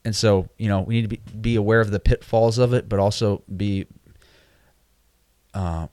and 0.05 0.15
so, 0.15 0.47
you 0.57 0.67
know, 0.67 0.81
we 0.81 0.95
need 0.95 1.01
to 1.03 1.07
be, 1.07 1.21
be 1.39 1.55
aware 1.55 1.81
of 1.81 1.91
the 1.91 1.99
pitfalls 1.99 2.57
of 2.57 2.73
it, 2.73 2.87
but 2.87 2.99
also 2.99 3.43
be 3.55 3.87
uh, 5.53 5.87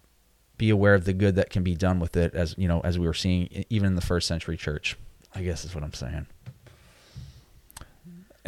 be 0.57 0.71
aware 0.71 0.95
of 0.95 1.05
the 1.05 1.13
good 1.13 1.35
that 1.37 1.51
can 1.51 1.63
be 1.63 1.75
done 1.75 1.99
with 1.99 2.17
it, 2.17 2.35
as 2.35 2.55
you 2.57 2.69
know, 2.69 2.81
as 2.81 2.99
we 2.99 3.07
were 3.07 3.15
seeing 3.15 3.65
even 3.71 3.89
in 3.89 3.95
the 3.97 4.03
first 4.03 4.27
century 4.27 4.57
church. 4.57 4.97
I 5.35 5.43
guess 5.43 5.65
is 5.65 5.75
what 5.75 5.85
I'm 5.85 5.93
saying. 5.93 6.27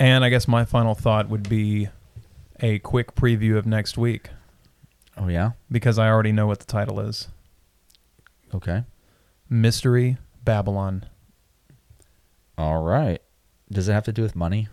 And 0.01 0.25
I 0.25 0.31
guess 0.31 0.49
my 0.49 0.65
final 0.65 0.95
thought 0.97 1.29
would 1.29 1.49
be 1.49 1.89
a 2.61 2.79
quick 2.81 3.15
preview 3.15 3.57
of 3.57 3.67
next 3.67 3.97
week 3.97 4.31
Oh 5.17 5.29
yeah. 5.29 5.53
because 5.71 5.99
I 5.99 6.09
already 6.09 6.33
know 6.33 6.47
what 6.47 6.59
the 6.59 6.65
title 6.67 7.01
is. 7.01 7.29
Okay. 8.55 8.85
Mystery 9.49 10.17
Babylon. 10.45 11.05
All 12.57 12.83
right. 12.83 13.21
Does 13.71 13.89
it 13.89 13.93
have 13.93 14.05
to 14.05 14.13
do 14.13 14.23
with 14.23 14.35
money? 14.35 14.69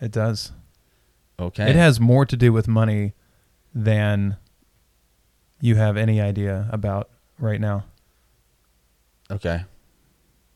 It 0.00 0.10
does. 0.10 0.52
Okay. 1.38 1.70
It 1.70 1.76
has 1.76 2.00
more 2.00 2.26
to 2.26 2.36
do 2.36 2.52
with 2.52 2.66
money 2.68 3.12
than 3.74 4.36
you 5.60 5.76
have 5.76 5.96
any 5.96 6.20
idea 6.20 6.68
about 6.72 7.08
right 7.38 7.60
now. 7.60 7.84
Okay. 9.30 9.64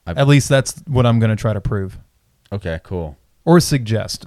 At 0.06 0.26
least 0.26 0.48
that's 0.48 0.80
what 0.86 1.06
I'm 1.06 1.18
going 1.20 1.30
to 1.30 1.36
try 1.40 1.52
to 1.52 1.60
prove 1.60 1.98
Okay. 2.52 2.80
Cool. 2.82 3.16
Or 3.50 3.60
suggest. 3.60 4.26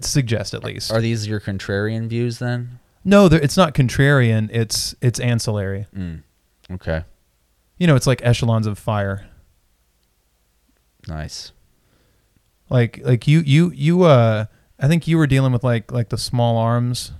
Suggest 0.00 0.54
at 0.54 0.64
least. 0.64 0.92
Are 0.92 1.00
these 1.00 1.26
your 1.26 1.40
contrarian 1.40 2.08
views 2.08 2.38
then? 2.38 2.80
No, 3.04 3.26
it's 3.26 3.56
not 3.56 3.74
contrarian. 3.74 4.48
It's 4.52 4.94
it's 5.00 5.20
ancillary. 5.20 5.86
Mm. 5.96 6.22
Okay. 6.72 7.04
You 7.78 7.86
know, 7.86 7.96
it's 7.96 8.06
like 8.06 8.20
echelons 8.24 8.66
of 8.66 8.78
fire. 8.78 9.26
Nice. 11.08 11.52
Like 12.68 13.00
like 13.04 13.26
you 13.26 13.40
you 13.40 13.70
you 13.72 14.02
uh 14.04 14.46
I 14.78 14.88
think 14.88 15.06
you 15.06 15.18
were 15.18 15.26
dealing 15.26 15.52
with 15.52 15.64
like 15.64 15.92
like 15.92 16.08
the 16.08 16.18
small 16.18 16.56
arms 16.56 17.12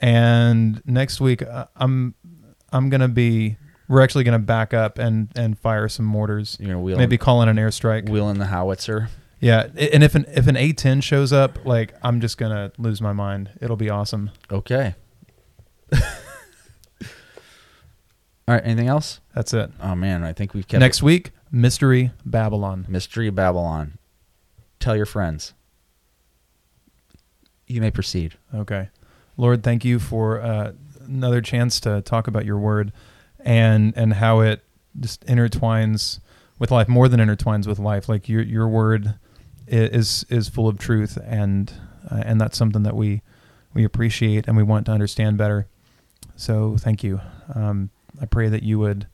And 0.00 0.82
next 0.86 1.20
week, 1.20 1.42
uh, 1.42 1.66
I'm 1.76 2.14
I'm 2.72 2.88
gonna 2.90 3.08
be. 3.08 3.56
We're 3.88 4.02
actually 4.02 4.24
gonna 4.24 4.38
back 4.38 4.72
up 4.74 4.98
and 4.98 5.28
and 5.36 5.58
fire 5.58 5.88
some 5.88 6.06
mortars. 6.06 6.56
You're 6.58 6.68
gonna 6.68 6.80
wheel 6.80 6.96
Maybe 6.96 7.18
call 7.18 7.42
in 7.42 7.48
an 7.48 7.56
airstrike. 7.56 8.08
wheeling 8.08 8.38
the 8.38 8.46
howitzer. 8.46 9.08
Yeah, 9.42 9.66
and 9.76 10.04
if 10.04 10.14
an 10.14 10.24
if 10.28 10.46
an 10.46 10.54
A10 10.54 11.02
shows 11.02 11.32
up, 11.32 11.66
like 11.66 11.94
I'm 12.00 12.20
just 12.20 12.38
gonna 12.38 12.70
lose 12.78 13.02
my 13.02 13.12
mind. 13.12 13.50
It'll 13.60 13.74
be 13.76 13.90
awesome. 13.90 14.30
Okay. 14.52 14.94
All 15.92 15.98
right. 18.46 18.64
Anything 18.64 18.86
else? 18.86 19.20
That's 19.34 19.52
it. 19.52 19.72
Oh 19.80 19.96
man, 19.96 20.22
I 20.22 20.32
think 20.32 20.54
we've 20.54 20.68
kept 20.68 20.78
Next 20.78 21.02
week, 21.02 21.32
Mystery 21.50 22.12
Babylon. 22.24 22.86
Mystery 22.88 23.30
Babylon. 23.30 23.98
Tell 24.78 24.94
your 24.94 25.06
friends. 25.06 25.54
You 27.66 27.80
may 27.80 27.90
proceed. 27.90 28.38
Okay. 28.54 28.90
Lord, 29.36 29.64
thank 29.64 29.84
you 29.84 29.98
for 29.98 30.40
uh, 30.40 30.70
another 31.00 31.40
chance 31.40 31.80
to 31.80 32.00
talk 32.02 32.28
about 32.28 32.44
your 32.44 32.58
word 32.58 32.92
and 33.40 33.92
and 33.96 34.14
how 34.14 34.38
it 34.38 34.62
just 35.00 35.26
intertwines 35.26 36.20
with 36.60 36.70
life 36.70 36.86
more 36.86 37.08
than 37.08 37.18
intertwines 37.18 37.66
with 37.66 37.80
life. 37.80 38.08
Like 38.08 38.28
your 38.28 38.42
your 38.42 38.68
word 38.68 39.16
is 39.72 40.24
is 40.28 40.48
full 40.48 40.68
of 40.68 40.78
truth 40.78 41.18
and 41.24 41.72
uh, 42.10 42.22
and 42.24 42.40
that's 42.40 42.58
something 42.58 42.82
that 42.82 42.96
we 42.96 43.22
we 43.74 43.84
appreciate 43.84 44.46
and 44.46 44.56
we 44.56 44.62
want 44.62 44.86
to 44.86 44.92
understand 44.92 45.38
better. 45.38 45.66
So 46.36 46.76
thank 46.78 47.02
you. 47.02 47.20
Um, 47.54 47.90
I 48.20 48.26
pray 48.26 48.48
that 48.48 48.62
you 48.62 48.78
would 48.78 49.06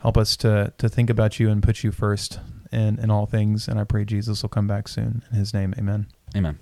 help 0.00 0.16
us 0.16 0.36
to 0.38 0.72
to 0.78 0.88
think 0.88 1.10
about 1.10 1.40
you 1.40 1.50
and 1.50 1.62
put 1.62 1.82
you 1.82 1.92
first 1.92 2.40
in 2.70 2.98
in 2.98 3.10
all 3.10 3.26
things. 3.26 3.68
And 3.68 3.78
I 3.78 3.84
pray 3.84 4.04
Jesus 4.04 4.42
will 4.42 4.48
come 4.48 4.66
back 4.66 4.88
soon. 4.88 5.22
In 5.30 5.38
His 5.38 5.52
name, 5.52 5.74
Amen. 5.78 6.06
Amen. 6.36 6.58